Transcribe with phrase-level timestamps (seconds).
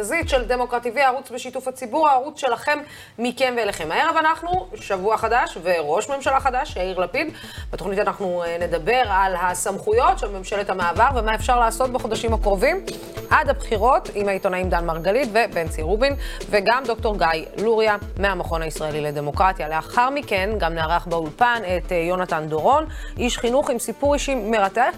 [0.00, 2.78] המרכזית של דמוקרט TV, הערוץ בשיתוף הציבור, הערוץ שלכם,
[3.18, 3.92] מכם ואליכם.
[3.92, 7.34] הערב אנחנו, שבוע חדש וראש ממשלה חדש, יאיר לפיד.
[7.72, 12.84] בתוכנית אנחנו אה, נדבר על הסמכויות של ממשלת המעבר ומה אפשר לעשות בחודשים הקרובים
[13.30, 16.14] עד הבחירות עם העיתונאים דן מרגלית ובנצי רובין,
[16.50, 17.26] וגם דוקטור גיא
[17.62, 19.68] לוריה מהמכון הישראלי לדמוקרטיה.
[19.68, 22.84] לאחר מכן גם נארח באולפן את אה, יונתן דורון,
[23.18, 24.90] איש חינוך עם סיפור אישי מרתק,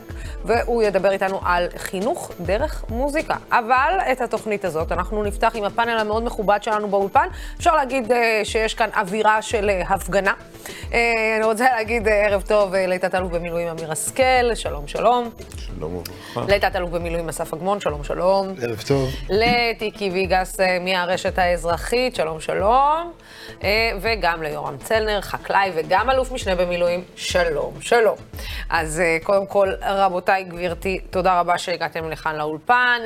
[0.44, 3.36] והוא ידבר איתנו על חינוך דרך מוזיקה.
[3.50, 7.26] אבל את התוכנית הזאת אנחנו נפתח עם הפאנל המאוד מכובד שלנו באולפן.
[7.58, 10.32] אפשר להגיד uh, שיש כאן אווירה של uh, הפגנה.
[11.36, 15.30] אני רוצה להגיד ערב טוב לתת-אלוף במילואים אמיר השכל, שלום שלום.
[15.57, 16.54] שלום וברכה.
[16.54, 18.21] לתת-אלוף במילואים אסף אגמון, שלום שלום.
[18.22, 19.11] ערב טוב.
[19.31, 23.13] לטיקי ויגס uh, מהרשת האזרחית, שלום שלום.
[23.61, 23.64] Uh,
[24.00, 28.16] וגם ליורם צלנר, חקלאי וגם אלוף משנה במילואים, שלום שלום.
[28.71, 33.00] אז uh, קודם כל, רבותיי, גברתי, תודה רבה שהגעתם לכאן לאולפן.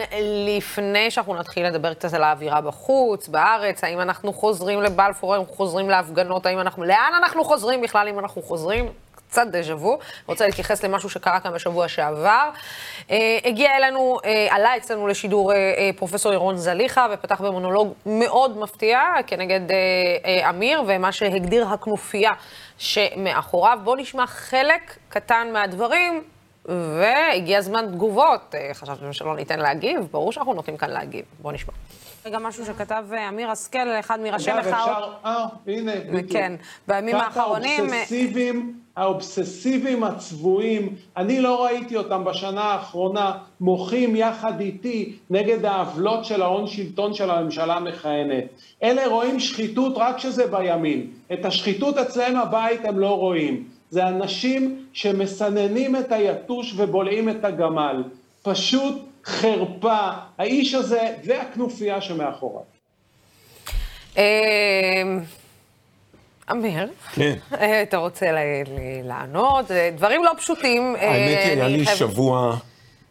[0.46, 5.56] לפני שאנחנו נתחיל לדבר קצת על האווירה בחוץ, בארץ, האם אנחנו חוזרים לבלפור, האם אנחנו
[5.56, 6.84] חוזרים להפגנות, האם אנחנו...
[6.84, 8.88] לאן אנחנו חוזרים בכלל, אם אנחנו חוזרים?
[9.36, 9.98] קצת דז'ה וו.
[10.26, 12.50] רוצה להתייחס למשהו שקרה כאן בשבוע שעבר.
[13.10, 19.00] אה, הגיע אלינו, אה, עלה אצלנו לשידור אה, פרופסור ירון זליכה, ופתח במונולוג מאוד מפתיע
[19.26, 19.60] כנגד
[20.48, 22.32] אמיר, ומה שהגדיר הכנופיה
[22.78, 23.78] שמאחוריו.
[23.84, 26.22] בואו נשמע חלק קטן מהדברים,
[26.64, 28.54] והגיע זמן תגובות.
[28.72, 30.08] חשבתם שלא ניתן להגיב?
[30.10, 31.24] ברור שאנחנו נותנים כאן להגיב.
[31.38, 31.72] בואו נשמע.
[32.26, 34.88] רגע, משהו שכתב אמיר השכל, אחד מראשי אגב, מחאות.
[34.88, 36.32] אפשר, אה, הנה, בדיוק.
[36.32, 36.52] כן,
[36.88, 37.86] בימים האחרונים...
[37.86, 46.24] ככה האובססיביים, האובססיביים הצבועים, אני לא ראיתי אותם בשנה האחרונה מוחים יחד איתי נגד העוולות
[46.24, 48.44] של ההון שלטון של הממשלה המכהנת.
[48.82, 51.06] אלה רואים שחיתות רק כשזה בימין.
[51.32, 53.64] את השחיתות אצלם הבית הם לא רואים.
[53.90, 58.02] זה אנשים שמסננים את היתוש ובולעים את הגמל.
[58.42, 60.08] פשוט חרפה.
[60.38, 62.62] האיש הזה והכנופיה שמאחוריו.
[66.50, 67.36] אמ, אמיר, כן.
[67.60, 68.26] אה, אתה רוצה
[69.04, 69.70] לענות?
[69.70, 70.96] אה, דברים לא פשוטים.
[70.96, 72.56] אה, האמת היא, היה לי שבוע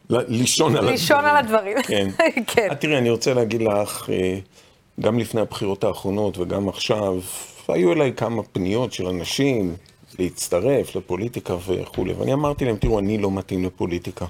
[0.10, 0.92] לישון על הדברים.
[0.92, 1.82] לישון על הדברים.
[1.82, 2.08] כן.
[2.54, 2.76] כן.
[2.80, 4.10] תראי, אני רוצה להגיד לך,
[5.00, 7.20] גם לפני הבחירות האחרונות וגם עכשיו,
[7.68, 9.76] היו אליי כמה פניות של אנשים
[10.20, 14.26] להצטרף לפוליטיקה וכולי, ואני אמרתי להם, תראו, אני לא מתאים לפוליטיקה.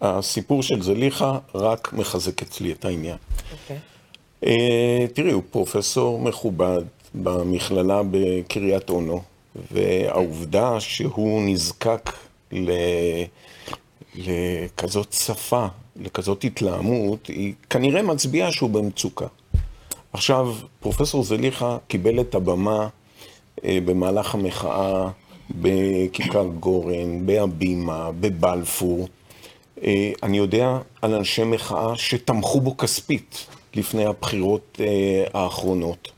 [0.00, 3.16] הסיפור של זליכה רק מחזק אצלי את העניין.
[3.52, 3.78] אוקיי.
[4.46, 6.82] אה, תראי, הוא פרופסור מכובד
[7.14, 9.22] במכללה בקריית אונו,
[9.72, 12.12] והעובדה שהוא נזקק
[12.52, 12.70] ל...
[14.14, 15.66] לכזאת שפה,
[15.96, 19.26] לכזאת התלהמות, היא כנראה מצביעה שהוא במצוקה.
[20.12, 22.88] עכשיו, פרופסור זליכה קיבל את הבמה
[23.64, 25.08] אה, במהלך המחאה
[25.50, 29.08] בכיכר גורן, בהבימה, בבלפור.
[29.84, 36.13] אה, אני יודע על אנשי מחאה שתמכו בו כספית לפני הבחירות אה, האחרונות.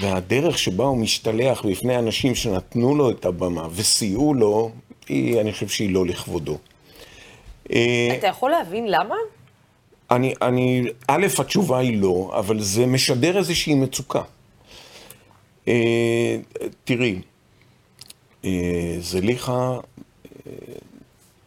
[0.00, 4.70] והדרך שבה הוא משתלח בפני אנשים שנתנו לו את הבמה וסייעו לו,
[5.08, 6.58] היא, אני חושב שהיא לא לכבודו.
[7.72, 9.14] אה, אתה יכול להבין למה?
[10.10, 14.22] אני, אני, א', התשובה היא לא, אבל זה משדר איזושהי מצוקה.
[15.68, 16.36] אה,
[16.84, 17.20] תראי,
[18.44, 19.78] אה, זליכה,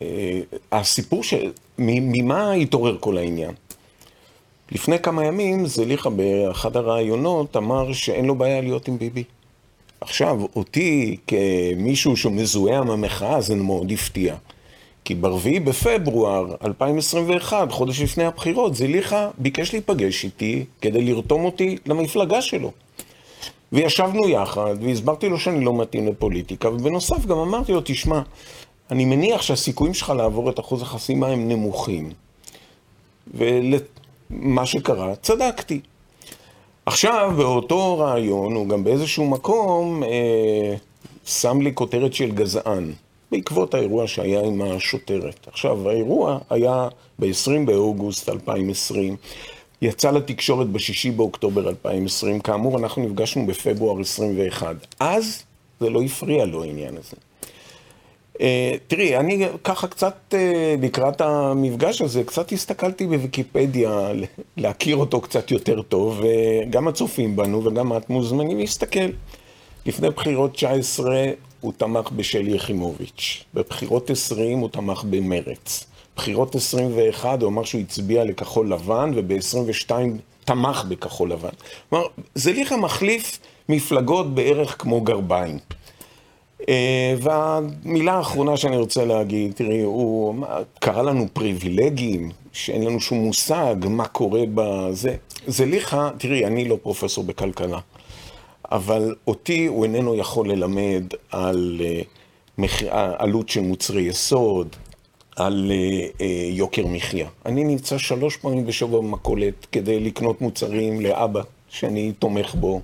[0.01, 0.39] אה,
[0.71, 3.53] הסיפור של, ממה התעורר כל העניין?
[4.72, 9.24] לפני כמה ימים זליכה באחד הראיונות אמר שאין לו בעיה להיות עם ביבי.
[10.02, 14.35] עכשיו, אותי כמישהו שמזוהה עם המחאה זה מאוד הפתיע.
[15.06, 22.41] כי ברביעי בפברואר 2021, חודש לפני הבחירות, זליכה ביקש להיפגש איתי כדי לרתום אותי למפלגה
[22.41, 22.72] שלו.
[23.72, 28.22] וישבנו יחד, והסברתי לו שאני לא מתאים לפוליטיקה, ובנוסף גם אמרתי לו, תשמע,
[28.91, 32.09] אני מניח שהסיכויים שלך לעבור את אחוז החסימה הם נמוכים.
[34.31, 35.79] ולמה שקרה, צדקתי.
[36.85, 40.75] עכשיו, באותו רעיון, הוא גם באיזשהו מקום אה,
[41.25, 42.91] שם לי כותרת של גזען,
[43.31, 45.48] בעקבות האירוע שהיה עם השוטרת.
[45.48, 46.88] עכשיו, האירוע היה
[47.19, 49.15] ב-20 באוגוסט 2020,
[49.81, 54.75] יצא לתקשורת ב-6 באוקטובר 2020, כאמור, אנחנו נפגשנו בפברואר 21.
[55.00, 55.44] אז
[55.80, 57.28] זה לא הפריע לו העניין הזה.
[58.39, 58.41] Uh,
[58.88, 60.36] תראי, אני ככה קצת uh,
[60.81, 64.12] לקראת המפגש הזה, קצת הסתכלתי בוויקיפדיה
[64.57, 69.09] להכיר אותו קצת יותר טוב, וגם הצופים בנו וגם את מוזמנים להסתכל.
[69.86, 71.25] לפני בחירות 19
[71.59, 75.86] הוא תמך בשלי יחימוביץ', בבחירות 20 הוא תמך במרץ.
[76.15, 79.91] בחירות 21 הוא אמר שהוא הצביע לכחול לבן, וב-22
[80.45, 81.50] תמך בכחול לבן.
[81.89, 82.06] כלומר,
[82.36, 83.39] זליכה מחליף
[83.69, 85.57] מפלגות בערך כמו גרביים.
[86.69, 90.35] אה, והמילה האחרונה שאני רוצה להגיד, תראי, הוא
[90.79, 95.15] קרא לנו פריבילגים, שאין לנו שום מושג מה קורה בזה.
[95.47, 97.79] זה ליכה, תראי, אני לא פרופסור בכלכלה,
[98.71, 102.01] אבל אותי הוא איננו יכול ללמד על אה.
[102.94, 104.75] עלות של מוצרי יסוד,
[105.35, 107.27] על uh, יוקר מחיה.
[107.45, 112.81] אני נמצא שלוש פעמים בשבוע במכולת כדי לקנות מוצרים לאבא, שאני תומך בו.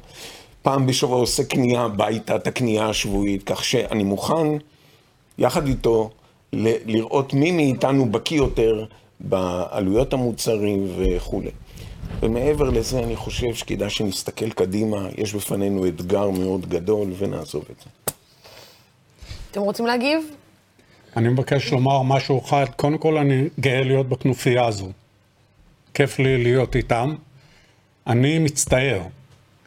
[0.66, 4.48] פעם בשבוע עושה קנייה הביתה, את הקנייה השבועית, כך שאני מוכן,
[5.38, 6.10] יחד איתו,
[6.54, 8.86] ל- לראות מי מאיתנו בקיא יותר
[9.20, 11.50] בעלויות המוצרים וכולי.
[12.22, 18.14] ומעבר לזה, אני חושב שכדאי שנסתכל קדימה, יש בפנינו אתגר מאוד גדול, ונעזוב את זה.
[19.52, 20.20] אתם רוצים להגיב?
[21.18, 22.66] אני מבקש לומר משהו אחד.
[22.76, 24.90] קודם כל, אני גאה להיות בכנופיה הזו.
[25.94, 27.16] כיף לי להיות איתם.
[28.08, 29.02] אני מצטער.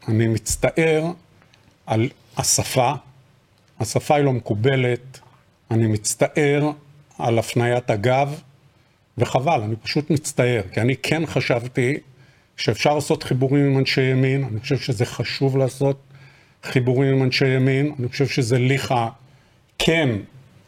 [0.08, 1.05] אני מצטער
[1.87, 2.93] על השפה.
[3.81, 5.20] השפה היא לא מקובלת.
[5.70, 6.70] אני מצטער
[7.19, 8.40] על הפניית הגב,
[9.19, 11.99] וחבל, אני פשוט מצטער, כי אני כן חשבתי
[12.56, 16.00] שאפשר לעשות חיבורים עם אנשי ימין, אני חושב שזה חשוב לעשות
[16.64, 19.08] חיבורים עם אנשי ימין, אני חושב שזה ליכה
[19.78, 20.08] כן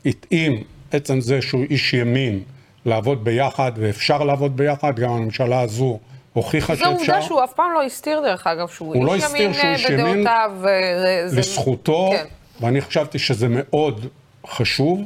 [0.06, 2.42] התאים עצם זה שהוא איש ימין
[2.84, 5.98] לעבוד ביחד, ואפשר לעבוד ביחד, גם הממשלה הזו
[6.32, 6.90] הוכיחה שאפשר.
[6.90, 9.64] זו עובדה שהוא אף פעם לא הסתיר, דרך אגב, שהוא הוא לא איש ימין שהוא
[9.64, 10.50] אה, ימין בדעותיו.
[10.66, 12.24] אה, זה- לזכותו, כן.
[12.60, 14.06] ואני חשבתי שזה מאוד
[14.46, 15.00] חשוב,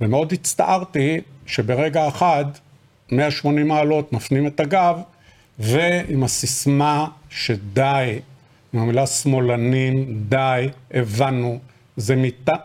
[0.00, 2.44] ומאוד הצטערתי שברגע אחד,
[3.12, 4.98] 180 מעלות, מפנים את הגב,
[5.58, 8.18] ועם הסיסמה שדי,
[8.72, 11.58] עם המילה שמאלנים, די, הבנו,
[11.96, 12.14] זה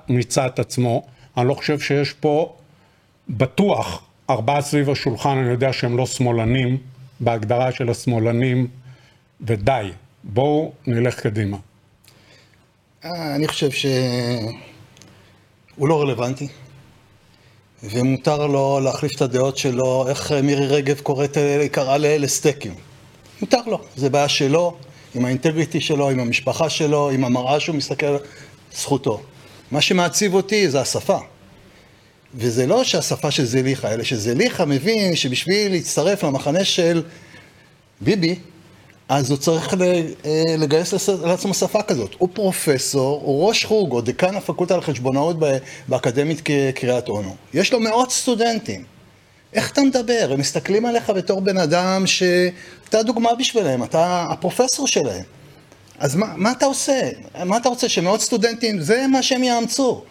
[0.10, 1.04] מיצה את עצמו.
[1.38, 2.56] אני לא חושב שיש פה,
[3.30, 6.78] בטוח, ארבעה סביב השולחן, אני יודע שהם לא שמאלנים,
[7.19, 8.68] בהגדרה של השמאלנים,
[9.42, 9.92] ודי,
[10.24, 11.57] בואו נלך קדימה.
[13.06, 13.88] אה, אני חושב שהוא
[15.88, 16.48] לא רלוונטי,
[17.83, 21.38] ומותר לו להחליף את הדעות שלו, איך מירי רגב קוראת,
[21.71, 22.74] קראה לאלה סטייקים.
[23.42, 24.77] מותר לו, זה בעיה שלו,
[25.15, 28.18] עם האינטגריטי שלו, עם המשפחה שלו, עם המראה שהוא מסתכל,
[28.74, 29.22] זכותו.
[29.72, 31.18] מה שמעציב אותי זה השפה.
[32.35, 37.03] וזה לא שהשפה של זליכה, אלא שזליכה מבין שבשביל להצטרף למחנה של
[38.01, 38.35] ביבי,
[39.09, 42.15] אז הוא צריך אה, לגייס לעצמו שפה כזאת.
[42.17, 45.35] הוא פרופסור, הוא ראש חוג, או דיקן הפקולטה לחשבונאות
[45.87, 46.41] באקדמית
[46.75, 47.35] קריית אונו.
[47.53, 48.83] יש לו מאות סטודנטים.
[49.53, 50.29] איך אתה מדבר?
[50.31, 55.23] הם מסתכלים עליך בתור בן אדם שאתה דוגמה בשבילם, אתה הפרופסור שלהם.
[55.99, 57.09] אז מה, מה אתה עושה?
[57.45, 57.89] מה אתה רוצה?
[57.89, 60.03] שמאות סטודנטים, זה מה שהם יאמצו.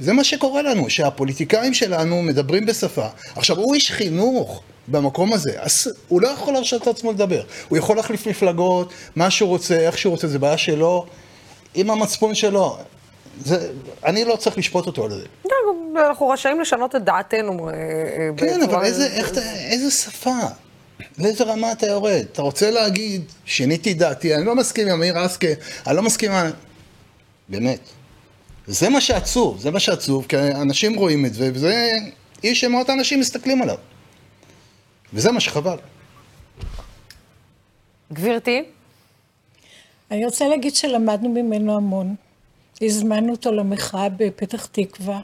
[0.00, 3.06] זה מה שקורה לנו, שהפוליטיקאים שלנו מדברים בשפה.
[3.36, 7.42] עכשיו, הוא איש חינוך במקום הזה, אז הוא לא יכול להרשות לעצמו לדבר.
[7.68, 11.06] הוא יכול להחליף מפלגות, מה שהוא רוצה, איך שהוא רוצה, זה בעיה שלו,
[11.74, 12.78] עם המצפון שלו.
[13.44, 13.70] זה,
[14.04, 15.24] אני לא צריך לשפוט אותו על זה.
[15.44, 17.68] לא, אנחנו רשאים לשנות את דעתנו.
[17.68, 19.32] אה, אה, כן, אבל איזה, איך,
[19.70, 20.38] איזה שפה?
[21.18, 22.24] לאיזה רמה אתה יורד?
[22.32, 25.46] אתה רוצה להגיד, שיניתי את דעתי, אני לא מסכים עם אמיר אסקה,
[25.86, 26.50] אני לא מסכים עם...
[27.48, 27.80] באמת.
[28.66, 31.92] זה מה שעצוב, זה מה שעצוב, כי אנשים רואים את זה, וזה
[32.44, 33.76] איש שמאות אנשים מסתכלים עליו.
[35.14, 35.76] וזה מה שחבל.
[38.12, 38.62] גברתי?
[40.10, 42.14] אני רוצה להגיד שלמדנו ממנו המון.
[42.82, 45.20] הזמנו אותו למחאה בפתח תקווה.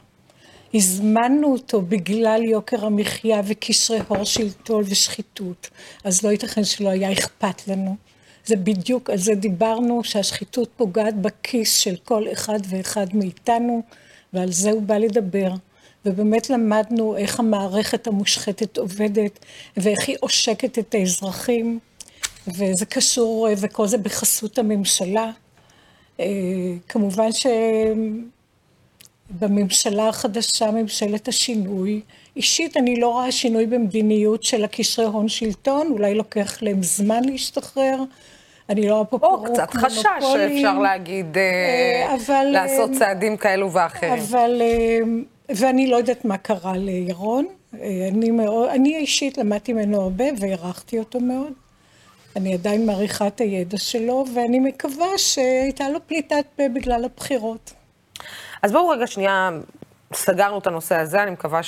[0.73, 5.69] הזמנו אותו בגלל יוקר המחיה וקשרי הור שלטון ושחיתות.
[6.03, 7.95] אז לא ייתכן שלא היה אכפת לנו.
[8.45, 13.81] זה בדיוק, על זה דיברנו, שהשחיתות פוגעת בכיס של כל אחד ואחד מאיתנו,
[14.33, 15.51] ועל זה הוא בא לדבר.
[16.05, 19.39] ובאמת למדנו איך המערכת המושחתת עובדת,
[19.77, 21.79] ואיך היא עושקת את האזרחים,
[22.47, 25.31] וזה קשור, וכל זה בחסות הממשלה.
[26.19, 26.25] אה,
[26.89, 27.29] כמובן
[29.31, 32.01] שבממשלה החדשה, ממשלת השינוי,
[32.35, 38.03] אישית אני לא רואה שינוי במדיניות של הקשרי הון שלטון, אולי לוקח להם זמן להשתחרר.
[38.69, 40.03] אני לא פה או קצת חשש.
[40.33, 44.13] שאפשר להגיד, אה, אה, אבל, לעשות אה, צעדים כאלו ואחרים.
[44.13, 44.61] אבל,
[45.49, 47.45] ואני לא יודעת מה קרה לירון.
[48.11, 51.53] אני, מאוד, אני אישית למדתי ממנו הרבה והערכתי אותו מאוד.
[52.35, 57.73] אני עדיין מעריכה את הידע שלו, ואני מקווה שהייתה לו פליטת פה בגלל הבחירות.
[58.61, 59.49] אז בואו רגע שנייה,
[60.13, 61.61] סגרנו את הנושא הזה, אני מקווה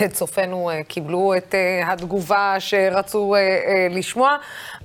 [0.00, 4.36] שצופינו קיבלו את אה, התגובה שרצו אה, אה, לשמוע.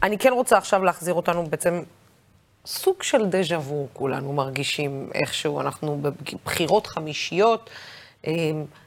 [0.04, 1.84] אני כן רוצה עכשיו להחזיר אותנו בעצם
[2.66, 7.70] סוג של דז'ה וו, כולנו מרגישים איכשהו, אנחנו בבחירות חמישיות.
[8.28, 8.34] אה,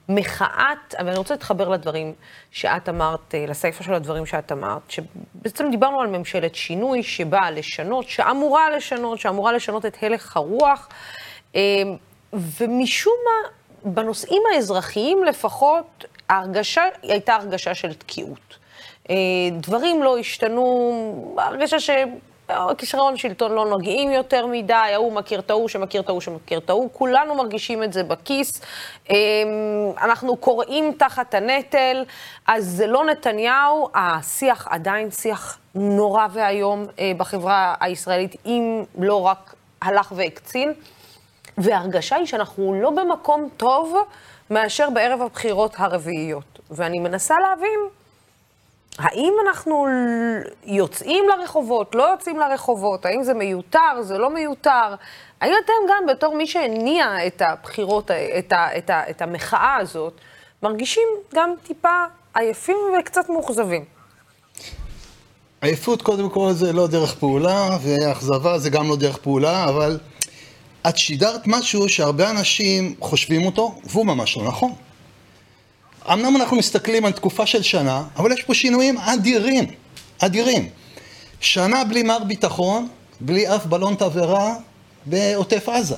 [0.09, 2.13] מחאת, אבל אני רוצה להתחבר לדברים
[2.51, 8.09] שאת אמרת, אה, לסיפה של הדברים שאת אמרת, שבעצם דיברנו על ממשלת שינוי שבאה לשנות,
[8.09, 10.89] שאמורה לשנות, שאמורה לשנות את הלך הרוח.
[12.35, 13.49] אה, ומשום מה,
[13.93, 18.59] בנושאים האזרחיים לפחות, ההרגשה הייתה הרגשה של תקיעות.
[19.11, 19.17] אה,
[19.53, 21.91] דברים לא השתנו, הרגשה ש...
[22.79, 26.71] כישרון שלטון לא נוגעים יותר מדי, ההוא מכיר את ההוא שמכיר את ההוא שמכיר את
[26.71, 28.61] ההוא, כולנו מרגישים את זה בכיס.
[29.11, 29.17] אמ,
[30.03, 32.05] אנחנו קוראים תחת הנטל,
[32.47, 39.55] אז זה לא נתניהו, השיח עדיין שיח נורא ואיום אה, בחברה הישראלית, אם לא רק
[39.83, 40.73] הלך והקצין.
[41.59, 43.97] וההרגשה היא שאנחנו לא במקום טוב
[44.51, 46.59] מאשר בערב הבחירות הרביעיות.
[46.71, 47.81] ואני מנסה להבין
[48.99, 49.87] האם אנחנו
[50.65, 53.07] יוצאים לרחובות, לא יוצאים לרחובות?
[53.07, 54.95] האם זה מיותר, זה לא מיותר?
[55.41, 60.13] האם אתם גם, בתור מי שהניע את הבחירות, את, ה, את, ה, את המחאה הזאת,
[60.63, 63.85] מרגישים גם טיפה עייפים וקצת מאוכזבים?
[65.61, 69.99] עייפות, קודם כל, זה לא דרך פעולה, ואכזבה זה גם לא דרך פעולה, אבל
[70.89, 74.73] את שידרת משהו שהרבה אנשים חושבים אותו, והוא ממש לא נכון.
[76.13, 79.65] אמנם אנחנו מסתכלים על תקופה של שנה, אבל יש פה שינויים אדירים,
[80.19, 80.69] אדירים.
[81.41, 82.89] שנה בלי מר ביטחון,
[83.21, 84.55] בלי אף בלון תבערה
[85.07, 85.97] בעוטף עזה.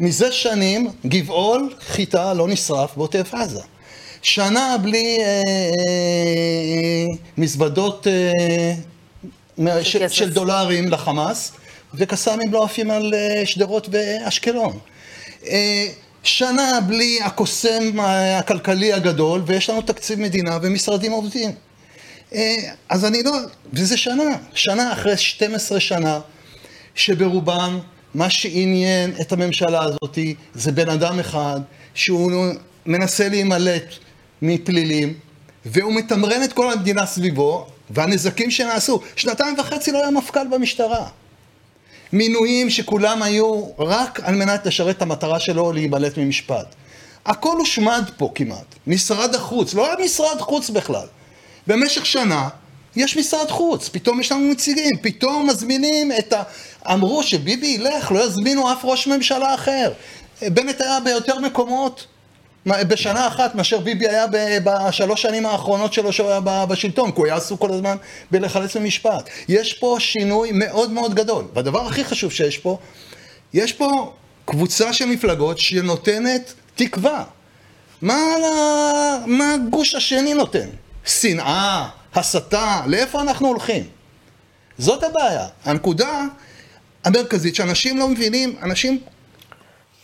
[0.00, 3.60] מזה שנים גבעול, חיטה, לא נשרף בעוטף עזה.
[4.22, 11.52] שנה בלי אה, אה, מזוודות אה, של, של דולרים לחמאס,
[11.94, 14.78] וקסאמים לא עפים על אה, שדרות ואשקלון.
[15.46, 15.86] אה,
[16.22, 18.00] שנה בלי הקוסם
[18.38, 21.50] הכלכלי הגדול, ויש לנו תקציב מדינה ומשרדים עובדים.
[22.34, 22.56] אה,
[22.88, 23.32] אז אני לא,
[23.72, 26.20] וזה שנה, שנה אחרי 12 שנה,
[26.94, 27.78] שברובם
[28.14, 30.18] מה שעניין את הממשלה הזאת
[30.54, 31.60] זה בן אדם אחד
[31.94, 32.32] שהוא
[32.86, 33.94] מנסה להימלט
[34.42, 35.14] מפלילים,
[35.66, 39.00] והוא מתמרן את כל המדינה סביבו, והנזקים שנעשו.
[39.16, 41.08] שנתיים וחצי לא היה מפכ"ל במשטרה.
[42.12, 46.74] מינויים שכולם היו רק על מנת לשרת את המטרה שלו להימלט ממשפט.
[47.26, 48.74] הכל הושמד פה כמעט.
[48.86, 51.06] משרד החוץ, לא היה משרד חוץ בכלל.
[51.66, 52.48] במשך שנה
[52.96, 56.42] יש משרד חוץ, פתאום יש לנו נציגים, פתאום מזמינים את ה...
[56.92, 59.92] אמרו שביבי ילך, לא יזמינו אף ראש ממשלה אחר.
[60.42, 62.06] בנט היה ביותר מקומות
[62.66, 64.26] בשנה אחת מאשר ביבי היה
[64.64, 67.96] בשלוש שנים האחרונות שלו שהוא היה בשלטון, כי הוא היה עסוק כל הזמן
[68.30, 69.30] בלחלץ ממשפט.
[69.48, 71.44] יש פה שינוי מאוד מאוד גדול.
[71.54, 72.78] והדבר הכי חשוב שיש פה,
[73.54, 74.12] יש פה
[74.44, 77.24] קבוצה של מפלגות שנותנת תקווה.
[78.02, 78.16] מה,
[79.26, 80.68] מה הגוש השני נותן?
[81.06, 83.84] שנאה, הסתה, לאיפה אנחנו הולכים?
[84.78, 85.46] זאת הבעיה.
[85.64, 86.24] הנקודה
[87.04, 89.00] המרכזית שאנשים לא מבינים, אנשים...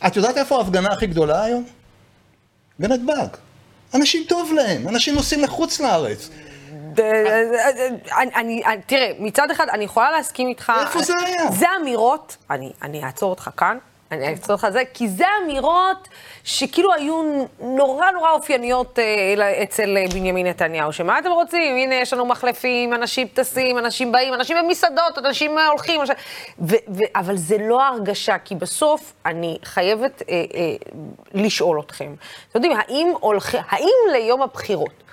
[0.06, 1.64] את יודעת איפה ההפגנה הכי גדולה היום?
[2.78, 3.26] בנתב"ג.
[3.95, 6.31] אנשים טוב להם, אנשים נוסעים לחוץ לארץ.
[8.16, 10.73] אני, תראה, מצד אחד אני יכולה להסכים איתך.
[10.81, 11.50] איפה זה היה?
[11.50, 12.37] זה אמירות,
[12.83, 13.78] אני אעצור אותך כאן.
[14.12, 14.26] אני
[14.62, 16.08] על זה, כי זה אמירות
[16.44, 21.76] שכאילו היו נורא נורא אופייניות אה, אצל אה, בנימין נתניהו, שמה אתם רוצים?
[21.76, 26.16] הנה, יש לנו מחלפים, אנשים טסים, אנשים באים, אנשים במסעדות, אנשים אה, הולכים, אנשים...
[27.14, 30.75] אבל זה לא ההרגשה, כי בסוף אני חייבת אה, אה,
[31.34, 32.14] לשאול אתכם.
[32.50, 33.56] אתם יודעים, האם, הולכ...
[33.68, 35.04] האם ליום הבחירות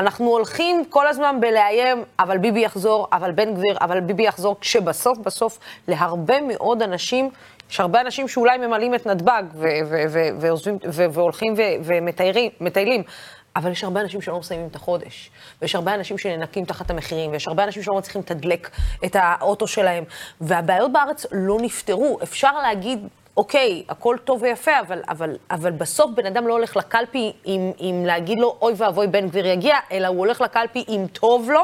[0.00, 5.18] אנחנו הולכים כל הזמן בלאיים, אבל ביבי יחזור, אבל בן גביר, אבל ביבי יחזור, כשבסוף
[5.18, 7.30] בסוף להרבה מאוד אנשים
[7.70, 9.42] יש הרבה אנשים שאולי ממלאים את נתב"ג
[11.12, 11.54] והולכים
[12.60, 13.02] ומטיילים,
[13.56, 15.30] אבל יש הרבה אנשים שלא מסיימים את החודש,
[15.62, 18.70] ויש הרבה אנשים שנאנקים תחת המחירים, ויש הרבה אנשים שלא מצליחים לתדלק
[19.04, 20.04] את האוטו שלהם,
[20.40, 22.18] והבעיות בארץ לא נפתרו.
[22.22, 27.32] אפשר להגיד, אוקיי, הכל טוב ויפה, אבל, אבל, אבל בסוף בן אדם לא הולך לקלפי
[27.44, 31.50] עם, עם להגיד לו, אוי ואבוי, בן גביר יגיע, אלא הוא הולך לקלפי אם טוב
[31.50, 31.62] לו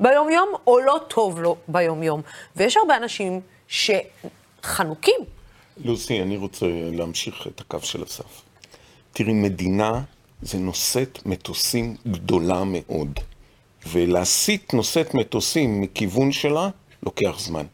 [0.00, 2.22] ביום-יום, או לא טוב לו ביום-יום.
[2.56, 5.33] ויש הרבה אנשים שחנוקים
[5.76, 8.42] לוסי, אני רוצה להמשיך את הקו של אסף.
[9.12, 10.02] תראי, מדינה
[10.42, 13.20] זה נושאת מטוסים גדולה מאוד,
[13.86, 16.68] ולהסיט נושאת מטוסים מכיוון שלה
[17.02, 17.64] לוקח זמן.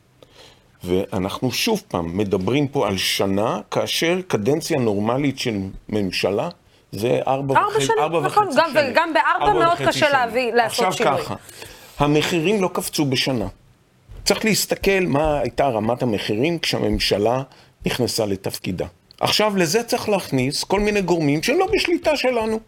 [0.85, 6.49] ואנחנו שוב פעם מדברים פה על שנה, כאשר קדנציה נורמלית של ממשלה
[6.93, 8.93] זה ארבע, ארבע וחצי, שנים, ארבע נכון, וחצי גם, שנים.
[8.95, 10.11] גם בארבע מאוד קשה.
[10.11, 11.13] להביא, לעשות שינוי.
[11.13, 11.35] עכשיו ככה,
[11.99, 13.47] המחירים לא קפצו בשנה.
[14.25, 17.43] צריך להסתכל מה הייתה רמת המחירים כשהממשלה
[17.87, 18.87] נכנסה לתפקידה.
[19.21, 22.61] עכשיו, לזה צריך להכניס כל מיני גורמים שהם לא בשליטה שלנו.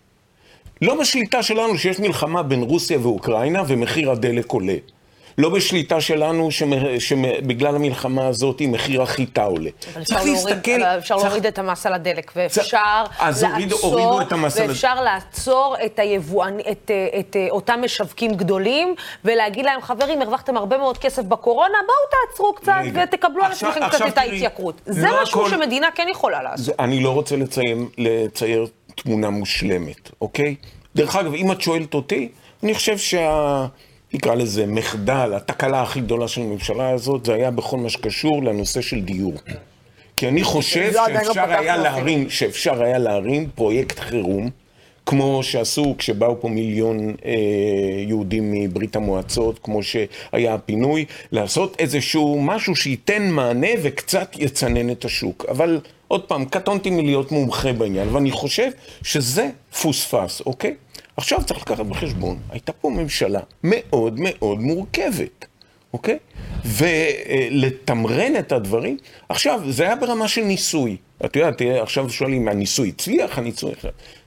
[0.83, 4.77] לא בשליטה שלנו שיש מלחמה בין רוסיה ואוקראינה ומחיר הדלק עולה.
[5.39, 6.49] לא בשליטה שלנו
[6.99, 9.71] שבגלל המלחמה הזאת מחיר החיטה עולה.
[9.93, 11.27] אבל אפשר, להוריד, אבל אפשר צריך...
[11.27, 12.79] להוריד את המס על הדלק, ואפשר
[13.19, 15.05] אז לעצור, את המס ואפשר על...
[15.05, 16.61] לעצור את, היבואנ...
[16.61, 22.21] את, את, את אותם משווקים גדולים, ולהגיד להם, חברים, הרווחתם הרבה מאוד כסף בקורונה, בואו
[22.29, 23.05] תעצרו קצת רגע.
[23.05, 24.81] ותקבלו על עצמכם קצת את ההתייקרות.
[24.87, 25.51] זה לא משהו הכל...
[25.51, 26.67] שמדינה כן יכולה לעשות.
[26.67, 30.55] זה, אני לא רוצה לצייר, לצייר תמונה מושלמת, אוקיי?
[30.97, 32.29] דרך אגב, אם את שואלת אותי,
[32.63, 33.67] אני חושב שה...
[34.15, 38.81] נקרא לזה מחדל, התקלה הכי גדולה של הממשלה הזאת, זה היה בכל מה שקשור לנושא
[38.81, 39.35] של דיור.
[40.17, 44.51] כי אני חושב לא, שאפשר היה להרים, שאפשר היה להרים פרויקט חירום,
[45.07, 47.33] כמו שעשו כשבאו פה מיליון אה,
[48.07, 55.45] יהודים מברית המועצות, כמו שהיה הפינוי, לעשות איזשהו משהו שייתן מענה וקצת יצנן את השוק.
[55.49, 58.71] אבל עוד פעם, קטונתי מלהיות מומחה בעניין, ואני חושב
[59.03, 59.49] שזה
[59.83, 60.75] פוספס, אוקיי?
[61.17, 65.47] עכשיו צריך לקחת בחשבון, הייתה פה ממשלה מאוד מאוד מורכבת,
[65.93, 66.19] אוקיי?
[66.65, 68.99] ולתמרן את הדברים.
[69.29, 70.97] עכשיו, זה היה ברמה של ניסוי.
[71.25, 73.39] את יודעת, עכשיו שואלים, הניסוי הצליח?
[73.39, 73.73] הניסוי...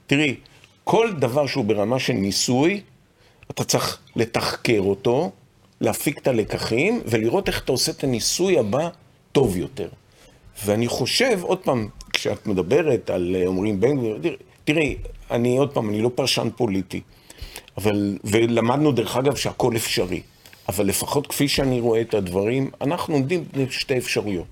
[0.06, 0.36] תראי,
[0.84, 2.80] כל דבר שהוא ברמה של ניסוי,
[3.50, 5.30] אתה צריך לתחקר אותו,
[5.80, 8.88] להפיק את הלקחים, ולראות איך אתה עושה את הניסוי הבא
[9.32, 9.88] טוב יותר.
[10.64, 14.96] ואני חושב, עוד פעם, כשאת מדברת על אה, אומרים בן גביר, תראי,
[15.30, 17.00] אני עוד פעם, אני לא פרשן פוליטי,
[17.76, 20.20] אבל, ולמדנו דרך אגב שהכל אפשרי,
[20.68, 24.46] אבל לפחות כפי שאני רואה את הדברים, אנחנו עומדים בשתי אפשרויות.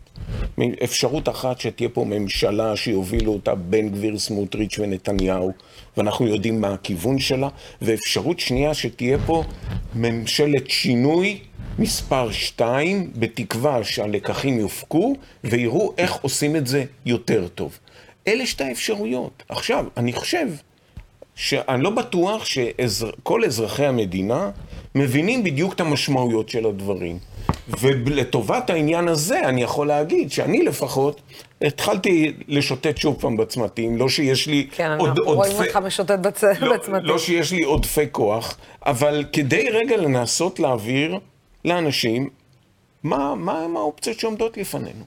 [0.84, 5.52] אפשרות אחת שתהיה פה ממשלה שיובילו אותה בן גביר, סמוטריץ' ונתניהו,
[5.96, 7.48] ואנחנו יודעים מה הכיוון שלה,
[7.82, 9.44] ואפשרות שנייה שתהיה פה
[9.94, 11.38] ממשלת שינוי
[11.78, 15.14] מספר שתיים, בתקווה שהלקחים יופקו
[15.44, 17.78] ויראו איך עושים את זה יותר טוב.
[18.28, 19.42] אלה שתי האפשרויות.
[19.48, 20.46] עכשיו, אני חושב
[21.34, 24.50] שאני לא בטוח שכל אזרחי המדינה
[24.94, 27.18] מבינים בדיוק את המשמעויות של הדברים.
[27.80, 31.20] ולטובת העניין הזה, אני יכול להגיד שאני לפחות
[31.62, 35.18] התחלתי לשוטט שוב פעם בצמתים, לא שיש לי כן, עוד עודפי...
[35.18, 36.44] כן, אנחנו רואים אותך משוטט בצ...
[36.44, 37.04] לא, בצמתים.
[37.04, 41.18] לא שיש לי עודפי כוח, אבל כדי רגע לנסות להעביר
[41.64, 42.28] לאנשים
[43.02, 45.04] מה, מה, מה האופציות שעומדות לפנינו.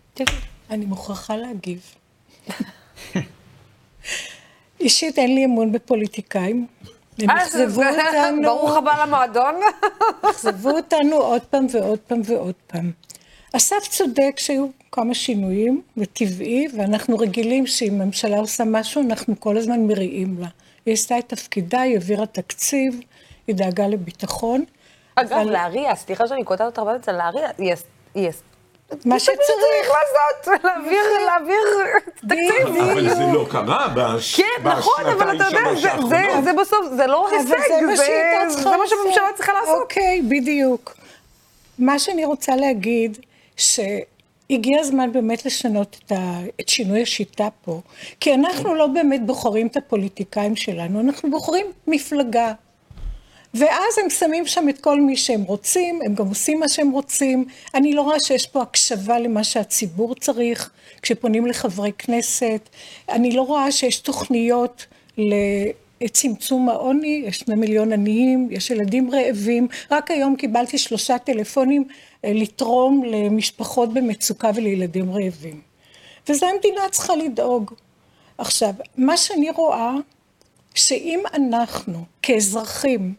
[0.70, 1.80] אני מוכרחה להגיב.
[4.80, 6.68] אישית אין לי אמון בפוליטיקאים.
[7.20, 8.42] הם אה, אכזבו אותנו.
[8.44, 9.56] ברוך הבא למועדון.
[10.32, 12.92] אכזבו אותנו עוד פעם ועוד פעם ועוד פעם.
[13.54, 19.88] אסף צודק שהיו כמה שינויים, וטבעי, ואנחנו רגילים שאם ממשלה עושה משהו, אנחנו כל הזמן
[19.88, 20.48] מריעים לה.
[20.86, 23.00] היא עשתה את תפקידה, היא העבירה תקציב,
[23.48, 24.64] היא דאגה לביטחון.
[25.16, 25.52] אגב, אבל...
[25.52, 27.50] להריע, סליחה שאני קוטעת אותך באמצע, להריע,
[28.16, 28.30] היא
[29.06, 31.58] מה שצריך לעשות, להעביר, להעביר
[32.16, 32.82] תקציב.
[32.92, 37.58] אבל זה לא קרה בשנתיים כן, נכון, אבל אתה יודע, זה בסוף, זה לא הישג,
[38.50, 39.82] זה מה שהממשלה צריכה לעשות.
[39.82, 40.96] אוקיי, בדיוק.
[41.80, 43.18] מה שאני רוצה להגיד,
[43.58, 47.82] שהגיע הזמן באמת לשנות את, ה, את שינוי השיטה פה,
[48.20, 52.54] כי אנחנו לא באמת בוחרים את הפוליטיקאים שלנו, אנחנו בוחרים מפלגה.
[53.58, 57.46] ואז הם שמים שם את כל מי שהם רוצים, הם גם עושים מה שהם רוצים.
[57.74, 60.70] אני לא רואה שיש פה הקשבה למה שהציבור צריך,
[61.02, 62.70] כשפונים לחברי כנסת.
[63.10, 64.86] אני לא רואה שיש תוכניות
[66.02, 69.68] לצמצום העוני, יש שני מיליון עניים, יש ילדים רעבים.
[69.92, 71.88] רק היום קיבלתי שלושה טלפונים
[72.26, 75.62] אה, לתרום למשפחות במצוקה ולילדים רעבים.
[76.30, 77.74] וזה המדינה צריכה לדאוג.
[78.38, 79.92] עכשיו, מה שאני רואה,
[80.76, 83.14] שאם אנחנו כאזרחים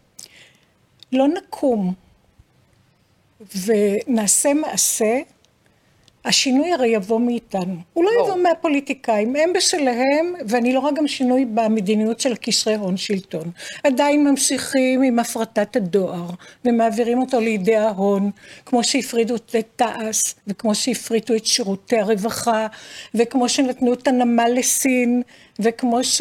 [1.12, 1.92] לא נקום
[3.66, 5.20] ונעשה מעשה,
[6.24, 7.76] השינוי הרי יבוא מאיתנו.
[7.92, 12.96] הוא לא יבוא מהפוליטיקאים, הם בשלהם, ואני לא רואה גם שינוי במדיניות של קשרי הון
[12.96, 13.50] שלטון.
[13.84, 16.30] עדיין ממשיכים עם הפרטת הדואר,
[16.64, 18.30] ומעבירים אותו לידי ההון,
[18.66, 22.66] כמו שהפרידו את תע"ש, וכמו שהפריטו את שירותי הרווחה,
[23.14, 25.22] וכמו שנתנו את הנמל לסין,
[25.60, 26.20] וכמו ש...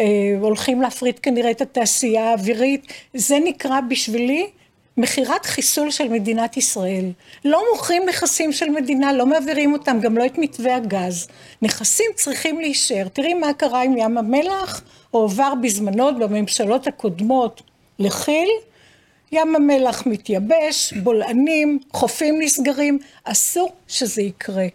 [0.00, 0.04] אה,
[0.40, 4.46] הולכים להפריט כנראה את התעשייה האווירית, זה נקרא בשבילי
[4.96, 7.04] מכירת חיסול של מדינת ישראל.
[7.44, 11.28] לא מוכרים נכסים של מדינה, לא מעבירים אותם, גם לא את מתווה הגז.
[11.62, 13.08] נכסים צריכים להישאר.
[13.12, 17.62] תראי מה קרה עם ים המלח, הועבר בזמנו בממשלות הקודמות
[17.98, 18.48] לכי"ל,
[19.32, 24.66] ים המלח מתייבש, בולענים, חופים נסגרים, אסור שזה יקרה.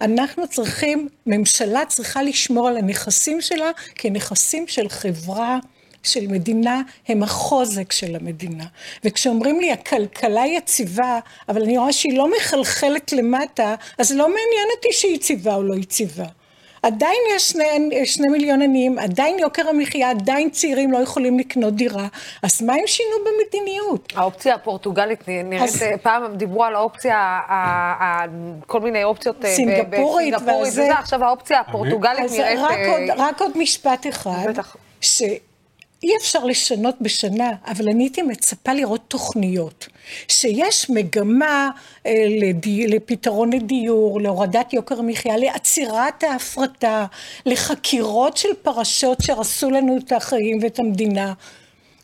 [0.00, 5.58] אנחנו צריכים, ממשלה צריכה לשמור על הנכסים שלה כנכסים של חברה,
[6.02, 8.64] של מדינה, הם החוזק של המדינה.
[9.04, 14.88] וכשאומרים לי, הכלכלה יציבה, אבל אני רואה שהיא לא מחלחלת למטה, אז לא מעניין אותי
[14.92, 16.26] שהיא יציבה או לא יציבה.
[16.82, 22.06] עדיין יש שני, שני מיליון עניים, עדיין יוקר המחיה, עדיין צעירים לא יכולים לקנות דירה,
[22.42, 24.12] אז מה הם שינו במדיניות?
[24.16, 25.82] האופציה הפורטוגלית נראית, אז...
[26.02, 27.40] פעם דיברו על האופציה,
[28.66, 32.58] כל מיני אופציות סינגפורית, בסינגפורית וזה, עכשיו האופציה הפורטוגלית נראית...
[32.58, 34.76] רק, עוד, רק עוד משפט אחד, בטח.
[35.00, 35.22] ש...
[36.02, 39.88] אי אפשר לשנות בשנה, אבל אני הייתי מצפה לראות תוכניות,
[40.28, 41.70] שיש מגמה
[42.06, 47.06] אה, לדי, לפתרון לדיור, להורדת יוקר המחיה, לעצירת ההפרטה,
[47.46, 51.32] לחקירות של פרשות שהרסו לנו את החיים ואת המדינה.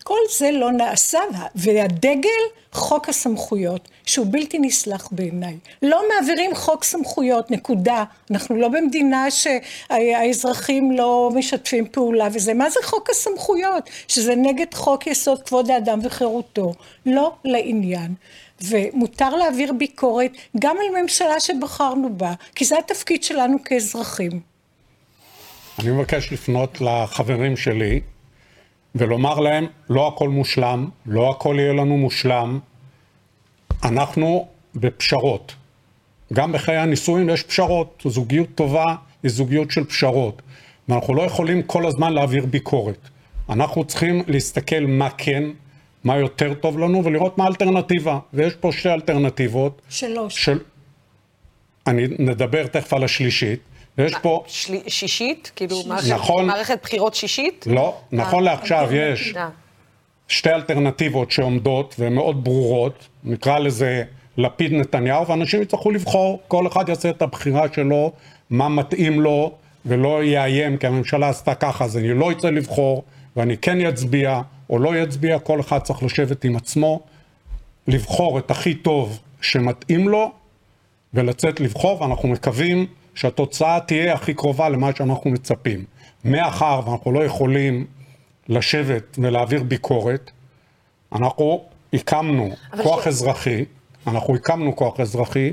[0.03, 1.21] כל זה לא נעשה,
[1.55, 2.31] והדגל,
[2.73, 5.57] חוק הסמכויות, שהוא בלתי נסלח בעיניי.
[5.83, 8.05] לא מעבירים חוק סמכויות, נקודה.
[8.31, 12.55] אנחנו לא במדינה שהאזרחים לא משתפים פעולה וזה.
[12.55, 13.91] מה זה חוק הסמכויות?
[14.09, 16.75] שזה נגד חוק יסוד כבוד האדם וחירותו.
[17.07, 18.15] לא לעניין.
[18.69, 24.41] ומותר להעביר ביקורת גם על ממשלה שבחרנו בה, כי זה התפקיד שלנו כאזרחים.
[25.79, 28.01] אני מבקש לפנות לחברים שלי,
[28.95, 32.59] ולומר להם, לא הכל מושלם, לא הכל יהיה לנו מושלם,
[33.85, 35.55] אנחנו בפשרות.
[36.33, 40.43] גם בחיי הנישואים יש פשרות, זוגיות טובה היא זוגיות של פשרות.
[40.89, 43.09] ואנחנו לא יכולים כל הזמן להעביר ביקורת.
[43.49, 45.45] אנחנו צריכים להסתכל מה כן,
[46.05, 48.19] מה יותר טוב לנו, ולראות מה האלטרנטיבה.
[48.33, 49.83] ויש פה שתי אלטרנטיבות.
[49.89, 50.45] שלוש.
[50.45, 50.59] של...
[51.87, 53.61] אני נדבר תכף על השלישית.
[53.99, 54.45] ויש פה...
[54.47, 54.75] של...
[54.89, 55.53] שישית?
[55.57, 57.67] כאילו נכון, מערכת בחירות שישית?
[57.71, 59.35] לא, נכון אה, לעכשיו יש
[60.29, 64.03] שתי אלטרנטיבות שעומדות והן מאוד ברורות, נקרא לזה
[64.37, 68.13] לפיד נתניהו, ואנשים יצטרכו לבחור, כל אחד יעשה את הבחירה שלו,
[68.51, 69.53] מה מתאים לו,
[69.87, 73.05] ולא יאיים, כי הממשלה עשתה ככה, אז אני לא אצא לבחור,
[73.37, 77.01] ואני כן אצביע או לא אצביע, כל אחד צריך לשבת עם עצמו,
[77.89, 80.33] לבחור את הכי טוב שמתאים לו,
[81.15, 85.85] ולצאת לבחור, ואנחנו מקווים שהתוצאה תהיה הכי קרובה למה שאנחנו מצפים.
[86.25, 87.87] מאחר ואנחנו לא יכולים
[88.49, 90.31] לשבת ולהעביר ביקורת,
[91.13, 92.51] אנחנו הקמנו
[92.83, 93.07] כוח ש...
[93.07, 93.65] אזרחי,
[94.07, 95.53] אנחנו הקמנו כוח אזרחי,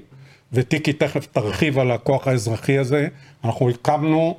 [0.53, 3.07] וטיקי תכף תרחיב על הכוח האזרחי הזה,
[3.43, 4.37] אנחנו הקמנו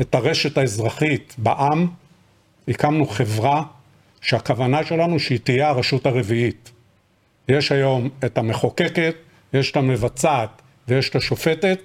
[0.00, 1.86] את הרשת האזרחית בעם,
[2.68, 3.62] הקמנו חברה
[4.20, 6.70] שהכוונה שלנו שהיא תהיה הרשות הרביעית.
[7.48, 9.14] יש היום את המחוקקת,
[9.52, 11.78] יש את המבצעת ויש את השופטת,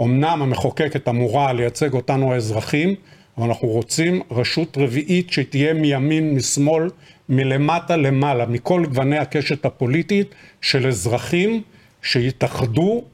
[0.00, 2.94] אמנם המחוקקת אמורה לייצג אותנו האזרחים,
[3.38, 6.90] אבל אנחנו רוצים רשות רביעית שתהיה מימין, משמאל,
[7.28, 11.62] מלמטה למעלה, מכל גווני הקשת הפוליטית של אזרחים
[12.02, 13.04] שיתאחדו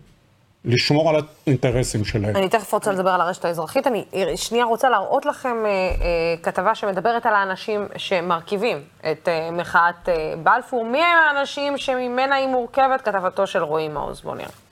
[0.65, 2.37] לשמור על האינטרסים שלהם.
[2.37, 3.87] אני תכף רוצה לדבר על הרשת האזרחית.
[3.87, 4.05] אני
[4.37, 10.35] שנייה רוצה להראות לכם אה, אה, כתבה שמדברת על האנשים שמרכיבים את אה, מחאת אה,
[10.43, 10.85] בלפור.
[10.85, 13.01] מי הם האנשים שממנה היא מורכבת?
[13.01, 14.21] כתבתו של רועי מעוז.
[14.21, 14.64] בואו נראה.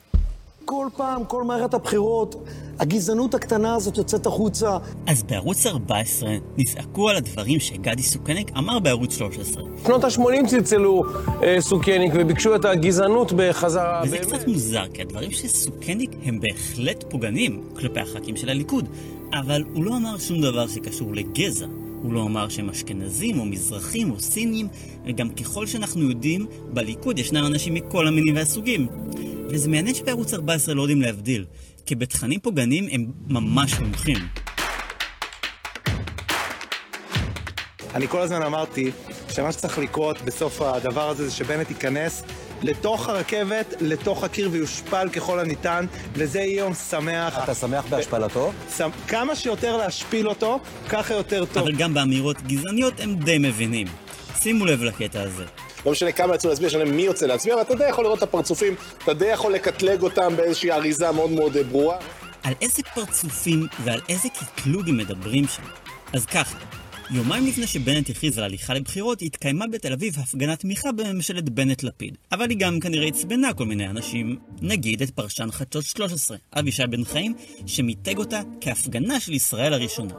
[0.65, 2.49] כל פעם, כל מערכת הבחירות,
[2.79, 4.79] הגזענות הקטנה הזאת יוצאת החוצה.
[5.07, 9.63] אז בערוץ 14 נזעקו על הדברים שגדי סוכניק אמר בערוץ 13.
[9.87, 11.05] שנות ה-80 צלצלו
[11.43, 14.03] אה, סוכניק וביקשו את הגזענות בחזרה.
[14.05, 14.33] וזה באמת.
[14.33, 18.89] קצת מוזר, כי הדברים של סוכניק הם בהחלט פוגעניים כלפי הח"כים של הליכוד,
[19.33, 21.67] אבל הוא לא אמר שום דבר שקשור לגזע.
[22.03, 24.69] הוא לא אמר שהם אשכנזים או מזרחים או סינים,
[25.07, 28.87] וגם ככל שאנחנו יודעים, בליכוד ישנם אנשים מכל המינים והסוגים.
[29.49, 31.45] וזה מעניין שבערוץ 14 לא יודעים להבדיל,
[31.87, 34.17] כי בתכנים פוגעניים הם ממש מומחים.
[37.95, 38.91] אני כל הזמן אמרתי
[39.29, 42.23] שמה שצריך לקרות בסוף הדבר הזה זה שבנט ייכנס
[42.63, 47.39] לתוך הרכבת, לתוך הקיר ויושפל ככל הניתן, וזה יהיה יום שמח.
[47.45, 48.53] אתה שמח בהשפלתו?
[49.09, 51.63] כמה שיותר להשפיל אותו, ככה יותר טוב.
[51.63, 53.87] אבל גם באמירות גזעניות הם די מבינים.
[54.43, 55.45] שימו לב לקטע הזה.
[55.87, 58.75] לא משנה כמה יצאו להצביע, משנה מי יוצא להצביע, ואתה די יכול לראות את הפרצופים,
[59.05, 61.97] אתה די יכול לקטלג אותם באיזושהי אריזה מאוד מאוד אה, ברורה.
[62.43, 65.63] על איזה פרצופים ועל איזה קטלוג הם מדברים שם?
[66.13, 66.59] אז ככה,
[67.15, 72.19] יומיים לפני שבנט הכריז על הליכה לבחירות, התקיימה בתל אביב הפגנת תמיכה בממשלת בנט-לפיד.
[72.33, 77.05] אבל היא גם כנראה עצבנה כל מיני אנשים, נגיד את פרשן חדשות 13, אבישי בן
[77.05, 77.35] חיים,
[77.67, 80.15] שמיתג אותה כהפגנה של ישראל הראשונה.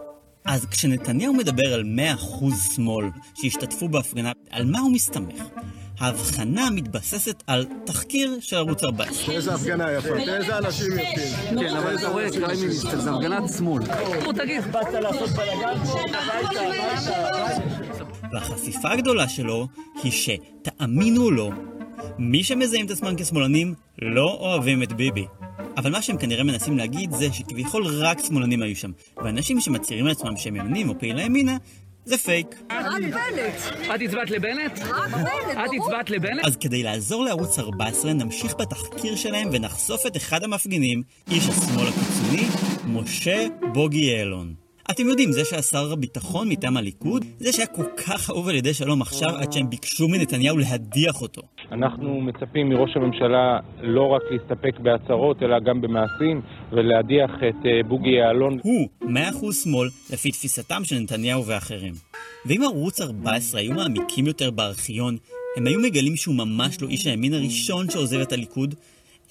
[0.45, 1.83] אז כשנתניהו מדבר על
[2.19, 3.05] 100% שמאל
[3.41, 5.43] שהשתתפו בהפגנה, על מה הוא מסתמך?
[6.03, 9.25] ההבחנה מתבססת על תחקיר של ערוץ 14.
[9.25, 11.59] תראה איזה הפגנה יפה, איזה אנשים יפים.
[11.59, 13.83] כן, אבל אתה רואה קריים מיניסטר, זה הפגנת שמאל.
[14.35, 15.79] תגיד, באת לעשות בלאגן?
[18.31, 19.67] והחשיפה הגדולה שלו
[20.03, 21.51] היא שתאמינו לו,
[22.17, 25.25] מי שמזהים את עצמם כשמאלנים לא אוהבים את ביבי.
[25.77, 30.37] אבל מה שהם כנראה מנסים להגיד זה שכביכול רק שמאלנים היו שם, ואנשים שמצהירים לעצמם
[30.37, 31.57] שהם ימנים או פעילי ימינה,
[32.05, 32.47] זה פייק.
[32.71, 33.85] רק בנט.
[33.95, 34.79] את הצבעת לבנט?
[34.79, 36.45] רק בנט, את הצבעת לבנט?
[36.45, 42.47] אז כדי לעזור לערוץ 14 נמשיך בתחקיר שלהם ונחשוף את אחד המפגינים, איש השמאל הקיצוני,
[42.87, 44.53] משה בוגי יעלון.
[44.91, 48.73] אתם יודעים, זה שהיה שר הביטחון מטעם הליכוד, זה שהיה כל כך אהוב על ידי
[48.73, 51.41] שלום עכשיו עד שהם ביקשו מנתניהו להדיח אותו.
[51.71, 56.41] אנחנו מצפים מראש הממשלה לא רק להסתפק בהצהרות, אלא גם במעשים,
[56.73, 58.59] ולהדיח את uh, בוגי יעלון.
[58.63, 61.93] הוא, מאה אחוז שמאל, לפי תפיסתם של נתניהו ואחרים.
[62.45, 65.17] ואם ערוץ 14 היו מעמיקים יותר בארכיון,
[65.57, 68.75] הם היו מגלים שהוא ממש לא איש הימין הראשון שעוזב את הליכוד,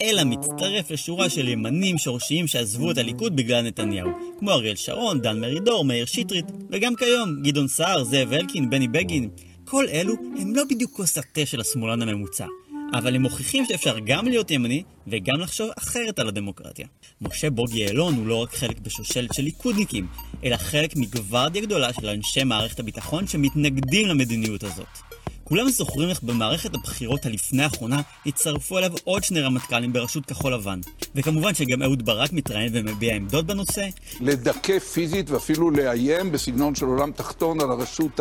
[0.02, 5.40] אלא מצטרף לשורה של ימנים שורשיים שעזבו את הליכוד בגלל נתניהו, כמו אריאל שרון, דן
[5.40, 9.28] מרידור, מאיר שטרית, וגם כיום, גדעון סער, זאב אלקין, בני בגין.
[9.64, 12.46] כל אלו הם לא בדיוק כוס התה של השמאלן הממוצע,
[12.92, 16.87] אבל הם מוכיחים שאפשר גם להיות ימני וגם לחשוב אחרת על הדמוקרטיה.
[17.20, 20.07] משה בוגי יעלון הוא לא רק חלק בשושלת של ליכודניקים,
[20.44, 25.12] אלא חלק מגוורדיה גדולה של אנשי מערכת הביטחון שמתנגדים למדיניות הזאת.
[25.52, 30.80] כולם זוכרים איך במערכת הבחירות הלפני האחרונה הצטרפו אליו עוד שני רמטכ"לים בראשות כחול לבן.
[31.14, 33.88] וכמובן שגם אהוד ברק מתראיין ומביע עמדות בנושא.
[34.20, 38.20] לדכא פיזית ואפילו לאיים בסגנון של עולם תחתון על הרשות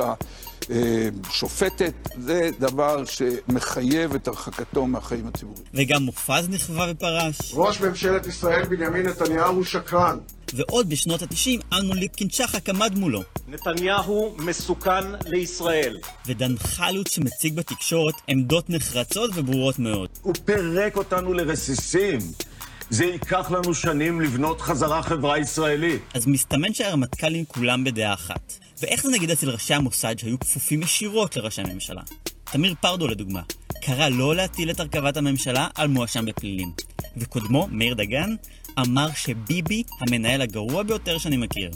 [0.70, 5.66] השופטת, זה דבר שמחייב את הרחקתו מהחיים הציבוריים.
[5.74, 7.36] וגם מופז נכווה ופרש.
[7.54, 10.18] ראש ממשלת ישראל בנימין נתניהו הוא שקרן.
[10.54, 13.24] ועוד בשנות ה-90 אלמון ליפקין שחק עמד מולו.
[13.48, 15.98] נתניהו מסוכן לישראל.
[16.26, 20.10] ודן חלוץ שמציג בתקשורת עמדות נחרצות וברורות מאוד.
[20.22, 22.20] הוא פירק אותנו לרסיסים.
[22.90, 26.02] זה ייקח לנו שנים לבנות חזרה חברה ישראלית.
[26.14, 28.54] אז מסתמן שהרמטכ"לים כולם בדעה אחת.
[28.82, 32.02] ואיך זה נגיד אצל ראשי המוסד שהיו כפופים ישירות לראשי הממשלה?
[32.44, 33.42] תמיר פרדו לדוגמה,
[33.82, 36.72] קרא לא להטיל את הרכבת הממשלה על מואשם בפלילים.
[37.18, 38.36] וקודמו, מאיר דגן,
[38.80, 41.72] אמר שביבי המנהל הגרוע ביותר שאני מכיר.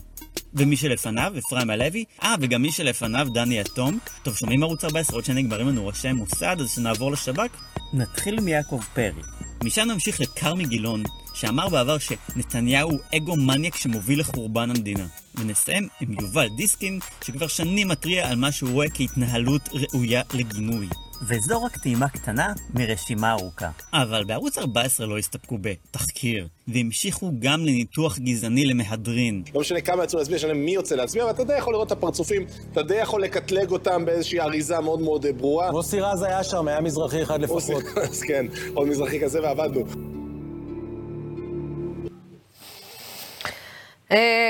[0.54, 4.00] ומי שלפניו, אפרים הלוי, אה, וגם מי שלפניו, דני יתום.
[4.24, 7.58] טוב, שומעים ערוץ 14 עוד שנגמרים לנו ראשי מוסד, אז שנעבור לשב"כ?
[7.94, 9.22] נתחיל מיעקב פרי.
[9.64, 11.04] משם נמשיך לכרמי גילון,
[11.34, 15.06] שאמר בעבר שנתניהו הוא אגו מניאק שמוביל לחורבן המדינה.
[15.36, 20.88] ונסיים עם יובל דיסקין, שכבר שנים מתריע על מה שהוא רואה כהתנהלות ראויה לגינוי.
[21.22, 23.70] וזו רק טעימה קטנה מרשימה ארוכה.
[23.94, 29.44] אבל בערוץ 14 לא הסתפקו בתחקיר, והמשיכו גם לניתוח גזעני למהדרין.
[29.54, 32.46] לא משנה כמה יצאו להצביע, משנה מי יוצא להצביע, ואתה די יכול לראות את הפרצופים,
[32.72, 35.72] אתה די יכול לקטלג אותם באיזושהי אריזה מאוד מאוד ברורה.
[35.72, 37.84] מוסי רז היה שם, היה מזרחי אחד לפחות.
[38.10, 39.86] אז כן, עוד מזרחי כזה ועבדנו.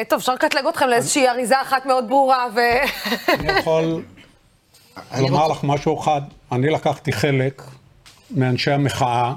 [0.10, 2.60] טוב, אפשר לקטלג אתכם לאיזושהי אריזה אחת מאוד ברורה ו...
[3.34, 4.04] אני יכול
[5.20, 6.22] לומר לך משהו אחד.
[6.52, 7.62] אני לקחתי חלק
[8.32, 9.34] מאנשי המחאה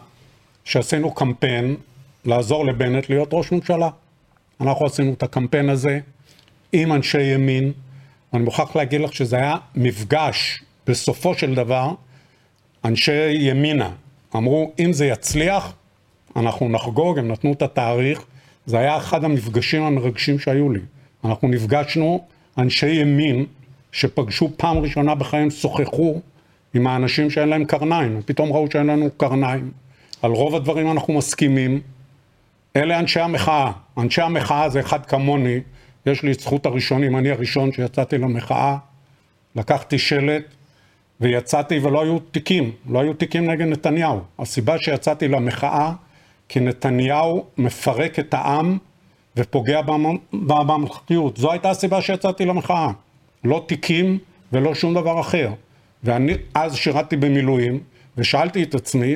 [0.64, 1.76] שעשינו קמפיין
[2.24, 3.88] לעזור לבנט להיות ראש ממשלה.
[4.60, 6.00] אנחנו עשינו את הקמפיין הזה
[6.72, 7.72] עם אנשי ימין,
[8.32, 11.92] ואני מוכרח להגיד לך שזה היה מפגש, בסופו של דבר,
[12.84, 13.90] אנשי ימינה
[14.36, 15.72] אמרו, אם זה יצליח,
[16.36, 18.24] אנחנו נחגוג, הם נתנו את התאריך.
[18.66, 20.80] זה היה אחד המפגשים המרגשים שהיו לי.
[21.24, 22.24] אנחנו נפגשנו,
[22.58, 23.46] אנשי ימין,
[23.92, 26.20] שפגשו פעם ראשונה בחיים, שוחחו
[26.74, 29.70] עם האנשים שאין להם קרניים, פתאום ראו שאין לנו קרניים.
[30.22, 31.80] על רוב הדברים אנחנו מסכימים.
[32.76, 33.72] אלה אנשי המחאה.
[33.98, 35.60] אנשי המחאה זה אחד כמוני,
[36.06, 38.76] יש לי את זכות הראשונים, אני הראשון שיצאתי למחאה,
[39.56, 40.44] לקחתי שלט
[41.20, 44.20] ויצאתי ולא היו תיקים, לא היו תיקים נגד נתניהו.
[44.38, 45.92] הסיבה שיצאתי למחאה,
[46.48, 48.78] כי נתניהו מפרק את העם
[49.36, 49.80] ופוגע
[50.32, 51.36] בממלכתיות.
[51.36, 52.90] זו הייתה הסיבה שיצאתי למחאה.
[53.44, 54.18] לא תיקים
[54.52, 55.52] ולא שום דבר אחר.
[56.04, 57.80] ואני אז שירתתי במילואים,
[58.16, 59.14] ושאלתי את עצמי,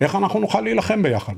[0.00, 1.34] איך אנחנו נוכל להילחם ביחד?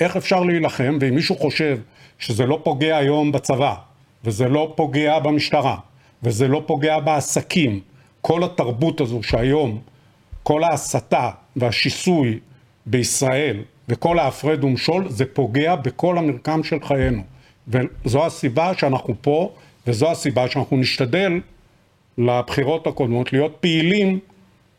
[0.00, 1.78] איך אפשר להילחם, ואם מישהו חושב
[2.18, 3.74] שזה לא פוגע היום בצבא,
[4.24, 5.76] וזה לא פוגע במשטרה,
[6.22, 7.80] וזה לא פוגע בעסקים,
[8.20, 9.80] כל התרבות הזו שהיום,
[10.42, 12.38] כל ההסתה והשיסוי
[12.86, 13.56] בישראל,
[13.88, 17.22] וכל ההפרד ומשול, זה פוגע בכל המרקם של חיינו.
[17.68, 19.52] וזו הסיבה שאנחנו פה,
[19.86, 21.40] וזו הסיבה שאנחנו נשתדל
[22.26, 24.18] לבחירות הקודמות להיות פעילים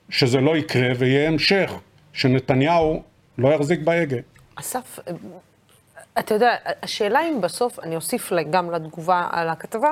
[0.10, 1.74] שזה לא יקרה ויהיה המשך,
[2.14, 3.04] שנתניהו
[3.38, 4.18] לא יחזיק בהגה.
[4.56, 5.00] אסף,
[6.20, 9.92] אתה יודע, השאלה אם בסוף, אני אוסיף גם לתגובה על הכתבה,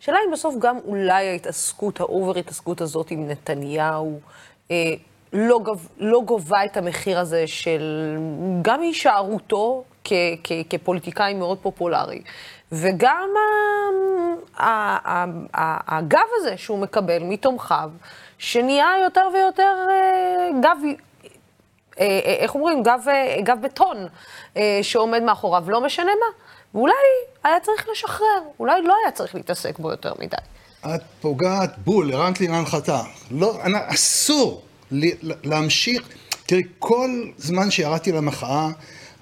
[0.00, 4.20] השאלה אם בסוף גם אולי ההתעסקות, האובר התעסקות הזאת עם נתניהו,
[4.70, 4.76] אה,
[5.32, 8.16] לא, גב, לא גובה את המחיר הזה של
[8.62, 10.12] גם הישארותו כ,
[10.44, 12.22] כ, כפוליטיקאי מאוד פופולרי,
[12.72, 13.28] וגם
[15.88, 17.90] הגב הזה שהוא מקבל מתומכיו,
[18.38, 19.74] שנהיה יותר ויותר
[20.62, 20.76] גב,
[22.40, 23.00] איך אומרים, גב,
[23.42, 23.96] גב בטון
[24.82, 26.44] שעומד מאחוריו, לא משנה מה.
[26.74, 26.94] ואולי
[27.44, 30.36] היה צריך לשחרר, אולי לא היה צריך להתעסק בו יותר מדי.
[30.94, 33.00] את פוגעת בול, הרמת לי להנחתה.
[33.30, 33.56] לא,
[33.94, 34.62] אסור
[35.44, 36.08] להמשיך.
[36.46, 38.68] תראי, כל זמן שירדתי למחאה,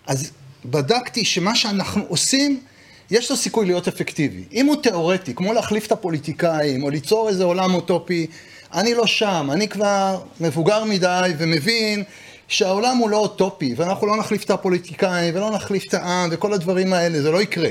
[0.07, 0.33] אז
[0.65, 2.61] בדקתי שמה שאנחנו עושים
[3.11, 4.45] יש לו סיכוי להיות אפקטיבי.
[4.53, 8.27] אם הוא תיאורטי, כמו להחליף את הפוליטיקאים, או ליצור איזה עולם אוטופי,
[8.75, 12.05] אני לא שם, אני כבר מבוגר מדי ומבין
[12.49, 16.93] שהעולם הוא לא אוטופי, ואנחנו לא נחליף את הפוליטיקאים, ולא נחליף את העם, וכל הדברים
[16.93, 17.69] האלה, זה לא יקרה.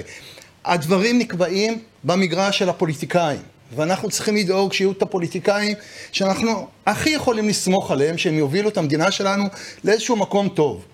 [0.65, 3.41] הדברים נקבעים במגרש של הפוליטיקאים,
[3.75, 5.75] ואנחנו צריכים לדאוג שיהיו את הפוליטיקאים
[6.11, 9.43] שאנחנו הכי יכולים לסמוך עליהם, שהם יובילו את המדינה שלנו
[9.83, 10.85] לאיזשהו מקום טוב.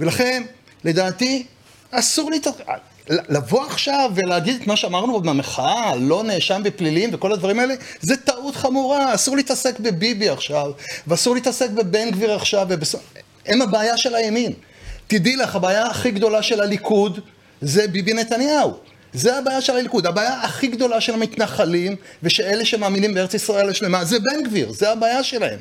[0.00, 0.42] ולכן,
[0.84, 1.46] לדעתי,
[1.90, 2.40] אסור לי...
[3.10, 8.56] לבוא עכשיו ולהגיד את מה שאמרנו במחאה, לא נאשם בפלילים וכל הדברים האלה, זה טעות
[8.56, 10.70] חמורה, אסור להתעסק בביבי עכשיו,
[11.06, 12.94] ואסור להתעסק בבן גביר עכשיו, ובס...
[13.46, 14.52] הם הבעיה של הימין.
[15.06, 17.20] תדעי לך, הבעיה הכי גדולה של הליכוד
[17.60, 18.89] זה ביבי נתניהו.
[19.12, 20.06] זה הבעיה של הליכוד.
[20.06, 25.22] הבעיה הכי גדולה של המתנחלים ושאלה שמאמינים בארץ ישראל השלמה זה בן גביר, זה הבעיה
[25.22, 25.58] שלהם.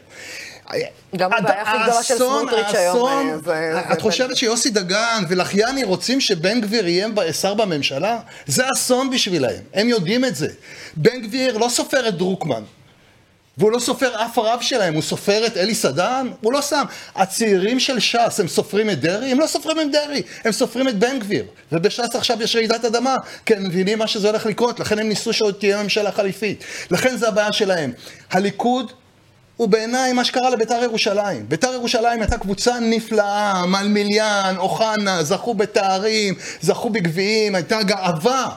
[1.16, 3.42] גם הבעיה הכי גדולה של סמוטריץ' היום.
[3.50, 7.08] אה, את חושבת שיוסי דגן ולחייני רוצים שבן גביר יהיה
[7.42, 8.20] שר בממשלה?
[8.48, 10.48] זה אסון בשבילהם, הם יודעים את זה.
[10.96, 12.64] בן גביר לא סופר את דרוקמן.
[13.60, 16.28] והוא לא סופר אף רב שלהם, הוא סופר את אלי סדן?
[16.42, 16.84] הוא לא שם.
[17.16, 19.32] הצעירים של ש"ס, הם סופרים את דרעי?
[19.32, 21.46] הם לא סופרים את דרעי, הם סופרים את בן גביר.
[21.72, 25.34] ובש"ס עכשיו יש רעידת אדמה, כי הם מבינים מה שזה הולך לקרות, לכן הם ניסו
[25.34, 26.64] שעוד תהיה ממשלה חליפית.
[26.92, 27.92] לכן זה הבעיה שלהם.
[28.32, 28.92] הליכוד
[29.58, 31.50] הוא בעיניי מה שקרה לביתר ירושלים.
[31.50, 38.50] ביתר ירושלים הייתה קבוצה נפלאה, מלמיליאן, אוחנה, זכו בתארים, זכו בגביעים, הייתה גאווה.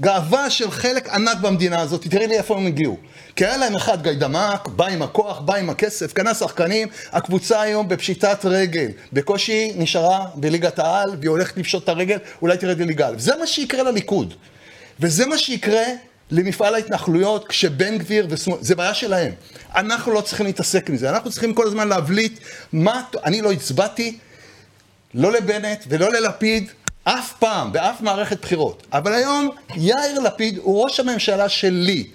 [0.00, 2.96] גאווה של חלק ענק במדינה הזאת, תראי לי איפה הם הגיעו.
[3.36, 7.88] כי היה להם אחד גיידמק, בא עם הכוח, בא עם הכסף, קנה שחקנים, הקבוצה היום
[7.88, 8.88] בפשיטת רגל.
[9.12, 13.14] בקושי נשארה בליגת העל, והיא הולכת לפשוט את הרגל, אולי תרד לליגה א'.
[13.18, 14.34] זה מה שיקרה לליכוד.
[15.00, 15.84] וזה מה שיקרה
[16.30, 19.32] למפעל ההתנחלויות כשבן גביר ושמאל, זה בעיה שלהם.
[19.76, 22.38] אנחנו לא צריכים להתעסק עם זה, אנחנו צריכים כל הזמן להבליט
[22.72, 24.18] מה, אני לא הצבעתי,
[25.14, 26.70] לא לבנט ולא ללפיד,
[27.10, 28.86] אף פעם, באף מערכת בחירות.
[28.92, 32.06] אבל היום יאיר לפיד הוא ראש הממשלה שלי,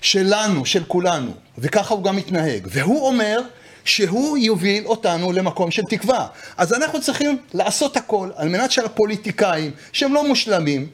[0.00, 2.66] שלנו, של כולנו, וככה הוא גם מתנהג.
[2.70, 3.40] והוא אומר
[3.84, 6.26] שהוא יוביל אותנו למקום של תקווה.
[6.56, 10.86] אז אנחנו צריכים לעשות הכל על מנת שהפוליטיקאים, שהם לא מושלמים,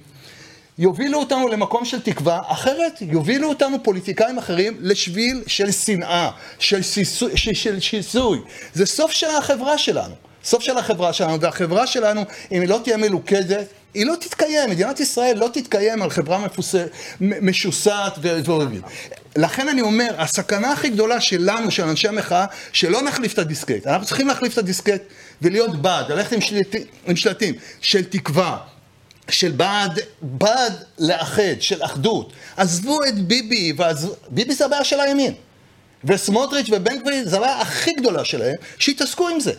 [0.79, 8.39] יובילו אותנו למקום של תקווה, אחרת יובילו אותנו פוליטיקאים אחרים לשביל של שנאה, של שיסוי.
[8.75, 10.30] זה סוף של החברה שלנו.
[10.45, 15.01] סוף של החברה שלנו, והחברה שלנו, אם היא לא תהיה מלוכדת, היא לא תתקיים, מדינת
[15.01, 16.75] ישראל לא תתקיים על חברה מפוס...
[17.21, 18.83] משוסעת ואוהבים.
[19.37, 23.87] לכן אני אומר, הסכנה הכי גדולה שלנו, של אנשי המחאה, שלא נחליף את הדיסקט.
[23.87, 25.03] אנחנו צריכים להחליף את הדיסקט
[25.43, 26.75] ולהיות בעד, ללכת עם, שלט...
[27.07, 28.59] עם שלטים של תקווה,
[29.29, 32.33] של בעד, בעד לאחד, של אחדות.
[32.57, 34.15] עזבו את ביבי, ועז...
[34.29, 35.35] ביבי זה הבעיה של הימין.
[36.05, 39.53] וסמוטריץ' ובן גביר זה הבעיה הכי גדולה שלהם, שיתעסקו עם זה.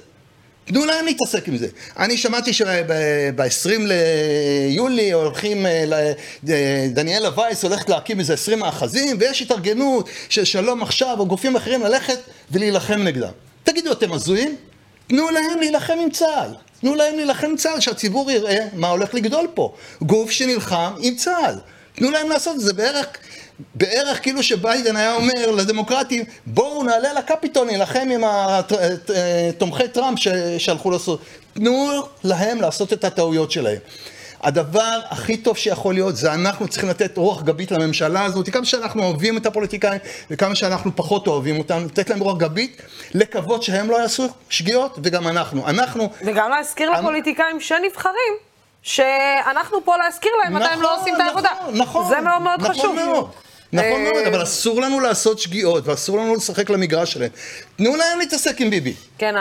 [0.66, 1.68] תנו להם להתעסק עם זה.
[2.00, 6.14] אני שמעתי שב-20 ליולי הולכים, אה,
[6.90, 11.82] דניאלה וייס הולכת להקים איזה 20 מאחזים, ויש התארגנות של שלום עכשיו, או גופים אחרים
[11.84, 12.20] ללכת
[12.52, 13.32] ולהילחם נגדם.
[13.64, 14.56] תגידו, אתם הזויים?
[15.08, 16.50] תנו להם להילחם עם צה"ל.
[16.82, 19.74] תנו להם להילחם עם צה"ל, שהציבור יראה מה הולך לגדול פה.
[20.02, 21.56] גוף שנלחם עם צה"ל.
[21.96, 23.08] תנו להם לעשות את זה בערך
[23.76, 28.22] בערך כאילו שביידן היה אומר לדמוקרטים, בואו נעלה לקפיטול, נילחם עם
[29.58, 31.22] תומכי טראמפ ששלחו לעשות.
[31.54, 33.80] תנו להם לעשות את הטעויות שלהם.
[34.44, 39.04] הדבר הכי טוב שיכול להיות זה אנחנו צריכים לתת רוח גבית לממשלה הזאת, כמה שאנחנו
[39.04, 40.00] אוהבים את הפוליטיקאים
[40.32, 42.82] וכמה שאנחנו פחות אוהבים אותם, לתת להם רוח גבית,
[43.14, 45.68] לקוות שהם לא יעשו שגיאות וגם אנחנו.
[45.68, 46.10] אנחנו...
[46.26, 48.51] וגם להזכיר לפוליטיקאים שנבחרים.
[48.82, 51.50] שאנחנו פה להזכיר להם מתי הם לא עושים את העבודה.
[51.62, 52.10] נכון, נכון.
[52.10, 52.96] זה מאוד מאוד נכון חשוב.
[52.96, 53.32] מאוד.
[53.74, 57.30] נכון מאוד, אבל אסור לנו לעשות שגיאות, ואסור לנו לשחק למגרש שלהם.
[57.76, 58.94] תנו להם להתעסק עם ביבי.
[59.18, 59.36] כן,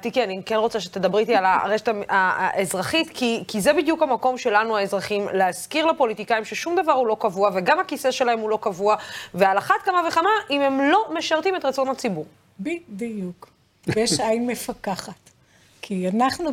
[0.00, 4.76] תיקי, אני כן רוצה שתדברי איתי על הרשת האזרחית, כי, כי זה בדיוק המקום שלנו,
[4.76, 8.96] האזרחים, להזכיר לפוליטיקאים ששום דבר הוא לא קבוע, וגם הכיסא שלהם הוא לא קבוע,
[9.34, 12.26] ועל אחת כמה וכמה, אם הם לא משרתים את רצון הציבור.
[12.60, 13.48] בדיוק.
[13.86, 15.30] ויש עין מפקחת.
[15.82, 16.52] כי אנחנו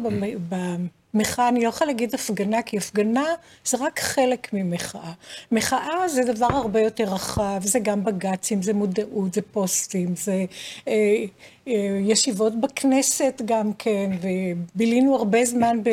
[1.14, 3.26] מחאה, אני לא יכולה להגיד הפגנה, כי הפגנה
[3.66, 5.12] זה רק חלק ממחאה.
[5.52, 10.46] מחאה זה דבר הרבה יותר רחב, זה גם בג"צים, זה מודעות, זה פוסטים, זה
[10.88, 11.26] אה,
[11.68, 15.90] אה, ישיבות בכנסת גם כן, ובילינו הרבה זמן ב,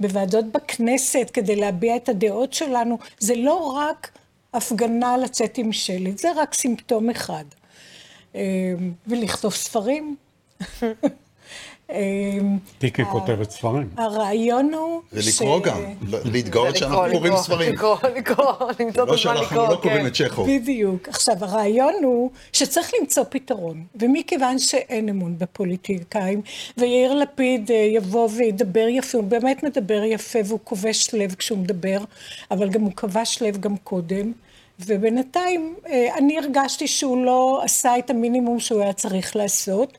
[0.00, 2.98] בוועדות בכנסת כדי להביע את הדעות שלנו.
[3.18, 4.10] זה לא רק
[4.54, 7.44] הפגנה לצאת עם שלט, זה רק סימפטום אחד.
[8.34, 8.40] אה,
[9.06, 10.16] ולכתוב ספרים.
[11.92, 13.88] אמ, טיקי כותבת ספרים.
[13.96, 17.72] הרעיון הוא ולקרוא גם, לא- להתגאות שאנחנו קוראים ספרים.
[17.72, 20.06] לקרוא, לקרוא, למצוא את לא הזמן שאנחנו לקרוא, לא קוראים כן.
[20.06, 20.48] את צ'כוב.
[20.50, 21.08] בדיוק.
[21.08, 26.42] עכשיו, הרעיון הוא שצריך למצוא פתרון, ומכיוון שאין אמון בפוליטיקאים,
[26.78, 31.98] ויאיר לפיד אה, יבוא וידבר יפה, הוא באמת מדבר יפה, והוא כובש לב כשהוא מדבר,
[32.50, 34.32] אבל גם הוא כבש לב גם קודם,
[34.86, 39.98] ובינתיים אה, אני הרגשתי שהוא לא עשה את המינימום שהוא היה צריך לעשות.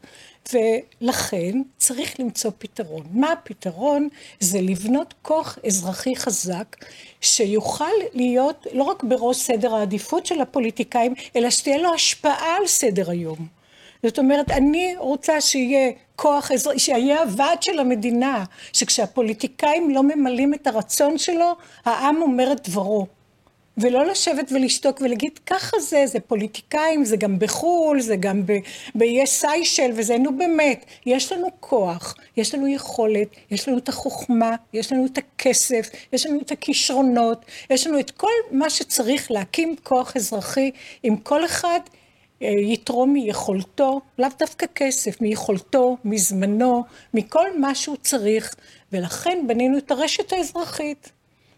[0.53, 3.03] ולכן צריך למצוא פתרון.
[3.11, 4.07] מה הפתרון?
[4.39, 6.75] זה לבנות כוח אזרחי חזק,
[7.21, 13.09] שיוכל להיות לא רק בראש סדר העדיפות של הפוליטיקאים, אלא שתהיה לו השפעה על סדר
[13.11, 13.47] היום.
[14.03, 18.43] זאת אומרת, אני רוצה שיהיה כוח אזרחי, שיהיה הוועד של המדינה,
[18.73, 23.18] שכשהפוליטיקאים לא ממלאים את הרצון שלו, העם אומר את דברו.
[23.78, 28.57] ולא לשבת ולשתוק ולהגיד, ככה זה, זה פוליטיקאים, זה גם בחו"ל, זה גם ב-
[28.95, 34.55] באיי סיישל וזה, נו באמת, יש לנו כוח, יש לנו יכולת, יש לנו את החוכמה,
[34.74, 39.76] יש לנו את הכסף, יש לנו את הכישרונות, יש לנו את כל מה שצריך להקים
[39.84, 40.72] כוח אזרחי,
[41.03, 41.80] אם כל אחד
[42.41, 48.55] אה, יתרום מיכולתו, לאו דווקא כסף, מיכולתו, מזמנו, מכל מה שהוא צריך,
[48.91, 51.11] ולכן בנינו את הרשת האזרחית.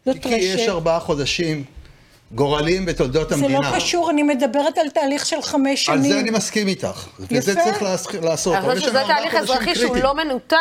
[0.06, 0.70] זאת כי יש רשת.
[0.70, 1.64] ארבעה חודשים
[2.36, 3.60] גורליים בתולדות זה המדינה.
[3.72, 6.12] לא קשור, אני מדברת על תהליך של חמש על שנים.
[6.12, 7.08] זה אני מסכים איתך.
[7.20, 7.62] וזה יפה.
[7.64, 8.56] צריך לעס- לעשות.
[8.56, 9.98] אני חושבת שזה תהליך אזרחי שהוא.
[9.98, 10.56] לא מנותק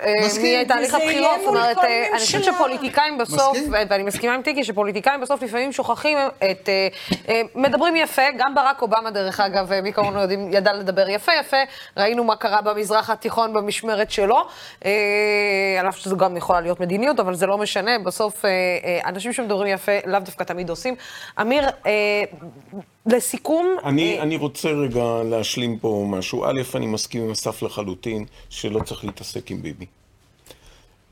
[0.00, 0.60] אה, מסכים.
[0.60, 1.38] מתהליך וזה יהיה הבחירות.
[1.40, 2.44] זאת מול אומרת, כל אה, אני חושבת.
[2.44, 3.72] שפוליטיקאים בסוף, מסכים.
[3.90, 6.18] ואני מסכימה עם טיקי, שפוליטיקאים בסוף לפעמים שוכחים
[6.50, 6.68] את...
[6.68, 6.88] אה,
[7.28, 11.56] אה, מדברים יפה, גם ברק אובמה, דרך אגב, מי כמונו יודעים, ידע לדבר יפה יפה.
[11.96, 14.38] ראינו מה קרה במזרח התיכון במשמרת שלו.
[15.80, 17.98] על אף שזו גם יכולה להיות מדיניות, אבל זה לא משנה.
[17.98, 18.44] בסוף,
[19.06, 20.94] אנשים שמדברים יפה לאו דווקא תמיד עושים.
[21.40, 22.24] אמיר, אה,
[23.06, 23.76] לסיכום...
[23.84, 26.44] אני, אה, אני רוצה רגע להשלים פה משהו.
[26.44, 29.86] א', אני מסכים עם אסף לחלוטין שלא צריך להתעסק עם ביבי.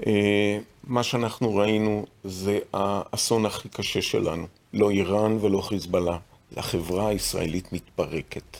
[0.06, 4.46] אה, מה שאנחנו ראינו זה האסון הכי קשה שלנו.
[4.72, 6.18] לא איראן ולא חיזבאללה.
[6.56, 8.56] החברה הישראלית מתפרקת.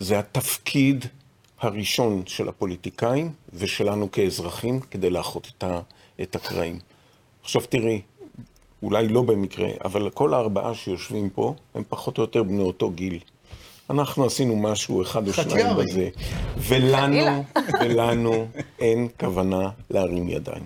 [0.00, 1.06] זה התפקיד
[1.60, 5.80] הראשון של הפוליטיקאים ושלנו כאזרחים כדי לאחות את, ה,
[6.22, 6.78] את הקרעים.
[7.42, 8.00] עכשיו תראי,
[8.82, 13.18] אולי לא במקרה, אבל כל הארבעה שיושבים פה הם פחות או יותר בני אותו גיל.
[13.90, 15.76] אנחנו עשינו משהו אחד או שניים.
[15.76, 16.08] בזה,
[16.56, 17.44] ולנו,
[17.80, 18.46] ולנו
[18.78, 20.64] אין כוונה להרים ידיים.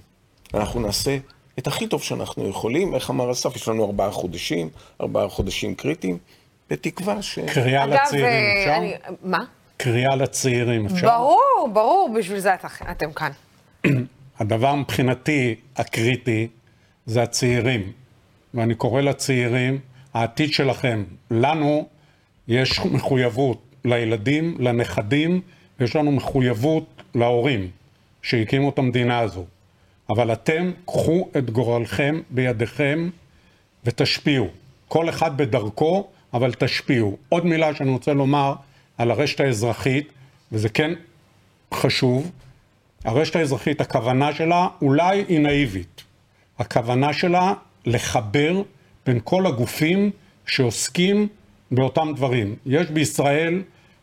[0.55, 1.17] אנחנו נעשה
[1.59, 4.69] את הכי טוב שאנחנו יכולים, איך אמר אסף, יש לנו ארבעה חודשים,
[5.01, 6.19] ארבעה חודשים קריטיים,
[6.71, 7.39] בתקווה ש...
[7.39, 8.77] קריאה לצעירים, אה, אפשר?
[8.77, 9.45] אני- מה?
[9.77, 11.07] קריאה לצעירים, אפשר?
[11.19, 13.31] ברור, ברור, בשביל זה את- אתם כאן.
[14.39, 16.49] הדבר מבחינתי הקריטי
[17.07, 17.93] זה הצעירים.
[18.55, 19.79] ואני קורא לצעירים,
[20.15, 21.05] העתיד שלכם.
[21.31, 21.89] לנו
[22.49, 25.41] יש מחויבות לילדים, לנכדים,
[25.81, 27.71] יש לנו מחויבות להורים
[28.23, 29.45] שהקימו את המדינה הזו.
[30.11, 33.11] אבל אתם, קחו את גורלכם בידיכם
[33.85, 34.49] ותשפיעו.
[34.89, 37.17] כל אחד בדרכו, אבל תשפיעו.
[37.29, 38.55] עוד מילה שאני רוצה לומר
[38.99, 40.13] על הרשת האזרחית,
[40.53, 40.91] וזה כן
[41.75, 42.31] חשוב,
[43.05, 46.05] הרשת האזרחית, הכוונה שלה אולי היא נאיבית.
[46.59, 47.53] הכוונה שלה
[47.87, 48.63] לחבר
[49.07, 50.11] בין כל הגופים
[50.47, 51.29] שעוסקים
[51.71, 52.57] באותם דברים.
[52.67, 53.63] יש בישראל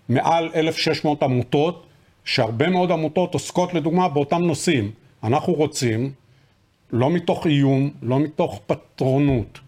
[0.09, 1.85] מעל 1,600 עמותות,
[2.25, 4.91] שהרבה מאוד עמותות עוסקות לדוגמה באותם נושאים.
[5.23, 6.11] אנחנו רוצים,
[6.91, 9.59] לא מתוך איום, לא מתוך פטרונות,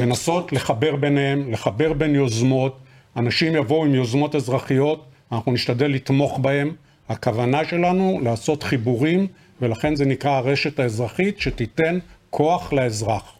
[0.00, 2.78] לנסות לחבר ביניהם, לחבר בין יוזמות,
[3.16, 6.74] אנשים יבואו עם יוזמות אזרחיות, אנחנו נשתדל לתמוך בהם.
[7.08, 9.26] הכוונה שלנו לעשות חיבורים,
[9.60, 11.98] ולכן זה נקרא הרשת האזרחית, שתיתן
[12.30, 13.33] כוח לאזרח.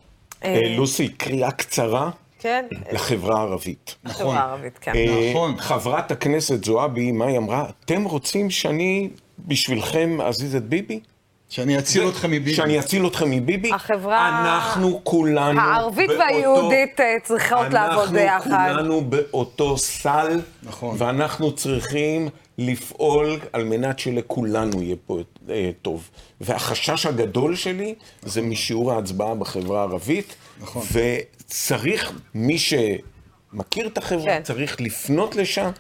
[0.45, 2.65] אה, לוסי, קריאה קצרה כן?
[2.93, 3.95] לחברה הערבית.
[4.05, 4.93] החברה הערבית, כן.
[4.95, 5.55] אה, נכון.
[5.59, 7.65] חברת הכנסת זועבי, מה היא אמרה?
[7.85, 11.01] אתם רוצים שאני בשבילכם אזיז את ביבי?
[11.49, 12.55] שאני אציל אתכם מביבי.
[12.55, 13.73] שאני אציל אתכם מביבי?
[13.73, 18.51] החברה אנחנו כולנו הערבית באותו- והיהודית אה, צריכות לעבוד ביחד.
[18.51, 20.95] אנחנו כולנו באותו סל, נכון.
[20.99, 22.29] ואנחנו צריכים
[22.59, 25.19] לפעול על מנת שלכולנו יהיה פה
[25.51, 26.11] אה, טוב.
[26.41, 30.83] והחשש הגדול שלי זה משיעור ההצבעה בחברה הערבית, נכון.
[30.93, 34.43] וצריך, מי שמכיר את החברה, כן.
[34.43, 35.71] צריך לפנות לשם.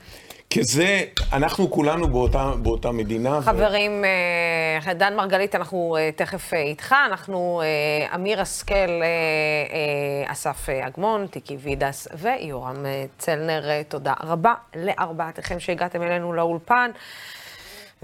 [0.55, 1.01] כי זה,
[1.33, 3.39] אנחנו כולנו באותה, באותה מדינה.
[3.39, 4.05] ו- חברים,
[4.87, 6.95] אה, דן מרגלית, אנחנו אה, תכף אה, איתך.
[7.07, 7.63] אנחנו,
[8.15, 9.01] אמיר השכל,
[10.27, 12.77] אסף אגמון, טיקי וידס ויורם
[13.19, 13.83] צלנר.
[13.89, 16.91] תודה רבה לארבעתכם שהגעתם אלינו לאולפן.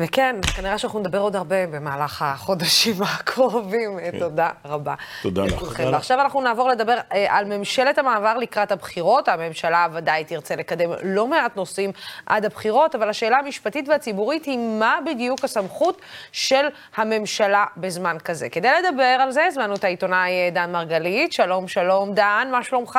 [0.03, 3.98] וכן, כנראה שאנחנו נדבר עוד הרבה במהלך החודשים הקרובים.
[4.12, 4.18] כן.
[4.18, 4.94] תודה רבה.
[5.22, 5.80] תודה לך.
[5.92, 9.28] ועכשיו אנחנו נעבור לדבר אה, על ממשלת המעבר לקראת הבחירות.
[9.28, 11.90] הממשלה ודאי תרצה לקדם לא מעט נושאים
[12.26, 16.01] עד הבחירות, אבל השאלה המשפטית והציבורית היא מה בדיוק הסמכות
[16.32, 18.48] של הממשלה בזמן כזה.
[18.48, 21.32] כדי לדבר על זה, הזמנו את העיתונאי אה, דן מרגלית.
[21.32, 22.98] שלום, שלום, דן, מה שלומך?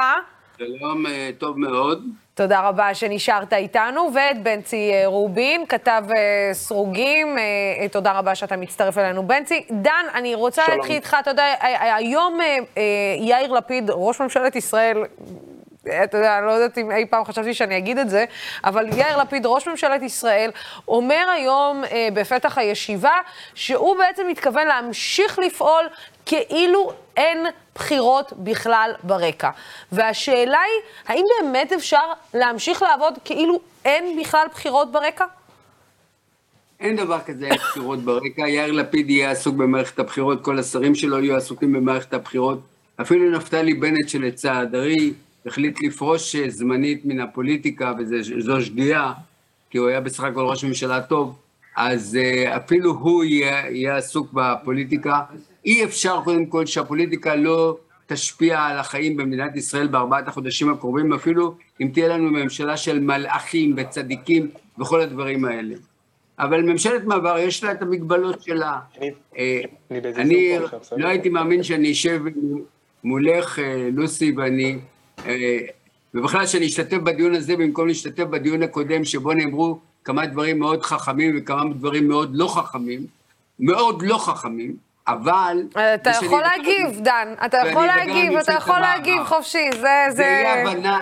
[0.58, 2.04] שלום, אה, טוב מאוד.
[2.34, 7.38] תודה רבה שנשארת איתנו, ואת בנצי אה, רובין, כתב אה, סרוגים,
[7.92, 9.66] תודה רבה שאתה מצטרף אלינו, בנצי.
[9.72, 11.54] דן, אני רוצה להתחיל איתך, אתה יודע,
[11.96, 12.40] היום
[13.20, 15.04] יאיר לפיד, ראש ממשלת ישראל,
[16.04, 18.26] אתה יודע, אני לא יודעת אם אי פעם חשבתי שאני אגיד את זה,
[18.64, 20.52] אבל יאיר לפיד, ראש ממשלת ישראל,
[20.88, 23.14] אומר היום אה, בפתח הישיבה
[23.54, 25.90] שהוא בעצם מתכוון להמשיך לפעול
[26.26, 27.46] כאילו אין
[27.76, 29.50] בחירות בכלל ברקע.
[29.92, 35.26] והשאלה היא, האם באמת אפשר להמשיך לעבוד כאילו אין בכלל בחירות ברקע?
[36.80, 38.48] אין דבר כזה, אין בחירות ברקע.
[38.48, 42.60] יאיר לפיד יהיה עסוק במערכת הבחירות, כל השרים שלו יהיו עסוקים במערכת הבחירות.
[43.02, 45.14] אפילו נפתלי בנט שלצערי
[45.46, 49.14] החליט לפרוש זמנית מן הפוליטיקה, וזו שגיאה,
[49.70, 51.38] כי הוא היה בסך הכל ראש ממשלה טוב,
[51.76, 55.22] אז אה, אפילו הוא יהיה, יהיה עסוק בפוליטיקה.
[55.66, 61.56] אי אפשר קודם כל שהפוליטיקה לא תשפיע על החיים במדינת ישראל בארבעת החודשים הקרובים, אפילו
[61.82, 64.50] אם תהיה לנו ממשלה של מלאכים וצדיקים
[64.80, 65.76] וכל הדברים האלה.
[66.40, 68.80] אבל ממשלת מעבר יש לה את המגבלות שלה.
[68.98, 69.62] אני, אה,
[70.16, 70.58] אני
[70.98, 72.22] לא הייתי מאמין שאני אשב
[73.04, 74.78] מולך, אה, לוסי, ואני...
[75.26, 75.60] אה,
[76.14, 81.36] ובכלל שאני אשתתף בדיון הזה במקום להשתתף בדיון הקודם שבו נאמרו כמה דברים מאוד חכמים
[81.38, 83.06] וכמה דברים מאוד לא חכמים,
[83.60, 84.76] מאוד לא חכמים,
[85.14, 85.64] אבל...
[85.96, 90.06] אתה יכול להגיב, דן, אתה יכול להגיב, אתה יכול להגיב חופשי, זה...
[90.10, 91.00] זה אי הבנה,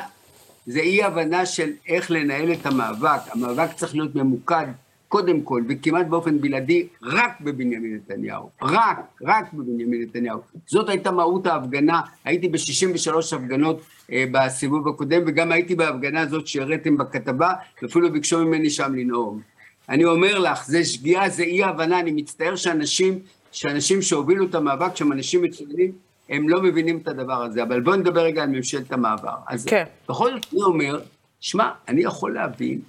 [0.66, 3.20] זה אי הבנה של איך לנהל את המאבק.
[3.34, 4.66] המאבק צריך להיות ממוקד
[5.10, 8.50] קודם כל, וכמעט באופן בלעדי, רק בבנימין נתניהו.
[8.62, 10.40] רק, רק בבנימין נתניהו.
[10.68, 12.02] זאת הייתה מהות ההפגנה.
[12.26, 13.82] הייתי ב-63 הפגנות
[14.12, 19.42] אה, בסיבוב הקודם, וגם הייתי בהפגנה הזאת שהראיתם בכתבה, ואפילו ביקשו ממני שם לנאום.
[19.90, 23.20] אני אומר לך, זה שגיאה, זה אי הבנה, אני מצטער שאנשים,
[23.52, 25.92] שאנשים שהובילו את המאבק, שהם אנשים מצוינים,
[26.30, 27.64] הם לא מבינים את הדבר הזה.
[27.64, 29.36] אבל בואו נדבר רגע על ממשלת המעבר.
[29.48, 29.84] אז כן.
[30.10, 31.00] בכל זאת אני אומר,
[31.40, 32.80] שמע, אני יכול להבין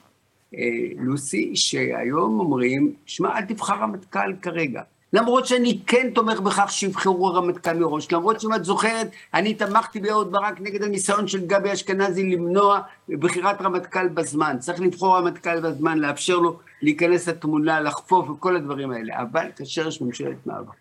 [0.54, 0.60] אה,
[0.98, 4.82] לוסי, שהיום אומרים, שמע, אל תבחר רמטכ"ל כרגע.
[5.12, 10.32] למרות שאני כן תומך בכך שיבחרו רמטכ"ל מראש, למרות שאם את זוכרת, אני תמכתי באהוד
[10.32, 14.56] ברק נגד הניסיון של גבי אשכנזי למנוע בחירת רמטכ"ל בזמן.
[14.58, 19.22] צריך לבחור רמטכ"ל בזמן, לאפשר לו להיכנס לתמונה, לחפוף וכל הדברים האלה.
[19.22, 20.72] אבל כאשר יש ממשלת מעבר,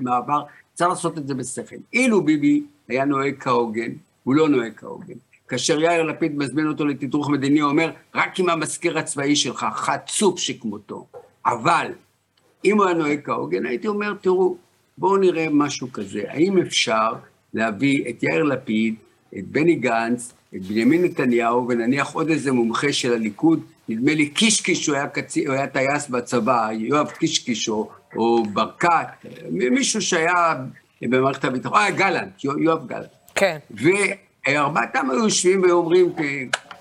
[0.00, 0.42] מעבר,
[0.74, 1.76] צריך לעשות את זה בשכל.
[1.92, 3.92] אילו ביבי היה נוהג כהוגן,
[4.24, 5.14] הוא לא נוהג כהוגן.
[5.48, 10.38] כאשר יאיר לפיד מזמין אותו לתדרוך מדיני, הוא אומר, רק עם המזכיר הצבאי שלך, חצוף
[10.38, 11.06] שכמותו.
[11.46, 11.92] אבל,
[12.64, 14.56] אם הוא היה נוהג כהוגן, הייתי אומר, תראו,
[14.98, 16.22] בואו נראה משהו כזה.
[16.28, 17.12] האם אפשר
[17.54, 18.94] להביא את יאיר לפיד,
[19.38, 24.86] את בני גנץ, את בנימין נתניהו, ונניח עוד איזה מומחה של הליכוד, נדמה לי קישקיש,
[24.86, 29.06] הוא היה, קצי, הוא היה טייס בצבא, יואב קישקיש או, או ברקת,
[29.50, 30.54] מישהו שהיה
[31.02, 33.08] במערכת הביטחון, אה, גלנט, יואב גלנט.
[33.34, 33.58] כן.
[34.48, 36.12] ארבעתם היו יושבים ואומרים,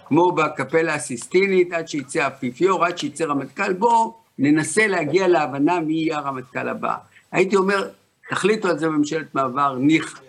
[0.05, 6.17] כמו בקפלה הסיסטינית, עד שיצא האפיפיור, עד שיצא רמטכ"ל, בואו ננסה להגיע להבנה מי יהיה
[6.17, 6.95] הרמטכ"ל הבא.
[7.31, 7.89] הייתי אומר,
[8.29, 10.19] תחליטו על זה בממשלת מעבר, ניחא.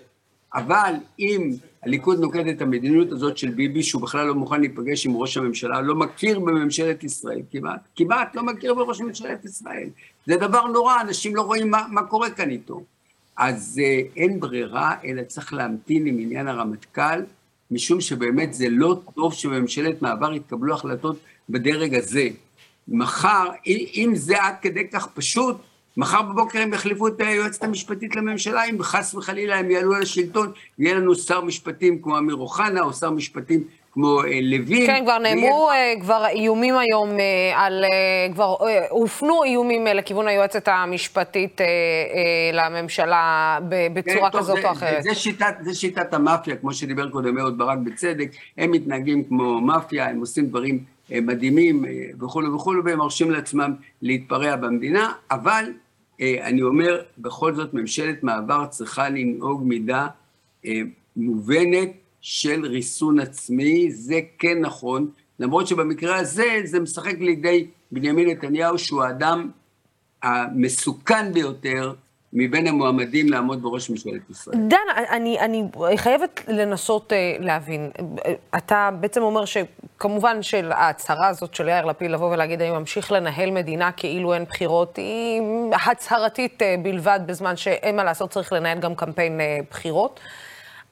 [0.55, 1.51] אבל אם
[1.87, 5.81] הליכוד נוקט את המדיניות הזאת של ביבי, שהוא בכלל לא מוכן להיפגש עם ראש הממשלה,
[5.81, 9.89] לא מכיר בממשלת ישראל כמעט, כמעט לא מכיר בראש ממשלת ישראל.
[10.27, 12.83] זה דבר נורא, אנשים לא רואים מה, מה קורה כאן איתו.
[13.37, 17.23] אז אה, אין ברירה, אלא צריך להמתין עם עניין הרמטכ"ל,
[17.71, 21.17] משום שבאמת זה לא טוב שבממשלת מעבר יתקבלו החלטות
[21.49, 22.29] בדרג הזה.
[22.89, 25.57] מחר, אם זה עד כדי כך פשוט,
[25.97, 30.53] מחר בבוקר הם יחליפו את היועצת המשפטית לממשלה, אם חס וחלילה הם יעלו על השלטון,
[30.79, 33.65] ויהיה לנו שר משפטים כמו אמיר אוחנה, או שר משפטים
[33.95, 34.87] כמו אה, לוין.
[34.87, 36.01] כן, כבר נאמרו ויהיה...
[36.01, 38.57] כבר איומים היום אה, על, אה, כבר
[38.91, 41.61] הופנו איומים לכיוון היועצת המשפטית
[42.53, 43.59] לממשלה
[43.93, 45.03] בצורה כן, כזאת או אחרת.
[45.03, 49.61] זה, זה, שיטת, זה שיטת המאפיה, כמו שדיבר קודם אהוד ברק בצדק, הם מתנהגים כמו
[49.61, 50.79] מאפיה, הם עושים דברים
[51.11, 51.85] מדהימים
[52.21, 55.65] וכולי וכולי, והם מרשים לעצמם להתפרע במדינה, אבל
[56.43, 60.07] אני אומר, בכל זאת ממשלת מעבר צריכה לנהוג מידה
[61.17, 61.91] מובנת,
[62.27, 69.03] של ריסון עצמי, זה כן נכון, למרות שבמקרה הזה זה משחק לידי בנימין נתניהו, שהוא
[69.03, 69.51] האדם
[70.23, 71.95] המסוכן ביותר
[72.35, 74.59] מבין המועמדים לעמוד בראש ממשלת ישראל.
[74.69, 74.77] דן,
[75.11, 77.91] אני, אני חייבת לנסות uh, להבין.
[78.55, 79.57] אתה בעצם אומר ש...
[79.99, 84.45] כמובן של ההצהרה הזאת של יאיר לפיד לבוא ולהגיד, אני ממשיך לנהל מדינה כאילו אין
[84.45, 85.43] בחירות, היא
[85.87, 90.21] הצהרתית אה, בלבד, בזמן שאין מה לעשות, צריך לנהל גם קמפיין אה, בחירות.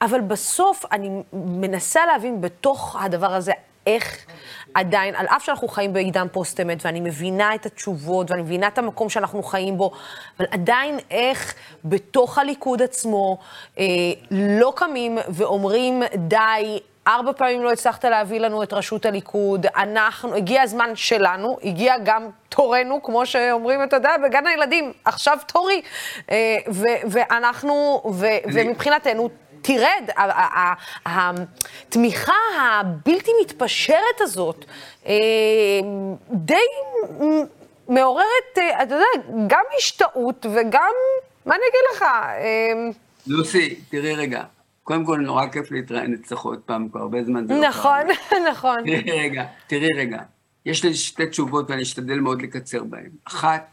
[0.01, 3.51] אבל בסוף אני מנסה להבין בתוך הדבר הזה,
[3.87, 4.25] איך
[4.73, 9.09] עדיין, על אף שאנחנו חיים בעידן פוסט-אמת, ואני מבינה את התשובות, ואני מבינה את המקום
[9.09, 9.91] שאנחנו חיים בו,
[10.39, 11.53] אבל עדיין איך
[11.85, 13.37] בתוך הליכוד עצמו
[13.79, 13.85] אה,
[14.31, 20.61] לא קמים ואומרים, די, ארבע פעמים לא הצלחת להביא לנו את ראשות הליכוד, אנחנו, הגיע
[20.61, 25.81] הזמן שלנו, הגיע גם תורנו, כמו שאומרים, אתה יודע, בגן הילדים, עכשיו תורי.
[26.31, 29.29] אה, ו- ואנחנו, ו- ומבחינתנו,
[29.63, 30.09] תרד.
[31.05, 34.65] התמיכה הבלתי מתפשרת הזאת
[35.05, 35.13] אה,
[36.31, 36.55] די
[37.89, 40.93] מעוררת, אה, אתה יודע, גם השתאות וגם,
[41.45, 42.01] מה אני אגיד לך?
[42.01, 42.89] אה,
[43.27, 44.43] לוסי, תראי רגע.
[44.83, 47.69] קודם כל, נורא כיף להתראיין אצלך עוד פעם, כבר הרבה זמן זה לא קרה.
[47.69, 48.07] נכון,
[48.51, 48.77] נכון.
[48.85, 50.19] תראי רגע, תראי רגע.
[50.65, 53.09] יש לי שתי תשובות ואני אשתדל מאוד לקצר בהן.
[53.23, 53.67] אחת,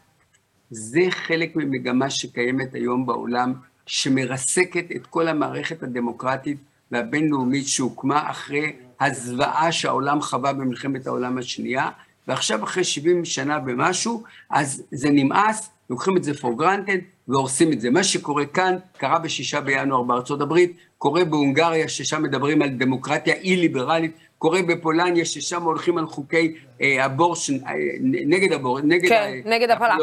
[0.69, 3.53] זה חלק ממגמה שקיימת היום בעולם,
[3.85, 6.57] שמרסקת את כל המערכת הדמוקרטית
[6.91, 11.89] והבינלאומית שהוקמה אחרי הזוועה שהעולם חווה במלחמת העולם השנייה,
[12.27, 17.81] ועכשיו אחרי 70 שנה ומשהו, אז זה נמאס, לוקחים את זה for granted והורסים את
[17.81, 17.89] זה.
[17.89, 24.11] מה שקורה כאן, קרה בשישה בינואר בארצות הברית, קורה בהונגריה, ששם מדברים על דמוקרטיה אי-ליברלית,
[24.37, 29.09] קורה בפולניה, ששם הולכים על חוקי אה, אבורשן, אה, נגד אבור, נגד...
[29.09, 29.95] כן, נגד הפלה.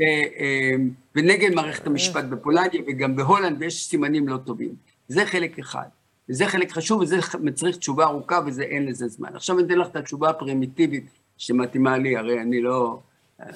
[0.00, 0.04] אה,
[0.38, 0.74] אה,
[1.14, 4.74] ונגד מערכת המשפט בפולניה וגם בהולנד, ויש סימנים לא טובים.
[5.08, 5.86] זה חלק אחד.
[6.28, 9.36] וזה חלק חשוב, וזה מצריך תשובה ארוכה, וזה אין לזה זמן.
[9.36, 11.06] עכשיו אני אתן לך את התשובה הפרימיטיבית
[11.38, 12.98] שמתאימה לי, הרי אני לא...
[13.40, 13.46] אה,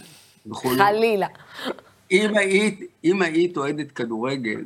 [0.53, 1.27] חלילה.
[2.11, 4.65] אם היית, אם היית אוהדת כדורגל,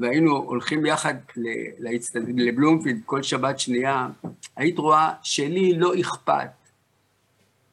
[0.00, 1.14] והיינו הולכים יחד
[2.36, 4.08] לבלומפילד כל שבת שנייה,
[4.56, 6.57] היית רואה שלי לא אכפת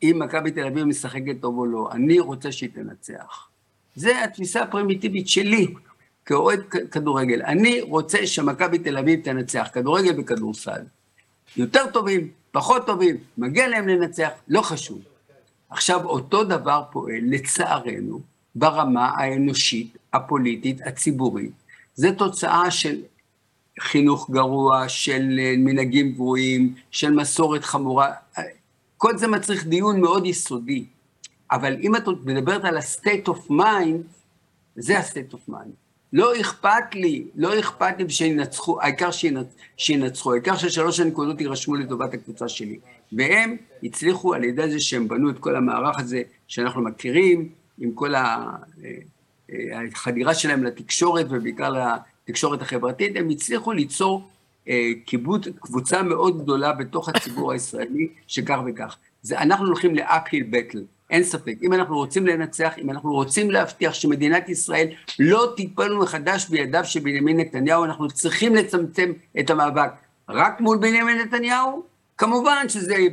[0.03, 3.47] אם מכבי תל אביב משחקת טוב או לא, אני רוצה שהיא תנצח.
[3.95, 5.67] זה התפיסה הפרימיטיבית שלי
[6.25, 6.59] כאוהד
[6.91, 7.41] כדורגל.
[7.41, 10.81] אני רוצה שמכבי תל אביב תנצח, כדורגל וכדורסל.
[11.57, 15.01] יותר טובים, פחות טובים, מגיע להם לנצח, לא חשוב.
[15.69, 18.19] עכשיו, אותו דבר פועל, לצערנו,
[18.55, 21.51] ברמה האנושית, הפוליטית, הציבורית.
[21.95, 23.01] זה תוצאה של
[23.79, 28.11] חינוך גרוע, של מנהגים גרועים, של מסורת חמורה.
[29.05, 30.85] כל זה מצריך דיון מאוד יסודי.
[31.51, 34.07] אבל אם את מדברת על ה-state of mind,
[34.75, 35.71] זה ה-state of mind.
[36.13, 39.09] לא אכפת לי, לא אכפת לי שינצחו, העיקר
[39.77, 42.79] שינצחו, העיקר ששלוש הנקודות יירשמו לטובת הקבוצה שלי.
[43.11, 47.49] והם הצליחו על ידי זה שהם בנו את כל המערך הזה שאנחנו מכירים,
[47.79, 48.47] עם כל אה,
[49.51, 49.55] אה,
[49.93, 51.73] החדירה שלהם לתקשורת ובעיקר
[52.23, 54.29] לתקשורת החברתית, הם הצליחו ליצור
[54.69, 58.97] אה, קיבוץ, קבוצה מאוד גדולה בתוך הציבור הישראלי, שכך וכך.
[59.21, 61.55] זה, אנחנו הולכים ל-uphill battle, אין ספק.
[61.61, 64.87] אם אנחנו רוצים לנצח, אם אנחנו רוצים להבטיח שמדינת ישראל
[65.19, 69.91] לא תיפול מחדש בידיו של בנימין נתניהו, אנחנו צריכים לצמצם את המאבק
[70.29, 71.83] רק מול בנימין נתניהו,
[72.17, 73.07] כמובן שזה אה,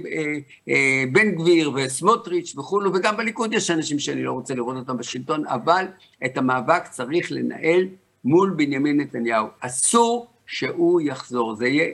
[0.68, 5.46] אה, בן גביר וסמוטריץ' וכולו, וגם בליכוד יש אנשים שאני לא רוצה לראות אותם בשלטון,
[5.46, 5.86] אבל
[6.24, 7.86] את המאבק צריך לנהל
[8.24, 9.46] מול בנימין נתניהו.
[9.60, 11.54] אסור שהוא יחזור.
[11.54, 11.92] זה יהיה,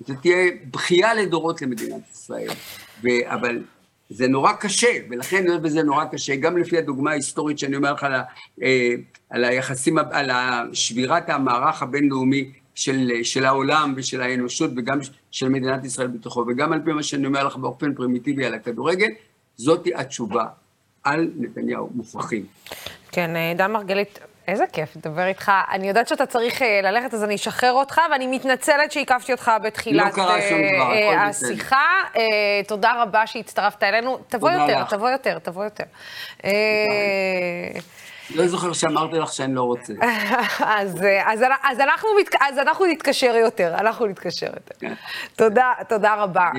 [0.00, 2.48] זה תהיה בכייה לדורות למדינת ישראל.
[3.02, 3.62] ו, אבל
[4.10, 8.04] זה נורא קשה, ולכן היות וזה נורא קשה, גם לפי הדוגמה ההיסטורית שאני אומר לך
[8.04, 8.22] על, ה,
[8.62, 8.90] אה,
[9.30, 10.30] על היחסים, על
[10.72, 14.98] שבירת המערך הבינלאומי של, של העולם ושל האנושות וגם
[15.30, 19.10] של מדינת ישראל בתוכו, וגם על פי מה שאני אומר לך באופן פרימיטיבי על הכדורגל,
[19.56, 20.44] זאתי התשובה
[21.04, 22.46] על נתניהו, מוכרחים.
[23.12, 24.18] כן, אה, דן מרגלית,
[24.48, 25.52] איזה כיף לדבר איתך.
[25.70, 30.18] אני יודעת שאתה צריך uh, ללכת, אז אני אשחרר אותך, ואני מתנצלת שעיכבתי אותך בתחילת
[30.18, 31.86] לא uh, השיחה.
[32.14, 32.18] Uh,
[32.66, 34.18] תודה רבה שהצטרפת אלינו.
[34.28, 34.90] תבוא יותר, לך.
[34.90, 35.84] תבוא יותר, תבוא יותר.
[36.38, 36.44] Uh,
[38.30, 39.92] לא זוכר שאמרתי לך שאני לא רוצה.
[40.60, 42.08] אז, אז, אז, אנחנו,
[42.40, 44.74] אז אנחנו נתקשר יותר, אנחנו נתקשר יותר.
[44.80, 44.94] כן.
[45.36, 46.50] תודה, תודה רבה,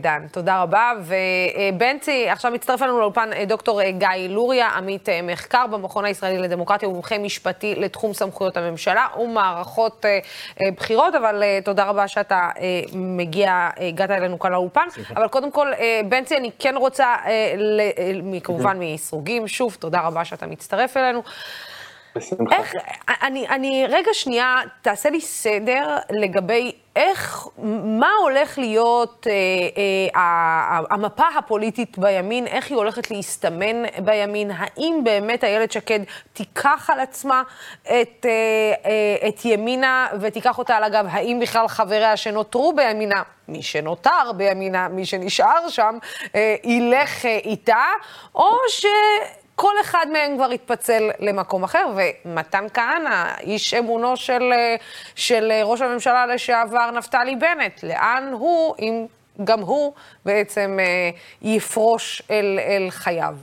[0.00, 0.92] דן, תודה רבה.
[1.00, 7.74] ובנצי, עכשיו מצטרף אלינו לאולפן דוקטור גיא לוריה, עמית מחקר במכון הישראלי לדמוקרטיה ומומחה משפטי
[7.74, 10.04] לתחום סמכויות הממשלה ומערכות
[10.76, 12.48] בחירות, אבל תודה רבה שאתה
[12.94, 14.86] מגיע, הגעת אלינו כאן לאולפן.
[15.16, 15.68] אבל קודם כל,
[16.08, 17.16] בנצי, אני כן רוצה,
[18.42, 21.22] כמובן מסרוגים, שוב, תודה רבה שאתה מצטרף אלינו.
[22.16, 22.56] בשמחה.
[22.56, 22.72] איך,
[23.22, 27.46] אני, אני רגע שנייה, תעשה לי סדר לגבי איך,
[27.84, 29.32] מה הולך להיות אה,
[30.16, 36.00] אה, המפה הפוליטית בימין, איך היא הולכת להסתמן בימין, האם באמת איילת שקד
[36.32, 37.42] תיקח על עצמה
[37.82, 38.30] את, אה,
[38.84, 44.88] אה, את ימינה ותיקח אותה על הגב, האם בכלל חבריה שנותרו בימינה, מי שנותר בימינה,
[44.88, 45.98] מי שנשאר שם,
[46.34, 47.84] אה, ילך אה, איתה,
[48.34, 48.86] או ש...
[49.56, 54.42] כל אחד מהם כבר התפצל למקום אחר, ומתן כהנא, איש אמונו של,
[55.14, 59.06] של ראש הממשלה לשעבר נפתלי בנט, לאן הוא, אם
[59.44, 59.92] גם הוא
[60.24, 61.10] בעצם אה,
[61.42, 63.34] יפרוש אל, אל חייו?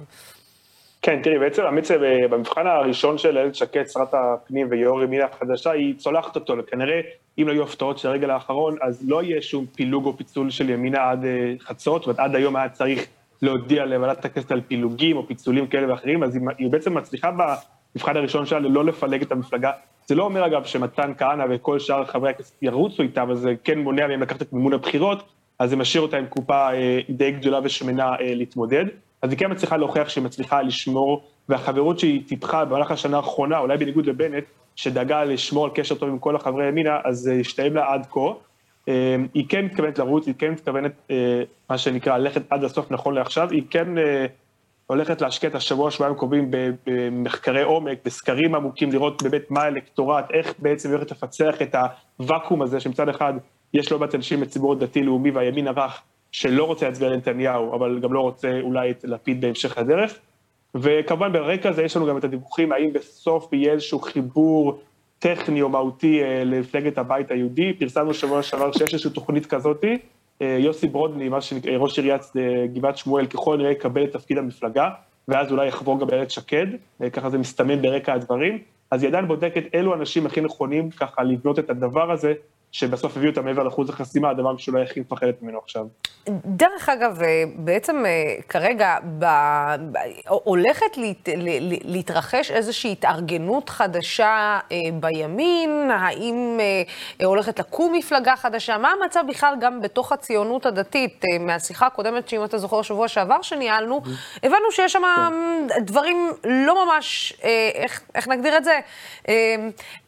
[1.02, 1.92] כן, תראי, בעצם האמת
[2.30, 7.02] במבחן הראשון של איילת שקד, שרת הפנים ויו"ר ימינה החדשה, היא צולחת אותו, כנראה
[7.40, 10.70] אם לא יהיו הפתעות של הרגל האחרון, אז לא יהיה שום פילוג או פיצול של
[10.70, 13.08] ימינה עד אה, חצות, ועד היום היה צריך
[13.42, 18.46] להודיע לוועדת הכנסת על פילוגים או פיצולים כאלה ואחרים, אז היא בעצם מצליחה במבחן הראשון
[18.46, 19.72] שלה לא לפלג את המפלגה.
[20.08, 23.80] זה לא אומר אגב שמתן כהנא וכל שאר חברי הכנסת ירוצו איתה, אבל זה כן
[23.80, 25.24] מונע מהם לקחת את מימון הבחירות,
[25.60, 28.86] אז זה משאיר אותה עם קופה אה, די גדולה ושמנה אה, להתמודד.
[29.22, 33.78] אז היא כן מצליחה להוכיח שהיא מצליחה לשמור, והחברות שהיא טיפחה במהלך השנה האחרונה, אולי
[33.78, 34.44] בניגוד לבנט,
[34.76, 38.20] שדאגה לשמור על קשר טוב עם כל החברי ימינה, אז זה השתלם לה עד כה.
[38.88, 43.16] אמ, היא כן מתכוונת לרוץ, היא כן מתכוונת, אה, מה שנקרא, ללכת עד הסוף נכון
[43.16, 44.26] לעכשיו, היא כן אה,
[44.88, 46.52] הולכת להשקיע את השבוע, שבועיים הקרובים
[46.86, 51.76] במחקרי עומק, בסקרים עמוקים, לראות באמת מה האלקטורט, איך בעצם היא הולכת לפצח את
[52.18, 53.34] הוואקום הזה, שמצד אחד
[53.74, 56.02] יש לא מעט אנשים בציבור הדתי-לאומי והימין הרך,
[56.32, 60.20] שלא רוצה להצביע לנתניהו, אבל גם לא רוצה אולי את לפיד בהמשך הדרך.
[60.76, 64.82] וכמובן ברקע הזה יש לנו גם את הדיווחים, האם בסוף יהיה איזשהו חיבור
[65.22, 67.74] טכני או מהותי אה, למפלגת הבית היהודי.
[67.74, 69.98] פרסמנו שבוע שעבר שיש איזושהי תוכנית כזאתי.
[70.42, 74.90] אה, יוסי ברודני, שנקרא, ראש עיריית אה, גבעת שמואל, ככל הנראה יקבל את תפקיד המפלגה,
[75.28, 76.68] ואז אולי יחבור גם בארץ שקד,
[77.14, 78.58] ככה זה מסתמן ברקע הדברים.
[78.92, 82.34] אז היא עדיין בודקת אילו אנשים הכי נכונים ככה לבנות את הדבר הזה,
[82.72, 85.86] שבסוף הביאו אותה מעבר לאחוז החסימה, הדבר שאולי הכי מפחדת ממנו עכשיו.
[86.46, 89.26] דרך אגב, אה, בעצם אה, כרגע ב...
[90.28, 91.30] הולכת להת...
[91.84, 95.92] להתרחש איזושהי התארגנות חדשה אה, בימין?
[95.92, 96.60] האם
[97.24, 98.78] הולכת לקום מפלגה חדשה?
[98.78, 101.24] מה המצב בכלל גם בתוך הציונות הדתית?
[101.40, 104.02] מהשיחה הקודמת, שאם אתה זוכר, שבוע שעבר שניהלנו,
[104.44, 105.02] הבנו שיש שם
[105.70, 105.84] כן.
[105.86, 107.34] דברים לא ממש,
[107.74, 108.80] איך, איך נגדיר את זה?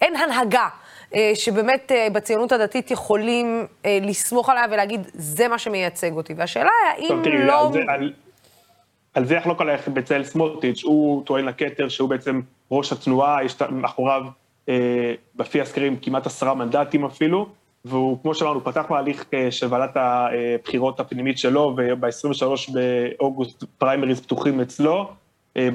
[0.02, 0.68] אין הנהגה.
[1.16, 6.34] אה, שבאמת אה, בציונות הדתית יכולים אה, לסמוך עליה ולהגיד, זה מה שמייצג אותי.
[6.34, 7.66] והשאלה היא, האם תראי, לא...
[7.66, 8.14] על זה, על,
[9.14, 12.42] על זה יחלוק עליך בצלאל סמוטריץ', הוא טוען לכתר שהוא בעצם
[12.72, 14.24] ראש התנועה, יש מאחוריו,
[14.70, 17.48] אה, בפי הסקרים, כמעט עשרה מנדטים אפילו,
[17.86, 25.10] והוא, כמו שאמרנו, פתח מהליך של ועדת הבחירות הפנימית שלו, וב-23 באוגוסט פריימריז פתוחים אצלו.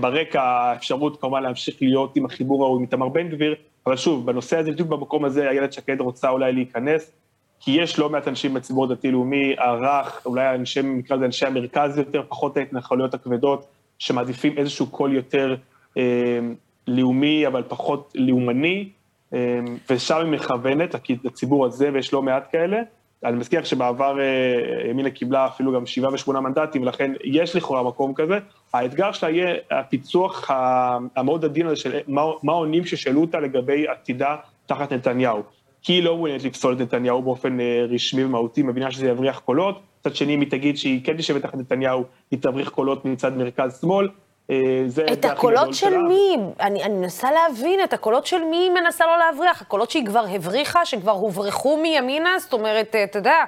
[0.00, 3.54] ברקע האפשרות כמובן להמשיך להיות עם החיבור ההוא עם איתמר בן גביר,
[3.86, 7.12] אבל שוב, בנושא הזה, בדיוק במקום הזה, איילת שקד רוצה אולי להיכנס,
[7.60, 12.22] כי יש לא מעט אנשים בציבור הדתי-לאומי, הרך, אולי אנשי, נקרא לזה אנשי המרכז יותר,
[12.28, 13.66] פחות ההתנחלויות הכבדות,
[13.98, 15.56] שמעדיפים איזשהו קול יותר
[15.96, 16.38] אה,
[16.86, 18.88] לאומי, אבל פחות לאומני,
[19.34, 19.60] אה,
[19.90, 22.82] ושם היא מכוונת לציבור הזה, ויש לא מעט כאלה.
[23.24, 28.14] אני מזכיר שבעבר אה, ימינה קיבלה אפילו גם שבעה ושמונה מנדטים, ולכן יש לכאורה מקום
[28.14, 28.38] כזה.
[28.72, 34.92] האתגר שלה יהיה הפיצוח המאוד עדין הזה של מה העונים ששאלו אותה לגבי עתידה תחת
[34.92, 35.42] נתניהו.
[35.82, 39.80] כי היא לא מעוניינת לפסול את נתניהו באופן אה, רשמי ומהותי, מבינה שזה יבריח קולות.
[40.00, 44.08] מצד שני, אם היא תגיד שהיא כן תשב תחת נתניהו, היא תבריח קולות מצד מרכז-שמאל.
[44.50, 45.98] אה, זה את הקולות של שלה.
[45.98, 46.36] מי?
[46.60, 49.62] אני, אני מנסה להבין, את הקולות של מי היא מנסה לא להבריח?
[49.62, 52.38] הקולות שהיא כבר הבריחה, שכבר הוברחו מימינה?
[52.38, 53.44] זאת אומרת, אה, אתה יודע,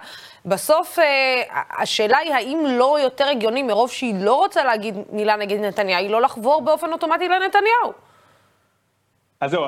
[0.47, 1.43] בסוף אה,
[1.79, 6.11] השאלה היא האם לא יותר הגיוני, מרוב שהיא לא רוצה להגיד מילה נגד נתניהו, היא
[6.11, 7.93] לא לחבור באופן אוטומטי לנתניהו.
[9.41, 9.65] אז זהו,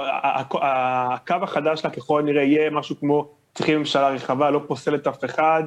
[0.63, 5.63] הקו החדש שלה ככל הנראה יהיה משהו כמו צריכים ממשלה רחבה, לא פוסלת אף אחד.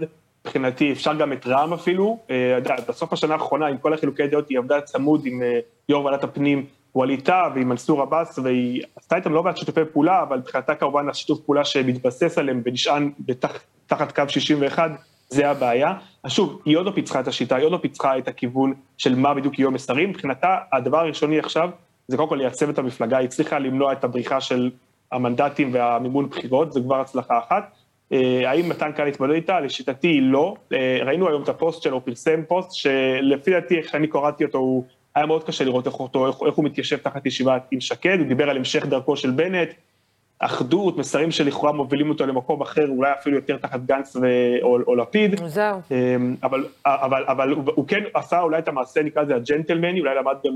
[0.46, 2.20] מבחינתי, אפשר גם את רע"מ אפילו.
[2.30, 6.24] אה, בסוף השנה האחרונה, עם כל החילוקי דעות, היא עבדה צמוד עם אה, יו"ר ועדת
[6.24, 6.66] הפנים
[6.96, 11.10] ווליד טאה ועם מנסור עבאס, והיא עשתה איתם לא מעט שיתופי פעולה, אבל מבחינתה כמובן
[11.10, 13.12] השיתוף פעולה שמתבסס עליהם ונשען
[13.88, 14.92] תחת קו 61,
[15.30, 15.94] זה הבעיה.
[16.24, 19.16] אז שוב, היא עוד לא פיצחה את השיטה, היא עוד לא פיצחה את הכיוון של
[19.16, 20.10] מה בדיוק יהיו המסרים.
[20.10, 21.70] מבחינתה, הדבר הראשוני עכשיו,
[22.08, 24.72] זה קודם כל לייצב את המפלגה, היא הצליחה למנוע את הבריחה של
[25.12, 27.72] המנדטים והמימון בחירות, זה כבר הצלחה אחת.
[28.12, 29.60] אה, האם מתן כהנא התמודד איתה?
[29.60, 30.56] לשיטתי לא.
[30.74, 34.58] אה, ראינו היום את הפוסט שלו, הוא פרסם פוסט שלפי דעתי, איך שאני קראתי אותו,
[34.58, 34.84] הוא
[35.16, 38.28] היה מאוד קשה לראות איך, אותו, איך, איך הוא מתיישב תחת ישיבה עם שקד, הוא
[38.28, 39.70] דיבר על המשך דרכו של בנט,
[40.40, 44.28] אחדות, מסרים שלכאורה מובילים אותו למקום אחר, אולי אפילו יותר תחת גנץ ו...
[44.62, 45.46] או, או לפיד.
[45.46, 45.80] זהו.
[45.92, 50.16] אה, אבל, אבל, אבל הוא, הוא כן עשה אולי את המעשה, נקרא לזה הג'נטלמני, אולי
[50.16, 50.54] למד גם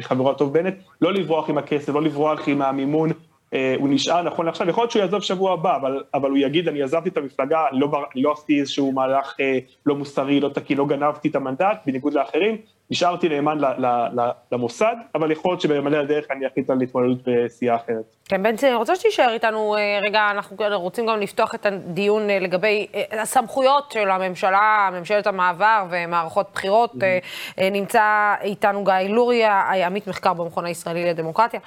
[0.00, 3.10] מחברו הטוב בנט, לא לברוח עם הכסף, לא לברוח עם המימון,
[3.50, 6.82] הוא נשאר נכון לעכשיו, יכול להיות שהוא יעזוב שבוע הבא, אבל, אבל הוא יגיד, אני
[6.82, 11.28] עזבתי את המפלגה, לא, לא עשיתי איזשהו מהלך אה, לא מוסרי, לא תקין, לא גנבתי
[11.28, 12.56] את המנדט, בניגוד לאחרים,
[12.90, 13.86] נשארתי נאמן ל, ל,
[14.20, 18.04] ל, למוסד, אבל יכול להיות שבמלא הדרך אני אחליט על התמודדות בסיעה אחרת.
[18.28, 22.38] כן, בנצי, אני רוצה שתישאר איתנו אה, רגע, אנחנו רוצים גם לפתוח את הדיון אה,
[22.38, 26.92] לגבי אה, הסמכויות של הממשלה, ממשלת המעבר ומערכות בחירות.
[27.02, 27.18] אה,
[27.58, 31.60] אה, נמצא איתנו גיא לוריה, אה, עמית מחקר במכון הישראלי לדמוקרטיה.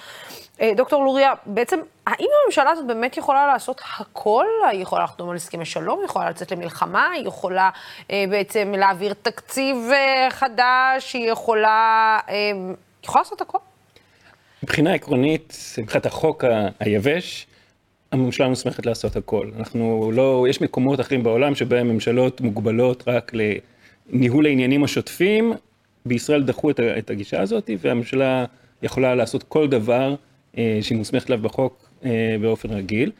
[0.61, 4.45] אה, דוקטור לוריה, בעצם, האם הממשלה הזאת באמת יכולה לעשות הכל?
[4.71, 7.69] היא יכולה לחתום על הסכמי שלום, היא יכולה לצאת למלחמה, היא יכולה
[8.11, 12.19] אה, בעצם להעביר תקציב אה, חדש, היא יכולה...
[12.29, 12.51] אה,
[13.01, 13.57] היא יכולה לעשות הכל?
[14.63, 17.47] מבחינה עקרונית, מבחינת החוק ה- היבש,
[18.11, 19.49] הממשלה מוסמכת לעשות הכל.
[19.59, 23.31] אנחנו לא, יש מקומות אחרים בעולם שבהם ממשלות מוגבלות רק
[24.13, 25.53] לניהול העניינים השוטפים.
[26.05, 28.45] בישראל דחו את, את הגישה הזאת, והממשלה
[28.83, 30.15] יכולה לעשות כל דבר
[30.55, 33.11] שהיא מוסמכת עליו בחוק אה, באופן רגיל.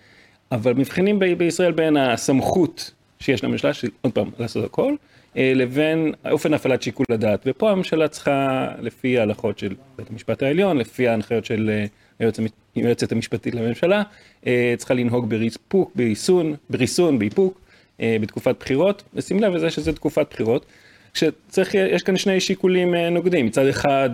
[0.51, 4.95] אבל מבחינים ב- בישראל בין הסמכות שיש לממשלה, שעוד פעם, לעשות הכל,
[5.37, 7.43] אה, לבין אופן הפעלת שיקול הדעת.
[7.45, 12.29] ופה הממשלה צריכה, לפי ההלכות של בית המשפט העליון, לפי ההנחיות של אה,
[12.75, 14.03] היועצת המשפטית לממשלה,
[14.47, 17.59] אה, צריכה לנהוג בריספוק, בריסון, בריסון, באיפוק,
[18.01, 20.65] אה, בתקופת בחירות, ושים לב לזה שזה תקופת בחירות.
[21.13, 24.09] כשצריך, יש כאן שני שיקולים אה, נוגדים, מצד אחד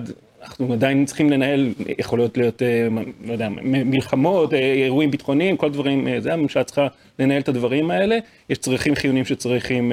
[0.45, 2.87] אנחנו עדיין צריכים לנהל, יכולות להיות, אה,
[3.25, 6.87] לא יודע, מלחמות, אה, אירועים ביטחוניים, כל דברים, אה, זה הממשלה צריכה
[7.19, 8.17] לנהל את הדברים האלה,
[8.49, 9.91] יש צרכים חיוניים שצריכים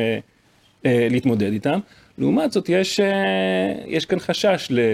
[0.84, 1.78] להתמודד איתם.
[2.18, 3.00] לעומת זאת, יש,
[3.86, 4.92] יש כאן חשש ל...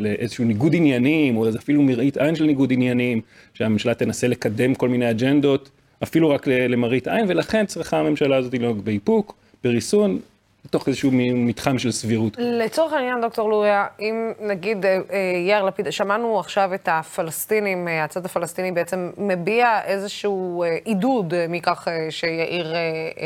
[0.00, 3.20] לאיזשהו ניגוד עניינים, או אפילו מראית עין של ניגוד עניינים,
[3.54, 5.70] שהממשלה תנסה לקדם כל מיני אג'נדות,
[6.02, 10.18] אפילו רק למראית עין, ולכן צריכה הממשלה הזאת לנהוג באיפוק, בריסון,
[10.64, 12.36] בתוך איזשהו מתחם של סבירות.
[12.38, 18.04] לצורך העניין, דוקטור לוריה, אם נגיד אה, אה, יאיר לפיד, שמענו עכשיו את הפלסטינים, אה,
[18.04, 22.74] הצד הפלסטיני בעצם מביע איזשהו עידוד מכך שיאיר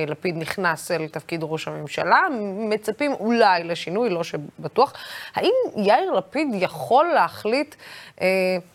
[0.06, 2.20] לפיד נכנס אל תפקיד ראש הממשלה,
[2.56, 4.92] מצפים אולי לשינוי, לא שבטוח.
[5.34, 7.74] האם יאיר לפיד יכול להחליט,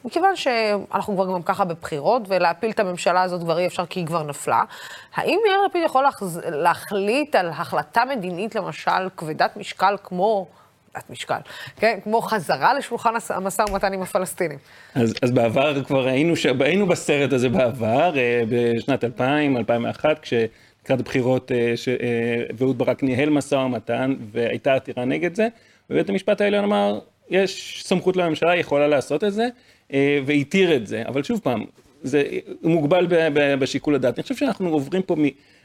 [0.05, 4.07] מכיוון שאנחנו כבר גם ככה בבחירות, ולהפיל את הממשלה הזאת כבר אי אפשר כי היא
[4.07, 4.63] כבר נפלה,
[5.15, 6.05] האם יאיר לפיד יכול.
[6.51, 10.47] להחליט על החלטה מדינית, למשל, כבדת משקל כמו...
[10.93, 11.39] כבדת משקל,
[11.75, 11.99] כן?
[12.03, 14.57] כמו חזרה לשולחן המשא ומתן עם הפלסטינים.
[14.95, 16.45] אז, אז בעבר כבר היינו, ש...
[16.59, 21.87] היינו בסרט הזה בעבר, אה, בשנת 2000, 2001, כשלקראת הבחירות אה, ש...
[21.89, 25.47] אה, ברק ניהל משא ומתן והייתה עתירה נגד זה,
[25.89, 26.99] ובית המשפט העליון אמר,
[27.29, 29.47] יש סמכות לממשלה, היא יכולה לעשות את זה,
[30.25, 31.03] והתיר את זה.
[31.07, 31.65] אבל שוב פעם,
[32.03, 32.23] זה
[32.63, 33.07] מוגבל.
[33.59, 34.17] בשיקול הדעת.
[34.17, 35.15] אני חושב שאנחנו עוברים פה.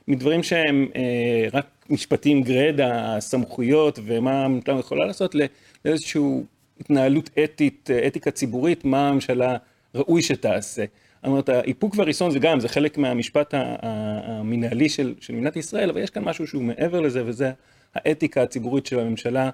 [0.08, 5.34] מדברים שהם אה, רק משפטים גרידא, הסמכויות ומה הממשלה יכולה לעשות,
[5.84, 6.22] לאיזושהי
[6.80, 9.56] התנהלות אתית, אה, אתיקה ציבורית, מה הממשלה
[9.94, 10.84] ראוי שתעשה.
[11.26, 16.10] אומרת, האיפוק והריסון זה גם, זה חלק מהמשפט המנהלי של, של מדינת ישראל, אבל יש
[16.10, 17.52] כאן משהו שהוא מעבר לזה, וזה
[17.94, 19.50] האתיקה הציבורית של הממשלה,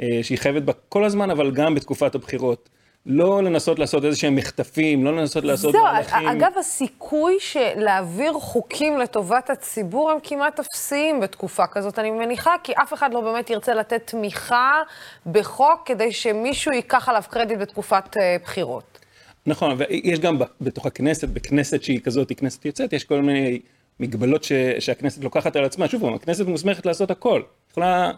[0.00, 2.68] אה, שהיא חייבת בה כל הזמן, אבל גם בתקופת הבחירות.
[3.06, 6.28] לא לנסות לעשות איזה שהם מחטפים, לא לנסות לעשות זהו, מהלכים.
[6.28, 12.92] אגב, הסיכוי שלהעביר חוקים לטובת הציבור הם כמעט אפסיים בתקופה כזאת, אני מניחה, כי אף
[12.92, 14.82] אחד לא באמת ירצה לתת תמיכה
[15.26, 18.98] בחוק כדי שמישהו ייקח עליו קרדיט בתקופת אה, בחירות.
[19.46, 23.60] נכון, ויש גם בתוך הכנסת, בכנסת שהיא כזאת, היא כנסת יוצאת, יש כל מיני
[24.00, 25.88] מגבלות ש, שהכנסת לוקחת על עצמה.
[25.88, 27.42] שוב הכנסת מוסמכת לעשות הכל.
[27.70, 28.12] יכולה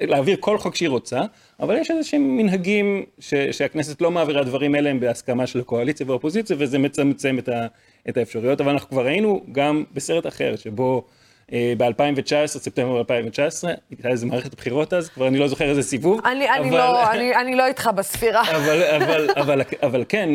[0.00, 1.20] להעביר כל חוק שהיא רוצה,
[1.60, 6.06] אבל יש איזה שהם מנהגים ש, שהכנסת לא מעבירה דברים אלה הם בהסכמה של הקואליציה
[6.08, 7.66] והאופוזיציה, וזה מצמצם את, ה,
[8.08, 8.60] את האפשרויות.
[8.60, 11.04] אבל אנחנו כבר היינו גם בסרט אחר, שבו
[11.52, 16.20] אה, ב-2019, ספטמבר 2019, הייתה איזה מערכת בחירות אז, כבר אני לא זוכר איזה סיבוב.
[16.26, 18.42] אני, אני, אבל- לא, אני, אני לא איתך בספירה.
[18.42, 20.30] אבל, אבל, אבל, אבל כן,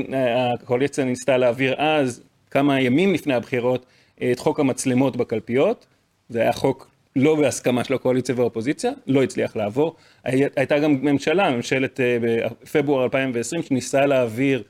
[0.53, 2.21] הקואליציה ניסתה להעביר אז,
[2.51, 3.85] כמה ימים לפני הבחירות,
[4.31, 5.85] את חוק המצלמות בקלפיות.
[6.29, 6.87] זה היה חוק
[7.19, 9.95] לא בהסכמה של הקואליציה והאופוזיציה, לא הצליח לעבור.
[10.25, 14.63] הי- הייתה גם ממשלה, ממשלת אה, בפברואר 2020, שניסה להעביר,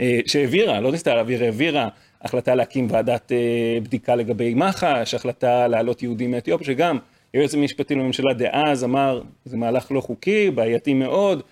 [0.00, 1.88] אה, שהעבירה, לא ניסתה להעביר, העבירה
[2.22, 3.38] החלטה להקים ועדת אה,
[3.82, 6.98] בדיקה לגבי מח"ש, החלטה להעלות יהודים מאתיופיה, שגם
[7.32, 11.42] היועץ המשפטי לממשלה דאז אמר, זה מהלך לא חוקי, בעייתי מאוד,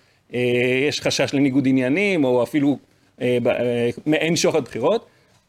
[0.87, 2.77] יש חשש לניגוד עניינים, או אפילו
[4.05, 5.05] מעין שוחד בחירות.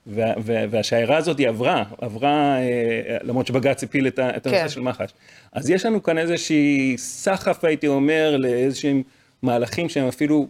[0.07, 4.68] וה- וה- והשיירה הזאת היא עברה, עברה, אה, למרות שבג"ץ הפיל את הנושא כן.
[4.68, 5.11] של מח"ש.
[5.52, 9.02] אז יש לנו כאן איזושהי סחף, הייתי אומר, לאיזשהם
[9.42, 10.46] מהלכים שהם אפילו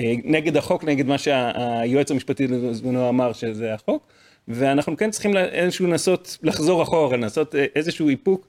[0.00, 4.06] אה, נגד החוק, נגד מה שהיועץ המשפטי בזמנו אמר שזה החוק,
[4.48, 8.46] ואנחנו כן צריכים איזשהו לנסות לחזור אחורה, לנסות אה, איזשהו איפוק.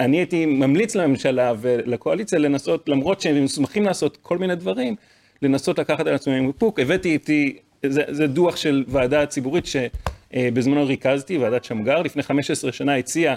[0.00, 4.96] אני הייתי ממליץ לממשלה ולקואליציה לנסות, למרות שהם מוסמכים לעשות כל מיני דברים,
[5.42, 6.80] לנסות לקחת על עצמם איפוק.
[6.80, 7.56] הבאתי איתי
[7.88, 13.36] זה, זה דוח של ועדה ציבורית שבזמנו ריכזתי, ועדת שמגר, לפני 15 שנה הציעה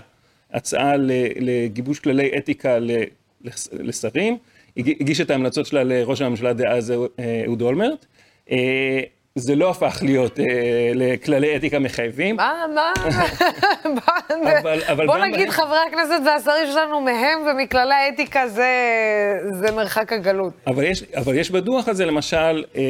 [0.53, 0.93] הצעה
[1.39, 2.77] לגיבוש כללי אתיקה
[3.71, 4.37] לשרים,
[4.77, 6.93] הגיש את ההמלצות שלה לראש הממשלה דאז
[7.45, 8.05] אהוד אולמרט.
[9.37, 10.45] זה לא הפך להיות אה,
[10.95, 12.35] לכללי אתיקה מחייבים.
[12.35, 12.91] מה, מה?
[14.61, 18.69] אבל, אבל בוא נגיד, בהם- חברי הכנסת והשרים שלנו מהם ומכללי האתיקה זה,
[19.51, 20.53] זה מרחק הגלות.
[20.67, 22.81] אבל יש, אבל יש בדוח הזה למשל אה,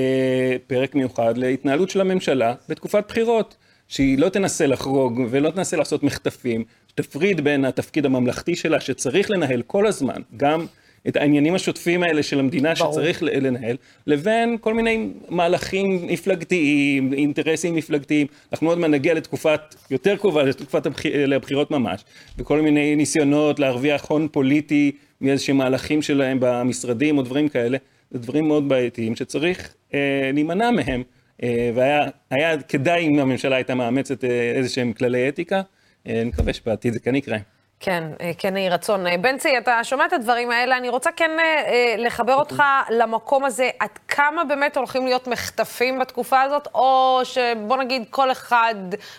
[0.68, 3.56] פרק מיוחד להתנהלות של הממשלה בתקופת בחירות,
[3.88, 9.62] שהיא לא תנסה לחרוג ולא תנסה לעשות מחטפים, שתפריד בין התפקיד הממלכתי שלה שצריך לנהל
[9.62, 10.66] כל הזמן, גם
[11.08, 12.92] את העניינים השוטפים האלה של המדינה ברור.
[12.92, 13.76] שצריך לנהל,
[14.08, 18.28] לבין כל מיני מהלכים מפלגתיים, אינטרסים מפלגתיים.
[18.52, 21.06] אנחנו עוד מעט נגיע לתקופת יותר קרובה, לתקופת הבח...
[21.06, 22.06] לבחירות ממש,
[22.38, 24.92] וכל מיני ניסיונות להרוויח הון פוליטי
[25.22, 27.78] מאיזשהם מהלכים שלהם במשרדים או דברים כאלה.
[28.12, 31.04] זה דברים מאוד בעייתיים שצריך אה, להימנע מהם,
[31.44, 35.62] אה, והיה היה כדאי אם הממשלה הייתה מאמצת אה, איזה שהם כללי אתיקה.
[36.08, 37.38] אה, אני מקווה שבעתיד זה כן יקרה.
[37.80, 39.08] כן, אה, כן יהי רצון.
[39.08, 43.70] אה, בנצי, אתה שומע את הדברים האלה, אני רוצה כן אה, לחבר אותך למקום הזה,
[43.80, 48.76] עד כמה באמת הולכים להיות מחטפים בתקופה הזאת, או שבוא נגיד כל אחד,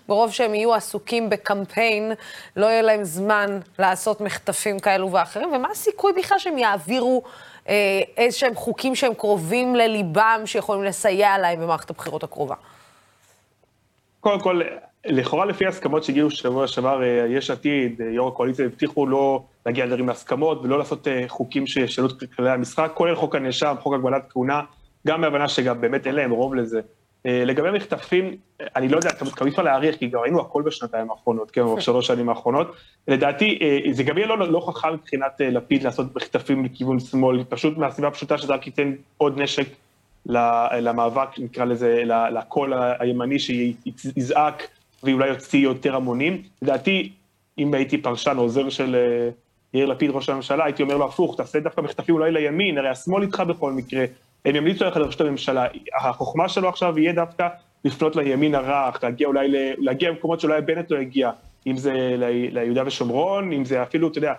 [0.09, 2.12] ברוב שהם יהיו עסוקים בקמפיין,
[2.56, 7.22] לא יהיה להם זמן לעשות מחטפים כאלו ואחרים, ומה הסיכוי בכלל שהם יעבירו
[8.16, 12.54] איזה שהם חוקים שהם קרובים לליבם, שיכולים לסייע להם במערכת הבחירות הקרובה?
[14.20, 14.61] קודם כל,
[15.07, 19.86] לכאורה לפי ההסכמות שהגיעו שבוע שעבר, אה, יש עתיד, אה, יו"ר הקואליציה, הבטיחו לא להגיע
[19.86, 24.22] לדברים להסכמות ולא לעשות אה, חוקים שישנו את כללי המשחק, כולל חוק הנאשם, חוק הגבלת
[24.30, 24.62] כהונה,
[25.07, 26.80] גם בהבנה שגם באמת אין להם רוב לזה.
[27.24, 28.36] לגבי מחטפים,
[28.76, 31.76] אני לא יודע, גם אי אפשר להעריך, כי גם ראינו הכל בשנתיים האחרונות, כן, או
[31.76, 32.76] בשלוש שנים האחרונות.
[33.09, 33.59] לדעתי,
[33.90, 38.38] זה גם יהיה לא, לא חכם מבחינת לפיד לעשות מחטפים לכיוון שמאל, פשוט מהסיבה הפשוטה
[38.38, 39.66] שזה רק ייתן עוד נשק
[40.80, 44.68] למאבק, נקרא לזה, לקול הימני שיזעק
[45.03, 46.42] ואולי יוציא יותר המונים.
[46.62, 47.12] לדעתי,
[47.59, 49.30] אם הייתי פרשן עוזר של אה,
[49.74, 53.22] יאיר לפיד, ראש הממשלה, הייתי אומר לו הפוך, תעשה דווקא מחטפים אולי לימין, הרי השמאל
[53.22, 54.05] איתך בכל מקרה,
[54.44, 55.66] הם ימליצו ללכת לראשות הממשלה.
[56.01, 57.49] החוכמה שלו עכשיו יהיה דווקא
[57.84, 61.30] לפנות לימין הרך, להגיע אולי, להגיע למקומות שאולי בנט לא הגיע,
[61.66, 61.92] אם זה
[62.53, 64.32] ליהודה ושומרון, אם זה אפילו, אתה יודע,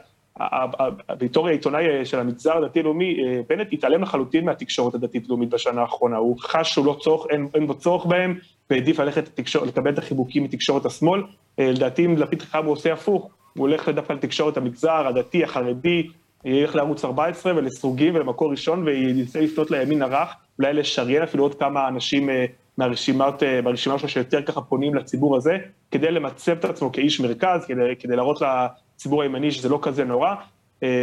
[1.09, 6.17] בתור העיתונאי של המגזר הדתי-לאומי, אה, בנט התעלם לחלוטין מהתקשורת הדתית-לאומית בשנה האחרונה.
[6.17, 8.37] הוא חש שהוא לא צורך, אין, אין בו צורך בהם,
[8.69, 11.23] והעדיף ללכת לתקשור, לקבל את החיבוקים מתקשורת השמאל.
[11.59, 16.07] אה, לדעתי, אם לפיד חכם הוא עושה הפוך, הוא הולך דווקא לתקשורת המגזר, הדתי, החרדי,
[16.45, 21.87] ילך לערוץ 14 ולסרוגים ולמקור ראשון, וינסה לפנות לימין הרך, אולי לשריין אפילו עוד כמה
[21.87, 22.45] אנשים אה,
[22.77, 25.57] מהרשימת, אה, מהרשימה שלו שיותר ככה פונים לציבור הזה,
[25.91, 30.35] כדי למצב את עצמו כאיש מרכז, כדי, כדי להראות לציבור הימני שזה לא כזה נורא.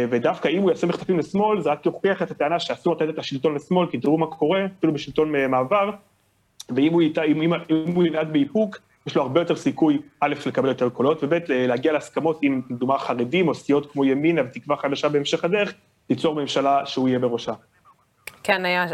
[0.09, 3.55] ודווקא אם הוא יעשה מחטפים לשמאל, זה רק יוכיח את הטענה שאסור לתת את השלטון
[3.55, 5.89] לשמאל, כי תראו מה קורה, אפילו בשלטון מעבר,
[6.75, 7.51] ואם הוא, ייטע- אם, אם,
[7.95, 12.39] הוא ינהג באיפוק, יש לו הרבה יותר סיכוי, א', לקבל יותר קולות, וב', להגיע להסכמות
[12.41, 15.73] עם, לדוגמה, חרדים או סיעות כמו ימינה ותקווה חדשה בהמשך הדרך,
[16.09, 17.53] ליצור ממשלה שהוא יהיה בראשה.
[18.43, 18.85] כן, היה,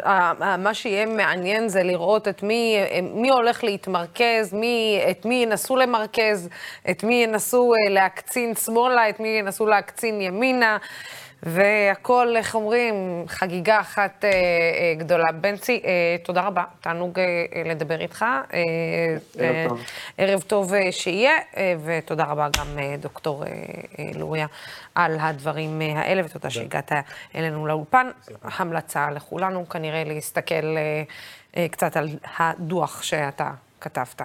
[0.57, 2.77] מה שיהיה מעניין זה לראות את מי,
[3.13, 6.49] מי הולך להתמרכז, מי, את מי ינסו למרכז,
[6.89, 10.77] את מי ינסו אה, להקצין שמאלה, את מי ינסו להקצין ימינה,
[11.45, 15.31] והכל, איך אומרים, חגיגה אחת אה, אה, גדולה.
[15.31, 18.25] בנצי, אה, תודה רבה, תענוג אה, לדבר איתך.
[18.53, 18.59] אה,
[19.37, 19.79] ערב אה, טוב.
[20.17, 23.49] ערב טוב אה, שיהיה, אה, ותודה רבה גם אה, דוקטור אה,
[23.99, 24.47] אה, לוריה
[24.95, 26.91] על הדברים אה, האלה, ותודה שהגעת
[27.35, 28.09] אלינו לאולפן.
[28.43, 31.03] המלצה לכולנו כנראה להסתכל אה,
[31.57, 34.21] אה, קצת על הדוח שאתה כתבת.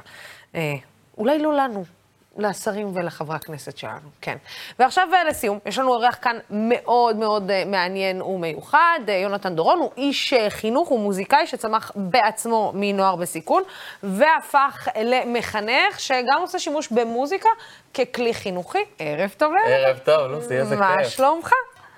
[0.55, 0.75] אה,
[1.19, 1.98] אולי לא לנו.
[2.39, 4.37] לשרים ולחברי הכנסת שלנו, כן.
[4.79, 9.01] ועכשיו אה, לסיום, יש לנו אורח כאן מאוד מאוד אה, מעניין ומיוחד.
[9.09, 13.63] אה, יונתן דורון הוא איש חינוך, הוא מוזיקאי שצמח בעצמו מנוער בסיכון,
[14.03, 17.49] והפך למחנך שגם עושה שימוש במוזיקה
[17.95, 18.85] ככלי חינוכי.
[18.99, 19.53] ערב טוב.
[19.67, 20.85] ערב טוב, לוסי, איזה כיף.
[20.85, 21.53] מה שלומך?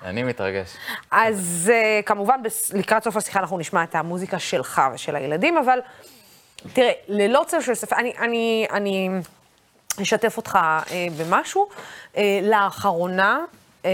[0.05, 0.73] אני מתרגש.
[1.11, 5.79] אז uh, כמובן, בס- לקראת סוף השיחה אנחנו נשמע את המוזיקה שלך ושל הילדים, אבל
[6.73, 9.09] תראה, ללא צל של ספק, אני, אני, אני
[10.01, 10.89] אשתף אותך uh,
[11.19, 11.67] במשהו.
[12.13, 13.39] Uh, לאחרונה,
[13.83, 13.85] uh,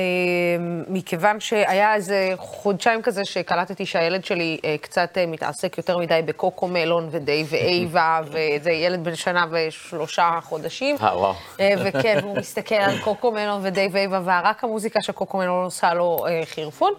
[0.87, 6.67] מכיוון שהיה איזה חודשיים כזה שקלטתי שהילד שלי uh, קצת uh, מתעסק יותר מדי בקוקו
[6.67, 10.95] מלון ודי ואיבה, וזה ילד בן שנה ושלושה חודשים.
[11.01, 11.33] אה, וואו.
[11.59, 15.93] אה, וכן, הוא מסתכל על קוקו מלון ודייב אייבה, ורק המוזיקה של קוקו מלון עושה
[15.93, 16.93] לו אה, חירפון.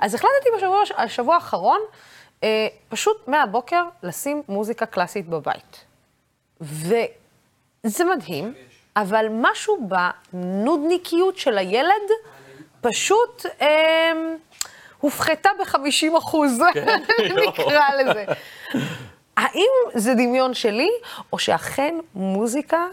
[0.00, 1.80] אז החלטתי בשבוע, השבוע האחרון,
[2.44, 5.84] אה, פשוט מהבוקר לשים מוזיקה קלאסית בבית.
[7.84, 8.54] וזה מדהים,
[8.96, 9.88] אבל משהו
[10.32, 12.10] בנודניקיות של הילד
[12.80, 14.12] פשוט אה,
[15.00, 17.02] הופחתה ב-50 אחוז, כן,
[17.48, 18.24] נקרא לזה.
[19.36, 20.90] האם זה דמיון שלי,
[21.32, 22.86] או שאכן מוזיקה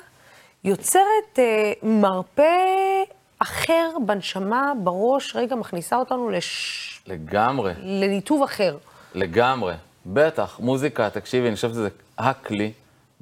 [0.64, 3.04] יוצרת אה, מרפא
[3.40, 7.02] אחר בנשמה, בראש, רגע, מכניסה אותנו לש...
[7.08, 7.74] לגמרי.
[7.78, 8.78] לניתוב אחר.
[9.14, 9.74] לגמרי.
[10.06, 12.72] בטח, מוזיקה, תקשיבי, אני חושב שזה הכלי,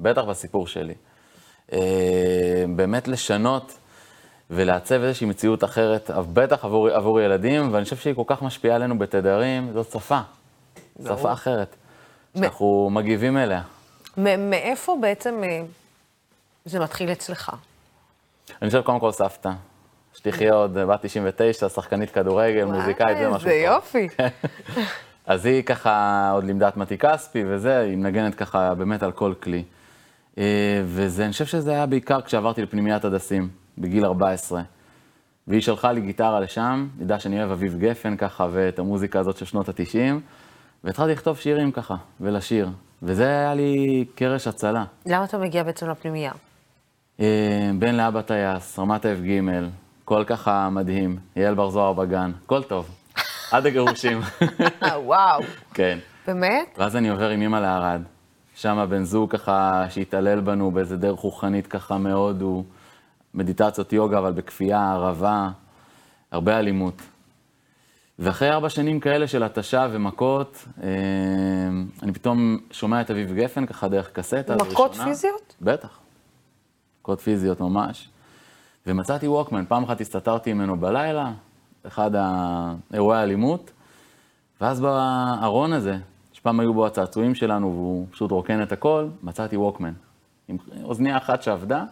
[0.00, 0.94] בטח בסיפור שלי.
[1.72, 1.78] אה,
[2.76, 3.72] באמת לשנות
[4.50, 8.98] ולעצב איזושהי מציאות אחרת, בטח עבור, עבור ילדים, ואני חושב שהיא כל כך משפיעה עלינו
[8.98, 10.18] בתדרים, זאת שפה.
[11.04, 11.76] שפה אחרת,
[12.38, 13.62] שאנחנו מגיבים אליה.
[14.16, 15.62] מ- מאיפה בעצם אה,
[16.64, 17.52] זה מתחיל אצלך?
[18.62, 19.50] אני חושב קודם כל סבתא.
[20.14, 23.48] שתחיה עוד בת 99, שחקנית כדורגל, מוזיקאית, זה משהו.
[23.48, 24.08] איזה יופי.
[25.26, 29.34] אז היא ככה עוד לימדה את מתי כספי וזה, היא מנגנת ככה באמת על כל
[29.42, 29.64] כלי.
[30.38, 34.62] אה, וזה, אני חושב שזה היה בעיקר כשעברתי לפנימיית הדסים, בגיל 14.
[35.48, 39.44] והיא שלחה לי גיטרה לשם, ידעה שאני אוהב אביב גפן ככה, ואת המוזיקה הזאת של
[39.44, 40.14] שנות ה-90,
[40.84, 42.68] והתחלתי לכתוב שירים ככה, ולשיר.
[43.02, 44.84] וזה היה לי קרש הצלה.
[45.06, 46.32] למה אתה מגיע בעצם לפנימייה?
[47.20, 49.40] אה, בן לאבא טייס, רמת אף-ג',
[50.04, 52.90] קול ככה מדהים, אייל בר זוהר בגן, קול טוב,
[53.52, 54.20] עד הגירושים.
[54.82, 55.40] וואו.
[55.74, 55.98] כן.
[56.26, 56.76] באמת?
[56.78, 58.02] ואז אני עובר עם אמא לערד.
[58.60, 62.64] שם הבן זוג ככה, שהתעלל בנו באיזה דרך רוחנית ככה מאוד, הוא
[63.34, 65.48] מדיטציות יוגה, אבל בכפייה, ערבה,
[66.30, 67.02] הרבה אלימות.
[68.18, 70.88] ואחרי ארבע שנים כאלה של התשה ומכות, אה,
[72.02, 74.56] אני פתאום שומע את אביב גפן ככה דרך קסטה.
[74.56, 75.54] מכות פיזיות?
[75.60, 75.98] בטח.
[77.00, 78.08] מכות פיזיות ממש.
[78.86, 81.32] ומצאתי ווקמן, פעם אחת הסתתרתי ממנו בלילה,
[81.86, 83.70] אחד האירועי האלימות,
[84.60, 85.96] ואז בארון הזה,
[86.40, 89.92] שפעם היו בו הצעצועים שלנו והוא פשוט רוקן את הכל, מצאתי ווקמן.
[90.48, 91.84] עם אוזניה אחת שעבדה,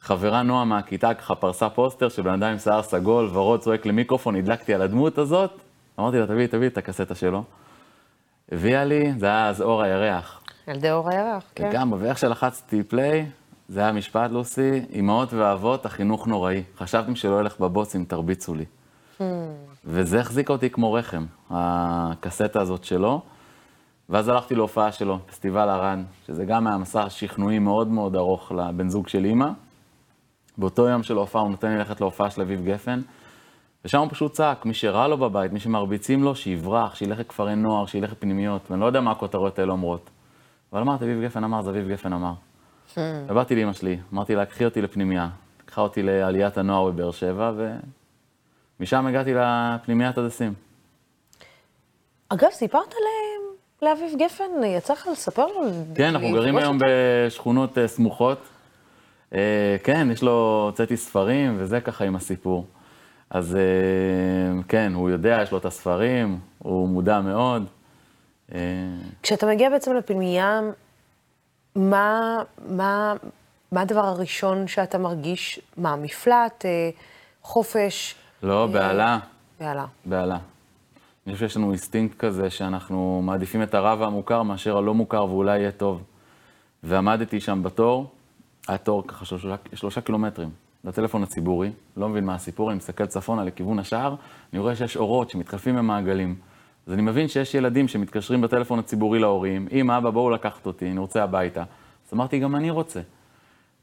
[0.00, 4.36] חברה נועה מהכיתה ככה פרסה פוסטר של בן אדם עם שיער סגול, ורוד צועק למיקרופון,
[4.36, 5.50] הדלקתי על הדמות הזאת,
[5.98, 7.44] אמרתי לה, תביאי, תביאי את הקסטה שלו.
[8.52, 10.40] הביאה לי, זה היה אז אור הירח.
[10.68, 11.68] ילדי אור הירח, כן.
[11.68, 13.26] לגמרי, ואיך שלחצתי פליי,
[13.68, 16.62] זה היה משפט, לוסי, אמהות ואבות, החינוך נוראי.
[16.78, 18.64] חשבתם שלא ילך בבוסים, תרביצו לי.
[19.18, 19.22] Hmm.
[19.86, 23.22] וזה החזיק אותי כמו רחם, הקסטה הזאת שלו.
[24.08, 28.88] ואז הלכתי להופעה שלו, פסטיבל ערד, שזה גם היה מסע שכנועי מאוד מאוד ארוך לבן
[28.88, 29.48] זוג של אימא.
[30.58, 33.00] באותו יום של ההופעה הוא נותן לי ללכת להופעה של אביב גפן,
[33.84, 37.86] ושם הוא פשוט צעק, מי שרע לו בבית, מי שמרביצים לו, שיברח, שילך לכפרי נוער,
[37.86, 40.10] שילך לפנימיות, ואני לא יודע מה הכותרות האלה אומרות.
[40.72, 42.32] אבל אמרתי, אביב גפן אמר, זה אביב גפן אמר.
[43.28, 45.28] ובאתי לאמא שלי, אמרתי לה, קחי אותי לפנימייה.
[45.64, 47.52] לקחה אותי לעליית הנוער בבאר שבע,
[48.80, 50.54] ומשם הגעתי לפנימיית הדסים.
[52.28, 53.42] אגב, סיפרת להם,
[53.82, 55.62] לאביב גפן, יצא לך לספר לו?
[55.94, 58.38] כן, אנחנו גרים היום בשכונות אה, סמוכות.
[59.34, 62.66] אה, כן, יש לו, הוצאתי ספרים, וזה ככה עם הסיפור.
[63.30, 67.66] אז אה, כן, הוא יודע, יש לו את הספרים, הוא מודע מאוד.
[69.22, 70.60] כשאתה מגיע בעצם לפנימייה,
[71.76, 73.14] מה, מה,
[73.72, 75.60] מה הדבר הראשון שאתה מרגיש?
[75.76, 76.90] מה, מפלט, אה,
[77.42, 78.14] חופש?
[78.42, 79.18] לא, בהלה.
[79.60, 79.86] בהלה.
[80.04, 80.38] בהלה.
[81.26, 85.58] אני חושב שיש לנו אינסטינקט כזה שאנחנו מעדיפים את הרע והמוכר מאשר הלא מוכר ואולי
[85.58, 86.02] יהיה טוב.
[86.82, 88.10] ועמדתי שם בתור,
[88.68, 90.50] היה תור ככה שלושה, שלושה קילומטרים
[90.84, 94.14] לטלפון הציבורי, לא מבין מה הסיפור, אני מסתכל צפונה לכיוון השער,
[94.52, 96.36] אני רואה שיש אורות שמתחלפים במעגלים.
[96.86, 100.98] אז אני מבין שיש ילדים שמתקשרים בטלפון הציבורי להורים, אמא, אבא, בואו לקחת אותי, אני
[100.98, 101.60] רוצה הביתה.
[101.60, 103.00] אז אמרתי, גם אני רוצה.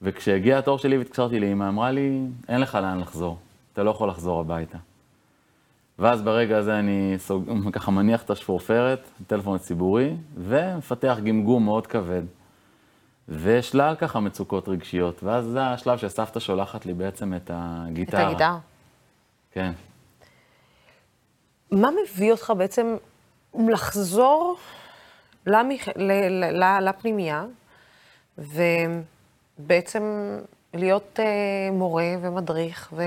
[0.01, 3.37] וכשהגיע התור שלי והתקשרתי לאמא, אמרה לי, אין לך לאן לחזור,
[3.73, 4.77] אתה לא יכול לחזור הביתה.
[5.99, 7.49] ואז ברגע הזה אני סוג...
[7.73, 12.23] ככה מניח את השפורפרת, הטלפון הציבורי, ומפתח גמגום מאוד כבד.
[13.29, 18.21] ושלל ככה מצוקות רגשיות, ואז זה השלב שסבתא שולחת לי בעצם את הגיטרה.
[18.21, 18.59] את הגיטרה.
[19.51, 19.71] כן.
[21.71, 22.95] מה מביא אותך בעצם
[23.69, 24.57] לחזור
[25.47, 25.87] למח...
[25.95, 26.11] ל...
[26.63, 26.79] ל...
[26.81, 27.45] לפנימייה,
[28.37, 30.03] ובעצם
[30.73, 33.03] להיות uh, מורה ומדריך, ו...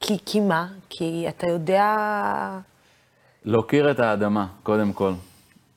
[0.00, 0.68] כי, כי מה?
[0.88, 1.96] כי אתה יודע...
[3.44, 5.12] להוקיר את האדמה, קודם כל,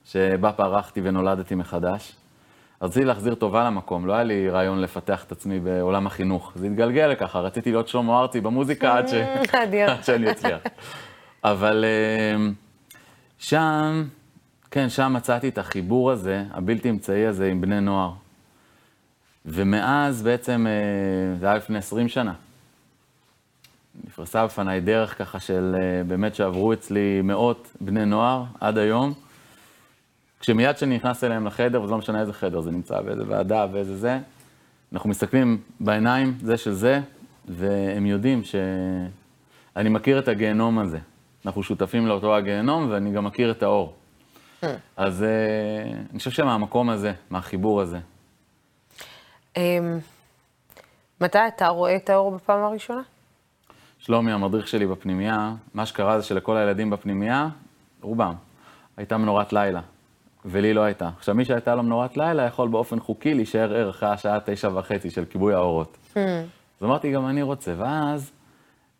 [0.06, 2.16] שבה פרחתי ונולדתי מחדש.
[2.82, 6.52] רציתי להחזיר טובה למקום, לא היה לי רעיון לפתח את עצמי בעולם החינוך.
[6.56, 9.14] זה התגלגל לככה, רציתי להיות שלמה ארצי במוזיקה עד, ש...
[9.88, 10.62] עד שאני אצליח.
[11.44, 11.86] אבל
[13.40, 14.04] שם,
[14.72, 18.12] כן, שם מצאתי את החיבור הזה, הבלתי אמצעי הזה עם בני נוער.
[19.46, 20.66] ומאז בעצם,
[21.40, 22.34] זה היה לפני 20 שנה.
[24.08, 25.76] נפרסה בפניי דרך ככה של
[26.08, 29.14] באמת שעברו אצלי מאות בני נוער עד היום.
[30.40, 33.98] כשמיד כשאני נכנס אליהם לחדר, וזה לא משנה איזה חדר זה נמצא, ואיזה ועדה ואיזה
[33.98, 34.20] זה,
[34.94, 37.02] אנחנו מסתכלים בעיניים זה של זה,
[37.48, 41.00] והם יודעים שאני מכיר את הגיהנום הזה.
[41.46, 43.94] אנחנו שותפים לאותו הגיהנום, ואני גם מכיר את האור.
[44.98, 48.00] אז אה, אני חושב שמהמקום הזה, מהחיבור הזה.
[49.58, 50.00] אמ,
[51.22, 53.02] מתי אתה רואה את האור בפעם הראשונה?
[54.00, 57.48] שלומי, המדריך שלי בפנימייה, מה שקרה זה שלכל הילדים בפנימייה,
[58.02, 58.34] רובם,
[58.98, 59.82] הייתה מנורת לילה,
[60.46, 61.10] ולי לא הייתה.
[61.18, 65.10] עכשיו, מי שהייתה לו מנורת לילה יכול באופן חוקי להישאר ער אחרי השעה תשע וחצי
[65.10, 65.98] של כיבוי האורות.
[66.82, 67.74] אז אמרתי, גם אני רוצה.
[67.78, 68.32] ואז,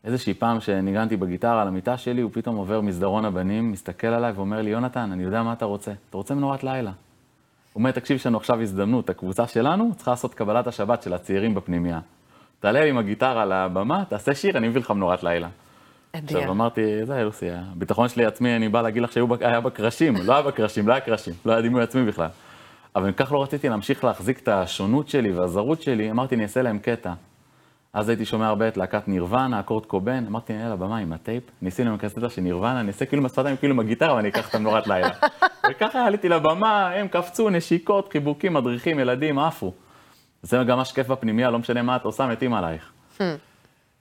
[0.04, 4.62] איזושהי פעם שניגנתי בגיטרה על המיטה שלי, הוא פתאום עובר מסדרון הבנים, מסתכל עליי ואומר
[4.62, 5.92] לי, יונתן, אני יודע מה אתה רוצה.
[6.10, 6.92] אתה רוצה מנורת לילה.
[7.76, 11.56] הוא אומר, תקשיב, יש לנו עכשיו הזדמנות, הקבוצה שלנו צריכה לעשות קבלת השבת של הצעירים
[11.56, 12.00] בפנימייה.
[12.60, 15.48] תעלה עם הגיטרה לבמה, תעשה שיר, אני מביא לך מנורת לילה.
[16.12, 16.38] אדיר.
[16.38, 20.34] עכשיו אמרתי, זה לוסי, הביטחון שלי עצמי, אני בא להגיד לך שהוא היה בקרשים, לא
[20.34, 22.28] היה בקרשים, לא היה קרשים, לא היה דימוי עצמי בכלל.
[22.96, 26.62] אבל אם כך לא רציתי להמשיך להחזיק את השונות שלי והזרות שלי, אמרתי, אני אעשה
[26.62, 27.14] להם קטע.
[27.96, 31.44] אז הייתי שומע הרבה את להקת נירוונה, אקורד קובן, אמרתי, אני אעלה לבמה עם הטייפ,
[31.62, 34.56] ניסינו עם הקסטה של נירוונה, אני אעשה כאילו מהשפתיים, כאילו עם הגיטרה, ואני אקח את
[34.56, 35.10] המנורת לילה.
[35.70, 39.74] וככה עליתי לבמה, הם קפצו, נשיקות, חיבוקים, מדריכים, ילדים, עפו.
[40.44, 42.92] זה גם מה שכיף בפנימייה, לא משנה מה את עושה, מתים עלייך.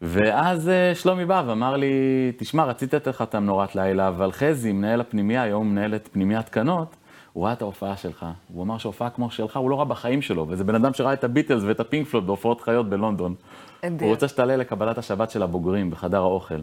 [0.02, 1.92] ואז אה, שלומי בא ואמר לי,
[2.36, 6.48] תשמע, רציתי לתת לך את המנורת לילה, אבל חזי, מנהל הפנימייה, היום מנהל את פנימיית
[6.48, 6.96] קנות,
[7.32, 8.26] הוא ראה את ההופעה שלך.
[8.48, 11.24] הוא אמר שהופעה כמו שלך, הוא לא ראה בחיים שלו, וזה בן אדם שראה את
[11.24, 13.34] הביטלס ואת הפינק פלוט בהופעות חיות בלונדון.
[13.86, 14.06] אדיר.
[14.06, 16.60] הוא רוצה שתעלה לקבלת השבת של הבוגרים בחדר האוכל.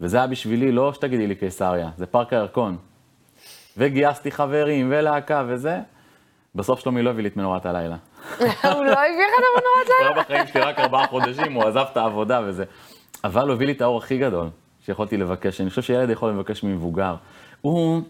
[0.00, 2.76] וזה היה בשבילי, לא שתגידי לי קיסריה, זה פארק הירקון.
[3.76, 5.80] וגייסתי חברים ולהקה וזה.
[6.54, 7.96] בסוף שלומי לא הביא לי את מנורת הלילה.
[8.38, 10.14] הוא לא הביא לך את המנורת הוא לילה?
[10.14, 12.64] היה בחיים שלי רק ארבעה חודשים, הוא עזב את העבודה וזה.
[13.24, 14.48] אבל הוא הביא לי את האור הכי גדול
[14.86, 17.14] שיכולתי לבקש, אני חושב שילד יכול לבקש ממבוגר.
[17.60, 18.02] הוא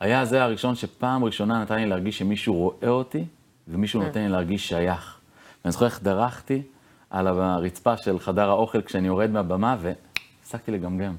[0.00, 3.24] היה זה הראשון שפעם ראשונה נתן לי להרגיש שמישהו רואה אותי,
[3.68, 5.18] ומישהו נותן לי להרגיש שייך.
[5.64, 6.62] ואני זוכר איך דרכתי
[7.10, 11.14] על הרצפה של חדר האוכל כשאני יורד מהבמה, והפסקתי לגמגם.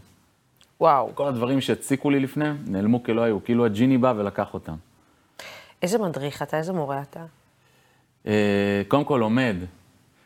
[0.82, 1.10] וואו.
[1.16, 4.76] כל הדברים שהציקו לי לפני, נעלמו כלא היו, כאילו הג'יני בא ולקח אותם.
[5.82, 6.58] איזה מדריך אתה?
[6.58, 7.26] איזה מורה אתה?
[8.28, 9.56] אה, קודם כל לומד.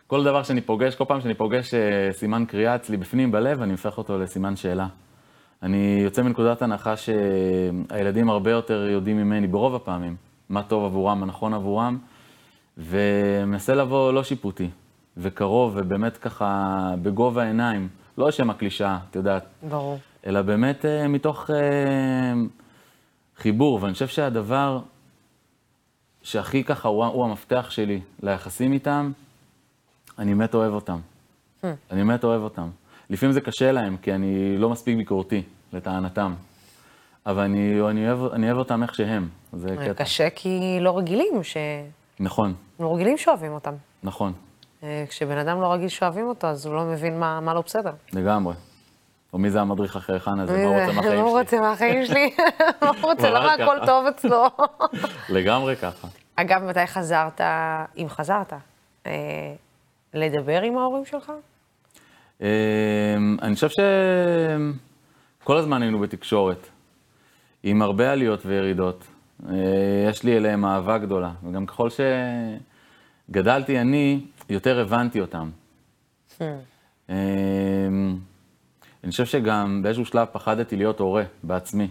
[0.07, 3.71] כל דבר שאני פוגש, כל פעם שאני פוגש אה, סימן קריאה אצלי בפנים בלב, אני
[3.71, 4.87] הופך אותו לסימן שאלה.
[5.63, 10.15] אני יוצא מנקודת הנחה שהילדים הרבה יותר יודעים ממני, ברוב הפעמים,
[10.49, 11.97] מה טוב עבורם, מה נכון עבורם,
[12.77, 14.69] ומנסה לבוא לא שיפוטי,
[15.17, 17.87] וקרוב, ובאמת ככה בגובה העיניים,
[18.17, 19.99] לא לשם הקלישאה, את יודעת, ברור.
[20.25, 22.33] אלא באמת אה, מתוך אה,
[23.37, 24.79] חיבור, ואני חושב שהדבר
[26.21, 29.11] שהכי ככה הוא, הוא המפתח שלי ליחסים איתם,
[30.19, 30.99] אני באמת אוהב אותם.
[31.61, 31.67] Hmm.
[31.91, 32.69] אני באמת אוהב אותם.
[33.09, 35.43] לפעמים זה קשה להם, כי אני לא מספיק ביקורתי,
[35.73, 36.33] לטענתם.
[37.25, 39.27] אבל אני, אני, אוהב, אני אוהב אותם איך שהם.
[39.53, 40.03] זה קטע.
[40.03, 41.57] קשה כי לא רגילים, ש...
[42.19, 43.73] נכון, לא רגילים שאוהבים אותם.
[44.03, 44.39] נכון, אה,
[45.09, 47.91] כשבן אדם לא רגיל שאוהבים אותו, אז הוא לא מבין מה, מה לא בסדר.
[48.13, 48.53] לגמרי.
[49.33, 50.85] או מי זה המדריך החייכן הזה, מי מה הוא זה?
[50.85, 51.39] רוצה מהחיים מה הוא שלי?
[51.41, 52.29] רוצה מהחיים שלי?
[52.81, 53.29] מה הוא רוצה?
[53.29, 53.85] למה הכל.
[53.85, 54.45] טוב אצלו?
[55.29, 56.07] לגמרי ככה.
[56.35, 57.41] אגב, מתי חזרת,
[57.97, 58.53] אם חזרת,
[59.05, 59.11] אה,
[60.13, 61.31] לדבר עם ההורים שלך?
[62.41, 62.45] אמ,
[63.41, 63.67] אני חושב
[65.43, 66.67] שכל הזמן היינו בתקשורת,
[67.63, 69.07] עם הרבה עליות וירידות.
[69.49, 69.53] אה,
[70.09, 71.89] יש לי אליהם אהבה גדולה, וגם ככל
[73.29, 75.49] שגדלתי אני, יותר הבנתי אותם.
[77.09, 77.15] אמ,
[79.03, 81.87] אני חושב שגם באיזשהו שלב פחדתי להיות הורה בעצמי.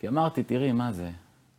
[0.00, 1.10] כי אמרתי, תראי, מה זה?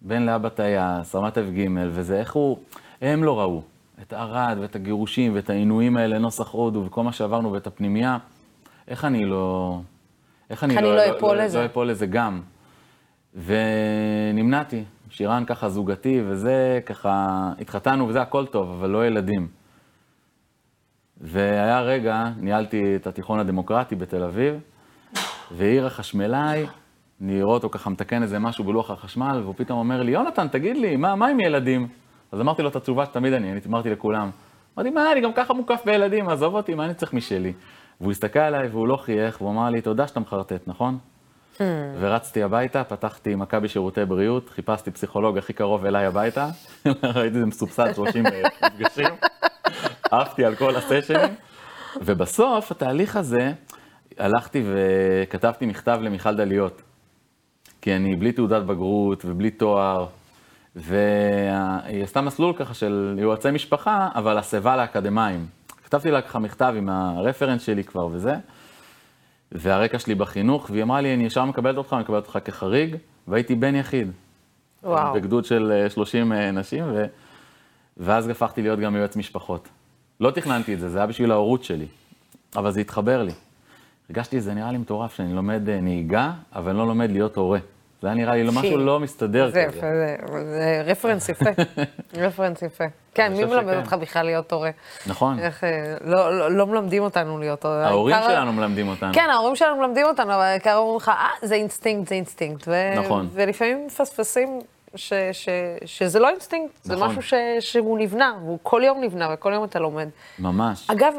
[0.02, 2.58] בן לאבא טייס, רמת אף ג' וזה, איך הוא...
[3.02, 3.62] הם לא ראו
[4.02, 8.18] את ערד ואת הגירושים ואת העינויים האלה, נוסח הודו וכל מה שעברנו ואת הפנימייה.
[8.88, 9.80] איך אני לא...
[10.50, 11.60] איך אני אני לא אפול לזה?
[11.60, 12.42] לא אפול לזה גם.
[13.36, 14.84] ונמנעתי.
[15.10, 19.48] שירן ככה זוגתי וזה, ככה, התחתנו וזה הכל טוב, אבל לא ילדים.
[21.22, 24.56] והיה רגע, ניהלתי את התיכון הדמוקרטי בתל אביב,
[25.52, 26.66] והעיר החשמלאי,
[27.22, 30.78] אני רואה אותו ככה מתקן איזה משהו בלוח החשמל, והוא פתאום אומר לי, יונתן, תגיד
[30.78, 31.88] לי, מה, מה עם ילדים?
[32.32, 34.30] אז אמרתי לו את התשובה שתמיד אני, אני אמרתי לכולם.
[34.78, 37.54] אמרתי, מה, אני גם ככה מוקף בילדים, עזוב אותי, מה אני צריך משלי?
[38.02, 40.98] והוא הסתכל עליי והוא לא חייך, והוא אמר לי, תודה שאתה מחרטט, נכון?
[42.00, 46.50] ורצתי הביתה, פתחתי מכבי שירותי בריאות, חיפשתי פסיכולוג הכי קרוב אליי הביתה,
[47.16, 49.10] ראיתי זה מסובסד 30 מפגשים,
[50.12, 51.36] עפתי על כל הסשנים,
[52.02, 53.54] ובסוף התהליך הזה,
[54.18, 56.82] הלכתי וכתבתי מכתב למיכל דליות,
[57.82, 60.08] כי אני בלי תעודת בגרות ובלי תואר,
[60.76, 65.46] והיא עשתה מסלול ככה של יועצי משפחה, אבל הסבה לאקדמאים.
[65.84, 68.36] כתבתי לה ככה מכתב עם הרפרנס שלי כבר וזה,
[69.52, 72.96] והרקע שלי בחינוך, והיא אמרה לי, אני ישר מקבלת אותך, אני מקבלת אותך כחריג,
[73.28, 74.12] והייתי בן יחיד.
[74.84, 75.14] וואו.
[75.14, 77.06] בגדוד של אה, 30 אה, נשים, ו...
[77.98, 79.70] ואז הפכתי להיות גם יועץ משפחות.
[80.20, 81.86] לא תכננתי את זה, זה היה בשביל ההורות שלי,
[82.56, 83.32] אבל זה התחבר לי.
[84.10, 87.60] הרגשתי, זה נראה לי מטורף, שאני לומד אה, נהיגה, אבל אני לא לומד להיות הורה.
[88.02, 88.78] זה היה נראה לי משהו.
[88.78, 89.80] לא מסתדר זה כזה.
[89.80, 90.16] זה-
[90.50, 91.46] זה רפרנס יפה.
[92.28, 92.84] רפרנס יפה.
[93.14, 93.74] כן, מי מלמד.
[93.74, 94.70] אותך בכלל להיות הורה?
[95.08, 95.40] נכון.
[95.40, 95.70] איך, אה,
[96.02, 97.88] לא- לא לא מלמדים אותנו להיות הורה.
[97.88, 99.14] ההורים העיקר- שלנו מלמדים אותנו.
[99.14, 102.68] כן, ההורים שלנו מלמדים אותנו, אבל העיקר אומרים לך, אה, זה אינסטינקט, זה אינסטינקט.
[102.68, 103.28] ו- נכון.
[103.34, 104.60] ולפעמים מפספסים
[104.96, 105.50] ש- ש-
[105.86, 107.08] שזה לא אינסטינקט, זה נכון.
[107.08, 110.10] משהו ש- שהוא נבנה, והוא כל יום נבנה, וכל יום אתה לומד.
[110.40, 110.90] ממש.
[110.90, 111.14] אגב,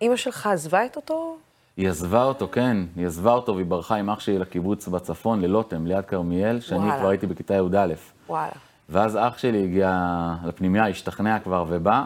[0.00, 1.36] אימא שלך עזבה את אותו?
[1.76, 5.86] היא עזבה אותו, כן, היא עזבה אותו והיא ברחה עם אח שלי לקיבוץ בצפון, ללוטם,
[5.86, 6.98] ליד כרמיאל, שאני וואלה.
[6.98, 7.86] כבר הייתי בכיתה י"א.
[8.28, 8.52] וואלה.
[8.88, 10.00] ואז אח שלי הגיע
[10.44, 12.02] לפנימייה, השתכנע כבר ובא.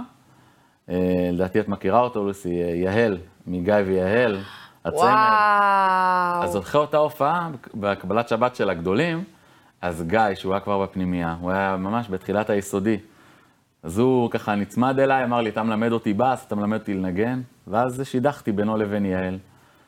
[0.88, 0.94] אה,
[1.32, 4.40] לדעתי את מכירה אותו, לוסי, אה, יהל, מגיא ויהל,
[4.84, 4.98] הצמד.
[5.00, 6.42] וואו.
[6.42, 9.24] אז אחרי אותה הופעה, בקבלת שבת של הגדולים,
[9.86, 12.98] אז גיא, שהוא היה כבר בפנימייה, הוא היה ממש בתחילת היסודי.
[13.82, 17.40] אז הוא ככה נצמד אליי, אמר לי, אתה מלמד אותי בס, אתה מלמד אותי לנגן,
[17.66, 19.38] ואז שידכתי בינו לבין יעל.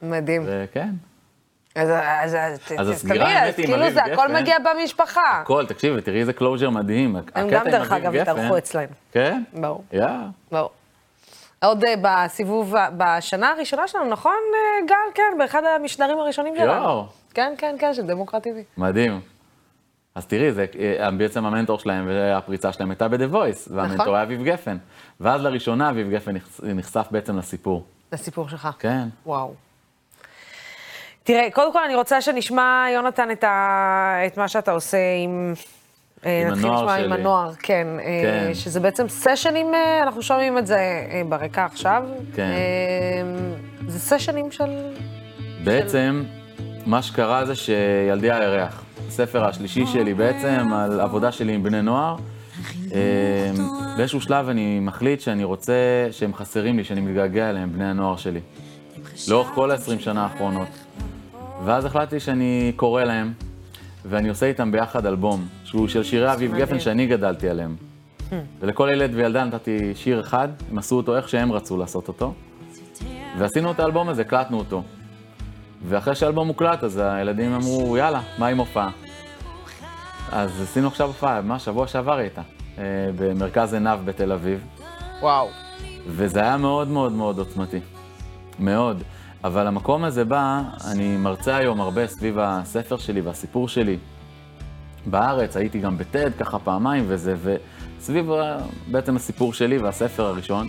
[0.03, 0.43] מדהים.
[0.47, 0.89] וכן,
[1.75, 4.33] אז, אז, אז, אז הסגירה, האמת עם כאילו זה הכל.
[4.33, 5.41] מגיע במשפחה.
[5.43, 7.17] הכל, תקשיבי, תראי איזה קלוז'ר מדהים.
[7.35, 8.93] הם גם, דרך אגב, התארחו אצלנו.
[9.13, 9.43] כן?
[9.55, 9.85] ברור.
[9.93, 10.07] יא.
[10.53, 10.71] ברור.
[11.63, 14.95] עוד אה, בסיבוב, ה- בשנה הראשונה שלנו, נכון, אה, גל?
[15.15, 16.73] כן, באחד המשדרים הראשונים שלנו.
[16.73, 17.07] יואו.
[17.35, 18.47] כן, כן, כן, של דמוקרט.
[18.77, 19.21] מדהים.
[20.19, 20.67] אז תראי, זה
[21.01, 24.15] אה, בעצם המנטור שלהם והפריצה שלהם הייתה ב-The Voice, והמנטור נכון.
[24.15, 24.77] היה אביב גפן.
[25.21, 27.87] ואז לראשונה אביב גפן נחש- נחשף בעצם לסיפור.
[28.13, 28.69] לסיפור שלך.
[28.79, 29.09] כן.
[29.27, 29.55] וואו.
[31.23, 34.21] תראה, קודם כל אני רוצה שנשמע, יונתן, את, ה...
[34.27, 35.55] את מה שאתה עושה עם...
[36.27, 37.15] אה, עם הנוער לשמוע עם שלי.
[37.21, 37.87] הנוער, כן.
[38.01, 38.55] אה, כן.
[38.55, 39.67] שזה בעצם סשנים,
[40.03, 40.79] אנחנו שומעים את זה
[41.29, 42.05] ברקע עכשיו.
[42.35, 42.51] כן.
[43.87, 44.71] זה סשנים של...
[45.65, 46.25] בעצם,
[46.87, 52.17] מה שקרה זה שילדי הירח, הספר השלישי שלי בעצם, על עבודה שלי עם בני נוער,
[52.95, 53.53] אה,
[53.97, 58.41] באיזשהו שלב אני מחליט שאני רוצה, שהם חסרים לי, שאני מתגעגע אליהם, בני הנוער שלי.
[59.29, 60.69] לאורך כל ה-20 שנה האחרונות.
[61.65, 63.33] ואז החלטתי שאני קורא להם,
[64.05, 66.55] ואני עושה איתם ביחד אלבום, שהוא של שירי אביב.
[66.55, 67.77] גפן שאני גדלתי עליהם.
[68.61, 72.35] ולכל ילד וילדה נתתי שיר אחד, הם עשו אותו איך שהם רצו לעשות אותו.
[73.39, 74.83] ועשינו את האלבום הזה, הקלטנו אותו.
[75.89, 78.91] ואחרי שהאלבום הוקלט, אז הילדים אמרו, יאללה, מה עם הופעה?
[80.33, 82.43] אז עשינו עכשיו הופעה, ממש שבוע שעבר הייתה,
[82.79, 82.85] אה,
[83.17, 84.61] במרכז עינב בתל אביב,
[85.21, 85.49] וואו.
[86.07, 87.81] וזה היה מאוד מאוד מאוד עוצמתי.
[88.59, 89.03] מאוד.
[89.45, 93.97] אבל המקום הזה בא, אני מרצה היום הרבה סביב הספר שלי והסיפור שלי.
[95.07, 97.35] בארץ, הייתי גם בטד ככה פעמיים וזה,
[97.99, 98.59] וסביב ה-
[98.91, 100.69] בעצם הסיפור שלי והספר הראשון.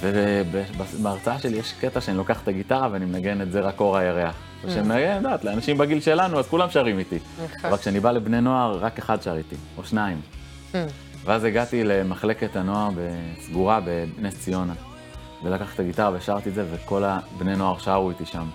[0.00, 4.34] ובהרצאה שלי יש קטע שאני לוקח את הגיטרה ואני מנגן את זה רק אור הירח.
[4.64, 7.18] וכשאני מנגן, את יודעת, לאנשים בגיל שלנו, אז כולם שרים איתי.
[7.44, 7.70] נכון.
[7.70, 10.20] אבל כשאני בא לבני נוער, רק אחד שר איתי, או שניים.
[11.24, 12.90] ואז הגעתי למחלקת הנוער
[13.40, 14.74] סגורה בנס ציונה,
[15.44, 18.46] ולקחתי את הגיטרה ושרתי את זה, וכל הבני נוער שרו איתי שם.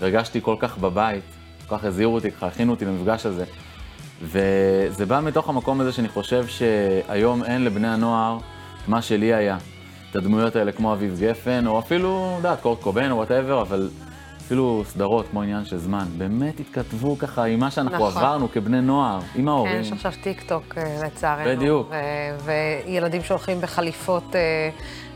[0.00, 1.24] והרגשתי כל כך בבית,
[1.66, 3.44] כל כך הזהירו אותי, ככה הכינו אותי למפגש הזה.
[4.22, 8.38] וזה בא מתוך המקום הזה שאני חושב שהיום אין לבני הנוער
[8.88, 9.58] מה שלי היה.
[10.10, 13.88] את הדמויות האלה כמו אביב גפן, או אפילו, את יודעת, קורט קוביין או whatever, אבל
[14.48, 16.04] אפילו סדרות כמו עניין של זמן.
[16.18, 18.22] באמת התכתבו ככה עם מה שאנחנו נכון.
[18.22, 19.72] עברנו כבני נוער, עם ההורים.
[19.72, 21.56] כן, יש עכשיו טיק טוק, אה, לצערנו.
[21.56, 21.90] בדיוק.
[22.44, 22.52] ו-
[22.86, 24.70] וילדים שהולכים בחליפות אה,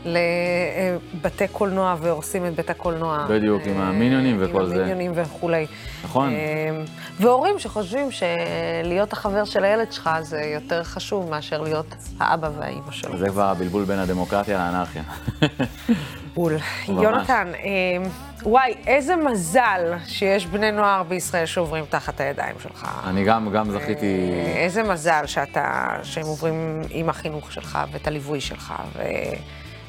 [0.05, 3.25] לבתי קולנוע והורסים את בית הקולנוע.
[3.29, 4.75] בדיוק, עם המיניונים וכל עם זה.
[4.75, 5.65] המיניונים וכולי.
[6.03, 6.29] נכון.
[6.29, 6.83] אה,
[7.19, 13.17] והורים שחושבים שלהיות החבר של הילד שלך זה יותר חשוב מאשר להיות האבא והאימא שלו.
[13.17, 15.03] זה כבר הבלבול בין הדמוקרטיה לאנרכיה.
[16.33, 16.53] בול.
[16.53, 17.03] ממש.
[17.03, 18.09] יונתן, אה,
[18.43, 22.87] וואי, איזה מזל שיש בני נוער בישראל שעוברים תחת הידיים שלך.
[23.07, 24.31] אני גם, גם זכיתי...
[24.33, 29.01] אה, איזה מזל שאתה, שהם עוברים עם החינוך שלך ואת הליווי שלך, ו...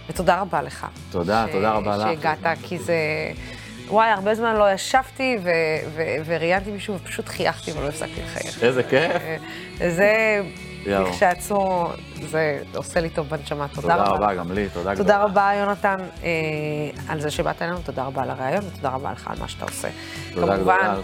[0.08, 0.86] ותודה רבה לך.
[1.10, 2.02] תודה, תודה רבה לך.
[2.02, 2.96] שהגעת, כי זה...
[3.88, 5.50] וואי, הרבה זמן לא ישבתי ו...
[5.94, 6.02] ו...
[6.24, 8.62] וראיינתי מישהו ופשוט חייכתי ולא הפסקתי לחייך.
[8.62, 9.12] איזה כיף.
[9.80, 10.40] אה, זה,
[10.86, 11.12] יואו.
[11.12, 11.89] כשעצמו,
[12.31, 13.66] זה עושה לי טוב בנשמה.
[13.69, 14.05] תודה רבה.
[14.05, 14.97] תודה רבה, גם לי, תודה גדולה.
[14.97, 16.31] תודה רבה, יונתן, אה,
[17.09, 19.89] על זה שבאת אלינו, תודה רבה על הרעיון, ותודה רבה לך על מה שאתה עושה.
[20.35, 20.94] תודה כמובן, גדולה.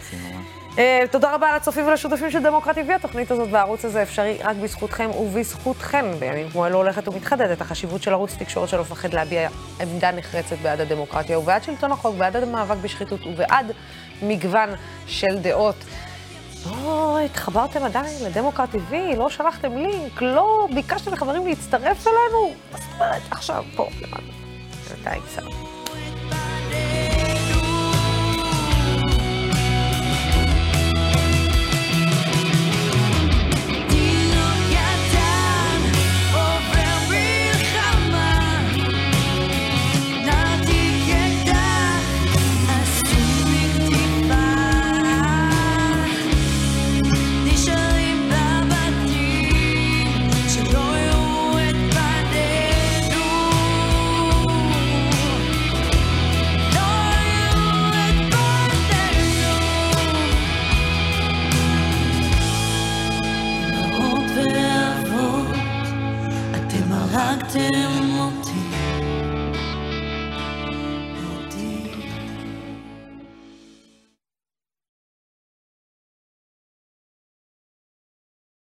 [0.79, 2.93] אה, תודה רבה לצופים ולשותפים של דמוקרט TV.
[2.93, 6.05] התוכנית הזאת והערוץ הזה אפשרי רק בזכותכם ובזכותכן.
[6.19, 9.49] בימים כמו אלו הולכת ומתחדדת החשיבות של ערוץ תקשורת שלא מפחד להביע
[9.81, 13.73] עמדה נחרצת בעד הדמוקרטיה ובעד שלטון החוק, בעד המאבק בשחיתות ובעד
[14.23, 14.69] מגוון
[15.07, 15.77] של דעות.
[16.67, 22.55] לא התחברתם עדיין לדמוקרט TV, לא שלחתם לינק, לא ביקשתם לחברים להצטרף אלינו?
[22.73, 23.23] מה זאת אומרת?
[23.31, 24.23] עכשיו, פה, למטה.
[24.95, 25.60] בינתיים, סלام.